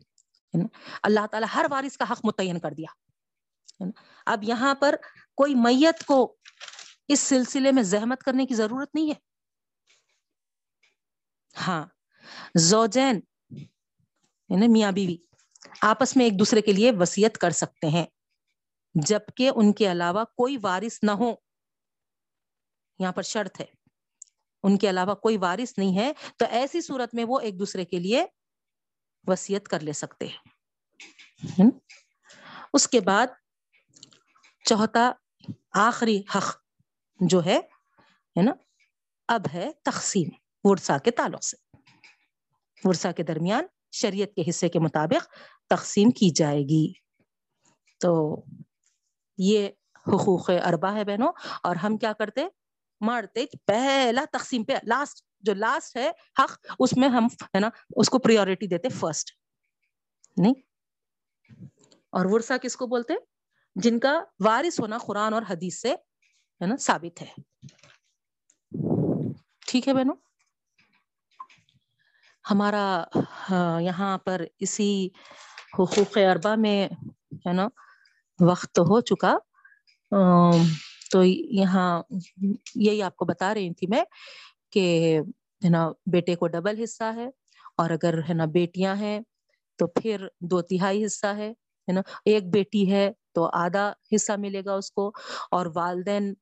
[1.03, 3.85] اللہ تعالیٰ ہر وارث کا حق متعین کر دیا
[4.25, 4.95] اب یہاں پر
[5.37, 6.35] کوئی میت کو
[7.07, 9.15] اس سلسلے میں زحمت کرنے کی ضرورت نہیں ہے۔
[11.67, 11.85] ہاں
[12.59, 13.19] زوجین
[14.49, 15.17] یعنی میاں بیوی
[15.81, 18.05] آپس میں ایک دوسرے کے لیے وسیعت کر سکتے ہیں۔
[18.95, 21.35] جبکہ ان کے علاوہ کوئی وارث نہ ہو۔
[22.99, 23.65] یہاں پر شرط ہے۔
[24.63, 27.99] ان کے علاوہ کوئی وارث نہیں ہے، تو ایسی صورت میں وہ ایک دوسرے کے
[27.99, 28.25] لیے
[29.27, 30.37] وسیعت کر لے سکتے ہیں۔
[32.73, 33.27] اس کے بعد
[34.65, 35.11] چوتھا،
[35.73, 36.57] آخری حق
[37.19, 37.59] جو ہے
[38.43, 38.51] نا،
[39.27, 40.29] اب ہے تقسیم
[40.63, 41.77] ورسا کے تعلق سے۔
[42.83, 45.33] ورسا کے درمیان شریعت کے حصے کے مطابق
[45.69, 46.93] تقسیم کی جائے گی۔
[47.99, 48.43] تو
[49.37, 49.69] یہ
[50.07, 51.31] حقوق اربا ہے بہنوں۔
[51.63, 52.47] اور ہم کیا کرتے؟
[53.01, 58.09] مارتے۔ پہلا تقسیم پہ لاسٹ جو لاسٹ ہے حق، اس میں ہم، ہے نا، اس
[58.09, 59.31] کو پریورٹی دیتے فرسٹ
[60.37, 60.53] نہیں؟
[62.09, 63.13] اور ورثہ کس کو بولتے؟
[63.75, 65.91] جن کا وارث ہونا قرآن اور حدیث سے،
[66.61, 67.33] ہے نا، ثابت ہے۔
[69.67, 70.15] ٹھیک ہے بہنوں؟
[72.51, 73.03] ہمارا
[73.49, 75.09] ہاں، یہاں پر اسی
[75.73, 76.87] حقوق اربا میں
[77.45, 77.67] ہے نا،
[78.39, 79.37] وقت ہو چکا۔
[81.11, 81.91] تو یہاں
[82.75, 84.03] یہی آپ کو بتا رہی تھی میں
[84.73, 84.85] کہ
[85.65, 87.27] ہے نا، بیٹے کو ڈبل حصہ ہے
[87.77, 89.19] اور اگر ہے نا بیٹیاں ہیں
[89.79, 91.51] تو پھر دو تہائی حصہ ہے
[91.87, 95.07] نا۔ ایک بیٹی ہے تو آدھا حصہ ملے گا اس کو
[95.51, 96.33] اور والدین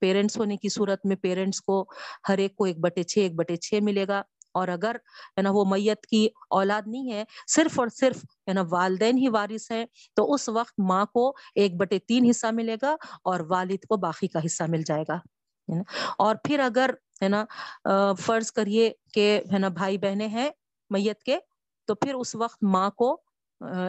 [0.00, 1.84] پیرنٹس ہونے کی صورت میں پیرنٹس کو
[2.28, 4.22] ہر ایک کو ایک بٹے چھ، ایک بٹے چھ ملے گا۔
[4.58, 4.96] اور اگر،
[5.36, 9.28] ہے نا، وہ میت کی اولاد نہیں ہے، صرف اور صرف، ہے نا، والدین ہی
[9.28, 9.84] وارث ہے
[10.16, 14.28] تو اس وقت ماں کو ایک بٹے تین حصہ ملے گا اور والد کو باقی
[14.28, 15.18] کا حصہ مل جائے گا
[16.18, 16.90] اور پھر اگر،
[17.22, 17.44] ہے نا
[18.18, 20.50] فرض کریے کہ، ہے نا، بھائی بہنیں ہیں
[20.90, 21.38] میت کے،
[21.88, 23.16] تو پھر اس وقت ماں کو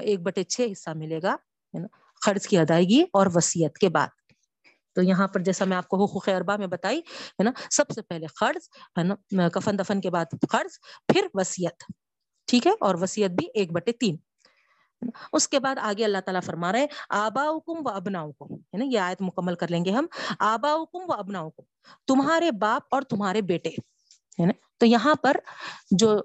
[0.02, 1.34] ایک بٹے چھ حصہ ملے گا،
[1.74, 1.88] ہے نا،
[2.22, 4.19] خرچ کی ادائیگی اور وسیعت کے بعد۔
[4.96, 8.02] تو یہاں پر جیسا میں آپ کو حقوق اربا میں بتائی، ہے نا، سب سے
[8.02, 11.84] پہلے قرض، ہے نا، کفن دفن کے بعد قرض، پھر وسیعت
[12.48, 14.16] ٹھیک ہے، اور وسیعت بھی ایک بٹے تین
[15.34, 16.86] اس کے بعد آگے اللہ تعالیٰ فرما رہے
[17.18, 20.06] آبا حکم و ابنا حکم ہے نا، یہ آیت مکمل کر لیں گے ہم
[20.40, 21.64] آبا حکم و ابنا حکم
[22.08, 23.70] تمہارے باپ اور تمہارے بیٹے،
[24.40, 25.38] ہے نا، تو یہاں پر
[25.92, 26.18] جو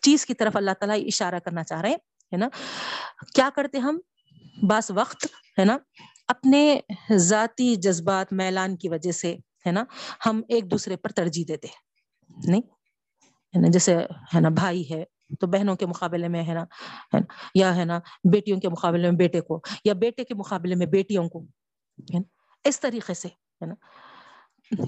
[0.00, 1.98] چیز کی طرف اللہ تعالیٰ اشارہ کرنا چاہ رہے ہیں،
[2.32, 2.48] ہے نا،
[3.34, 3.98] کیا کرتے ہم؟
[4.68, 5.26] بعض وقت،
[5.58, 5.76] ہے نا
[6.28, 6.80] اپنے
[7.16, 9.36] ذاتی جذبات میلان کی وجہ سے
[9.66, 9.84] ہے نا
[10.26, 11.68] ہم ایک دوسرے پر ترجیح دیتے
[12.48, 13.96] نہیں جیسے
[14.34, 15.04] ہے نا بھائی ہے
[15.40, 16.64] تو بہنوں کے مقابلے میں ہے نا
[17.54, 17.98] یا ہے نا
[18.32, 21.44] بیٹیوں کے مقابلے میں بیٹے کو یا بیٹے کے مقابلے میں بیٹیوں کو
[22.64, 23.74] اس طریقے سے ہے نا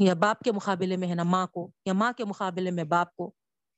[0.00, 3.14] یا باپ کے مقابلے میں ہے نا ماں کو یا ماں کے مقابلے میں باپ
[3.16, 3.28] کو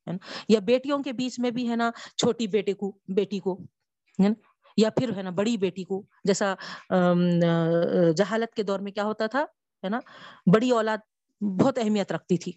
[0.06, 0.18] ہے نا
[0.48, 3.54] یا بیٹیوں کے بیچ میں بھی ہے نا چھوٹی بیٹے کو بیٹی کو
[4.18, 6.54] ہے نا یا پھر ہے نا بڑی بیٹی کو جیسا
[8.16, 9.44] جہالت کے دور میں کیا ہوتا تھا،
[9.84, 9.98] ہے نا،
[10.54, 10.98] بڑی اولاد
[11.40, 12.52] بہت اہمیت رکھتی تھی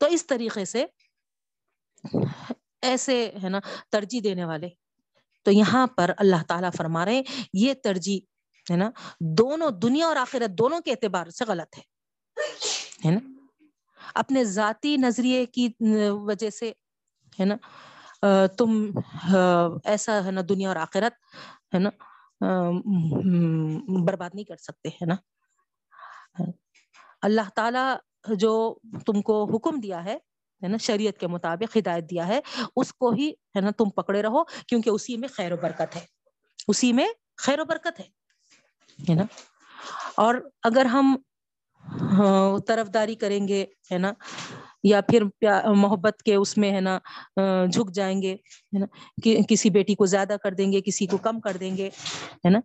[0.00, 0.84] تو اس طریقے سے
[2.82, 3.60] ایسے، ہے نا،
[3.92, 4.68] ترجیح دینے والے،
[5.46, 7.22] تو یہاں پر اللہ تعالیٰ فرما رہے
[7.52, 8.20] یہ ترجیح،
[8.66, 8.90] ہے نا،
[9.38, 11.78] دونوں دنیا اور آخرت دونوں کے اعتبار سے غلط
[13.04, 13.18] ہے نا،
[14.14, 15.68] اپنے ذاتی نظریے کی
[16.26, 16.72] وجہ سے،
[17.38, 17.56] ہے نا
[18.58, 18.70] تم
[19.84, 21.14] ایسا ہے نا دنیا اور آخرت،
[21.74, 21.90] ہے نا؟
[24.06, 25.14] برباد نہیں کر سکتے، ہے نا؟
[27.22, 28.52] اللہ تعالی جو
[29.06, 30.16] تم کو حکم دیا ہے
[30.62, 32.40] نا، شریعت کے مطابق ہدایت دیا ہے،
[32.76, 36.04] اس کو ہی، ہے نا، تم پکڑے رہو، کیونکہ اسی میں خیر و برکت ہے۔
[36.68, 37.06] اسی میں
[37.38, 39.24] خیر و برکت ہے نا؟
[40.16, 41.16] اور اگر ہم
[42.66, 44.12] طرف داری کریں گے، ہے نا
[44.84, 45.22] یا پھر
[45.76, 46.98] محبت کے اس میں ہے نا
[47.66, 48.86] جھک جائیں گے، ہے نا؟
[49.48, 51.88] کسی بیٹی کو زیادہ کر دیں گے، کسی کو کم کر دیں گے،
[52.44, 52.60] ہے نا؟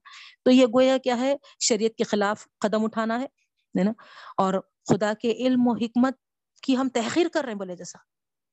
[0.45, 3.91] تو یہ گویا کیا ہے، شریعت کے خلاف قدم اٹھانا ہے نا؟
[4.38, 4.53] اور
[4.90, 6.18] خدا کے علم و حکمت
[6.64, 7.99] کی ہم تحقیر کر رہے ہیں بولے جیسا،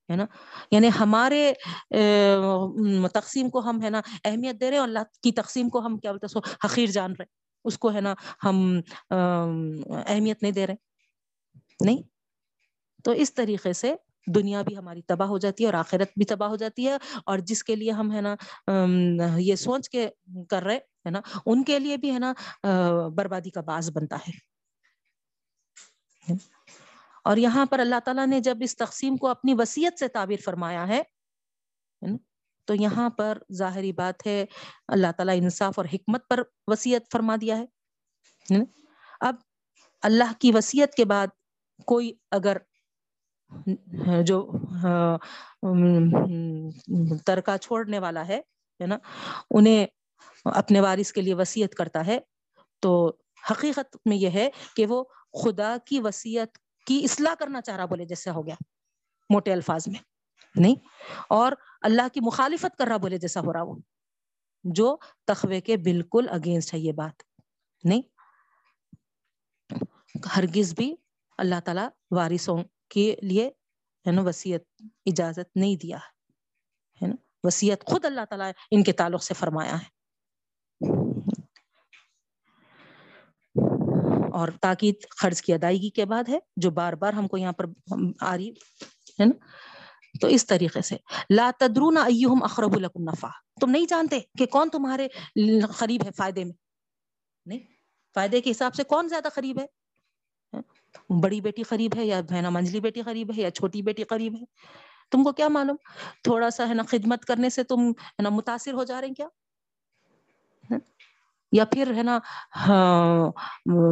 [0.09, 0.25] ہے نا؟
[0.71, 1.51] یعنی ہمارے
[3.13, 5.97] تقسیم کو ہم، ہے نا، اہمیت دے رہے ہیں، اور اللہ کی تقسیم کو ہم،
[5.97, 8.13] کیا بولتے سو حقیر جان رہے اس کو، ہے نا،
[8.43, 8.79] ہم
[9.09, 10.75] اہمیت نہیں دے رہے
[11.79, 12.01] نہیں؟
[13.03, 13.93] تو اس طریقے سے
[14.27, 17.39] دنیا بھی ہماری تباہ ہو جاتی ہے اور آخرت بھی تباہ ہو جاتی ہے اور
[17.39, 18.35] جس کے لیے ہم ہے نا
[19.37, 20.09] یہ سوچ کے
[20.49, 22.33] کر رہے ہے نا، ان کے لیے بھی ہے نا
[23.15, 24.31] بربادی کا باز بنتا ہے۔
[27.23, 30.87] اور یہاں پر اللہ تعالیٰ نے جب اس تقسیم کو اپنی وسیعت سے تعبیر فرمایا
[30.87, 31.01] ہے
[32.67, 34.45] تو یہاں پر ظاہری بات ہے،
[34.87, 37.65] اللہ تعالیٰ انصاف اور حکمت پر وسیعت فرما دیا ہے
[39.19, 39.35] اب
[40.03, 41.27] اللہ کی وسیعت کے بعد
[41.87, 42.57] کوئی اگر
[44.23, 44.51] جو
[47.25, 48.41] ترکا چھوڑنے والا ہے
[48.79, 48.97] نا؟
[49.51, 49.85] انہیں
[50.45, 52.19] اپنے وارث کے لیے وسیعت کرتا ہے۔
[52.79, 53.11] تو
[53.51, 55.03] حقیقت میں یہ ہے کہ وہ
[55.43, 56.57] خدا کی وسیعت
[56.87, 58.55] کی اصلاح کرنا چاہ رہا، بولے جیسے ہو گیا
[59.29, 59.99] موٹے الفاظ میں،
[60.55, 60.75] نہیں؟
[61.29, 61.51] اور
[61.81, 63.75] اللہ کی مخالفت کر رہا، بولے، جیسا ہو رہا وہ،
[64.63, 67.23] جو تخوے کے بالکل اگینسٹ ہے یہ بات،
[67.83, 68.01] نہیں؟
[70.35, 70.95] ہرگز بھی
[71.37, 72.57] اللہ تعالی وارثوں
[72.91, 73.47] کے لیے
[74.07, 75.97] ہے نا وسیعت اجازت نہیں دیا
[77.01, 80.01] ہے نا؟ وسیعت خود اللہ تعالیٰ ان کے تعلق سے فرمایا ہے۔
[84.33, 87.65] اور تاکید قرض کی ادائیگی کے بعد ہے، جو بار بار ہم کو یہاں پر
[88.21, 88.49] آ رہی،
[89.19, 89.45] ہے نا؟
[90.21, 90.97] تو اس طریقے سے،
[91.29, 93.27] لا تدرون ایہم اقرب لکم نفع۔
[93.61, 95.07] تم نہیں جانتے کہ کون تمہارے
[95.77, 96.53] قریب ہے فائدے میں؟
[97.45, 97.59] نہیں؟
[98.13, 99.65] فائدے کے حساب سے کون زیادہ قریب ہے؟
[101.21, 104.43] بڑی بیٹی قریب ہے یا بہنا منجلی بیٹی قریب ہے یا چھوٹی بیٹی قریب ہے؟
[105.11, 105.75] تم کو کیا معلوم؟
[106.23, 109.15] تھوڑا سا ہے نا خدمت کرنے سے تم ہے نا متاثر ہو جا رہے ہیں
[109.15, 109.27] کیا؟
[111.51, 112.19] یا پھر ہے نا
[112.55, 113.31] ہاں،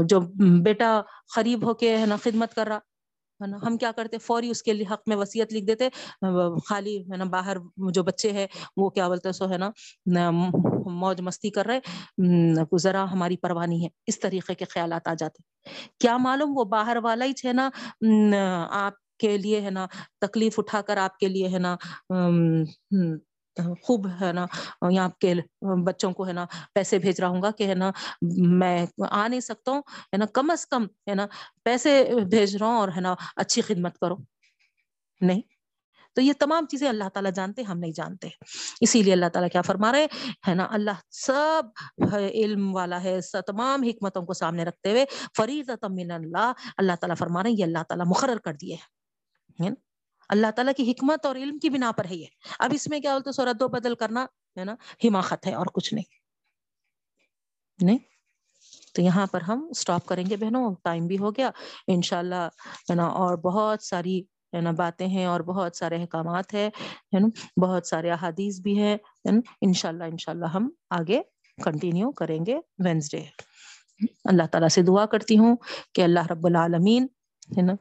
[0.03, 0.19] جو
[0.63, 1.01] بیٹا
[1.35, 2.79] قریب ہو کے ہے نا خدمت کر رہا
[3.41, 5.89] ہے نا، ہم کیا کرتے فوری اس کے لیے حق میں وسیعت لکھ دیتے
[6.67, 7.57] خالی ہے نا، باہر
[7.93, 8.47] جو بچے ہیں،
[8.77, 9.69] وہ کیا بولتے سو ہے نا
[10.91, 11.79] موج مستی کر رہے
[12.79, 15.41] ذرا ہماری پروانی ہے۔ اس طریقے کے خیالات آ جاتے
[15.99, 17.69] کیا معلوم؟ وہ باہر والا ہی ہے نا
[18.79, 19.85] آپ کے لیے ہے نا،
[20.21, 21.75] تکلیف اٹھا کر آپ کے لیے ہے نا
[23.83, 24.45] خوب ہے نا،
[24.91, 25.33] یہاں کے
[25.85, 27.91] بچوں کو ہے نا پیسے بھیج رہا ہوں گا کہ ہے نا
[28.59, 29.81] میں آ نہیں سکتا ہوں،
[30.13, 31.25] ہے نا کم از کم ہے نا
[31.63, 34.15] پیسے بھیج رہا ہوں اور ہے نا اچھی خدمت کرو
[35.21, 35.41] نہیں،
[36.15, 38.27] تو یہ تمام چیزیں اللہ تعالیٰ جانتے، ہم نہیں جانتے۔
[38.81, 40.05] اسی لیے اللہ تعالیٰ کیا فرما رہے
[40.47, 43.17] ہے نا اللہ سب علم والا ہے
[43.47, 45.05] تمام حکمتوں کو سامنے رکھتے ہوئے
[45.37, 48.75] فرید من اللہ اللہ تعالیٰ فرما رہے ہیں، یہ اللہ تعالیٰ مقرر کر دیے
[49.59, 49.71] ہیں۔
[50.29, 52.25] اللہ تعالیٰ کی حکمت اور علم کی بنا پر ہے یہ۔
[52.59, 54.25] اب اس میں کیا بولتے سو رد و بدل کرنا
[54.57, 56.17] ہے نا، حماقت ہے اور کچھ نہیں۔
[57.79, 57.97] نہیں؟
[58.95, 61.49] تو یہاں پر ہم اسٹاپ کریں گے بہنوں ٹائم بھی ہو گیا۔
[61.87, 62.47] انشاءاللہ
[62.89, 64.19] ہے نا، اور بہت ساری
[64.53, 66.69] ہے نا باتیں ہیں اور بہت سارے احکامات ہے
[67.19, 67.27] نا۔
[67.61, 68.97] بہت سارے احادیث بھی ہیں
[69.61, 71.21] ان شاء اللہ ان شاء اللہ ہم آگے
[71.63, 73.23] کنٹینیو کریں گے وینسڈے
[74.25, 75.55] اللہ تعالیٰ سے دعا کرتی ہوں
[75.93, 77.07] کہ اللہ رب العالمین،
[77.57, 77.73] ہے نا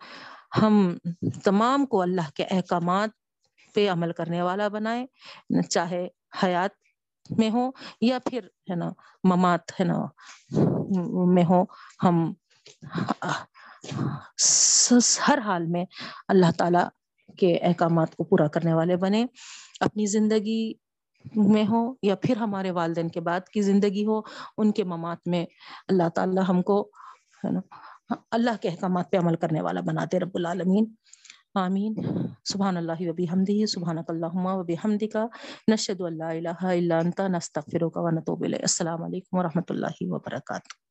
[0.53, 0.97] ہم
[1.45, 3.11] تمام کو اللہ کے احکامات
[3.75, 5.07] پہ عمل کرنے والا بنائے
[5.71, 6.07] چاہے
[6.43, 6.77] حیات
[7.31, 7.71] میں ہو
[8.01, 8.89] یا پھر، ہے نا،
[9.25, 9.99] ممات، ہے نا،
[11.35, 11.63] میں ہو
[12.05, 12.33] ہم
[15.29, 15.85] ہر حال میں
[16.29, 16.85] اللہ تعالی
[17.39, 19.25] کے احکامات کو پورا کرنے والے بنے
[19.81, 20.73] اپنی زندگی
[21.49, 24.21] میں ہو یا پھر ہمارے والدین کے بعد کی زندگی ہو،
[24.59, 25.45] ان کے ممات میں
[25.89, 26.81] اللہ تعالی ہم کو،
[27.45, 27.61] ہے نا
[28.11, 30.95] ہاں، اللہ کے احکامات پہ عمل کرنے والا بناتے رب العالمین۔
[31.55, 31.95] آمین۔
[32.45, 35.27] سبحان اللہ وبی حمدی سبحان اللہ وبی حمدی کا
[35.73, 40.88] نشد اللہ الہ الا انت، نستغفرک و نتوب السلام علیکم و رحمۃ اللہ وبرکاتہ۔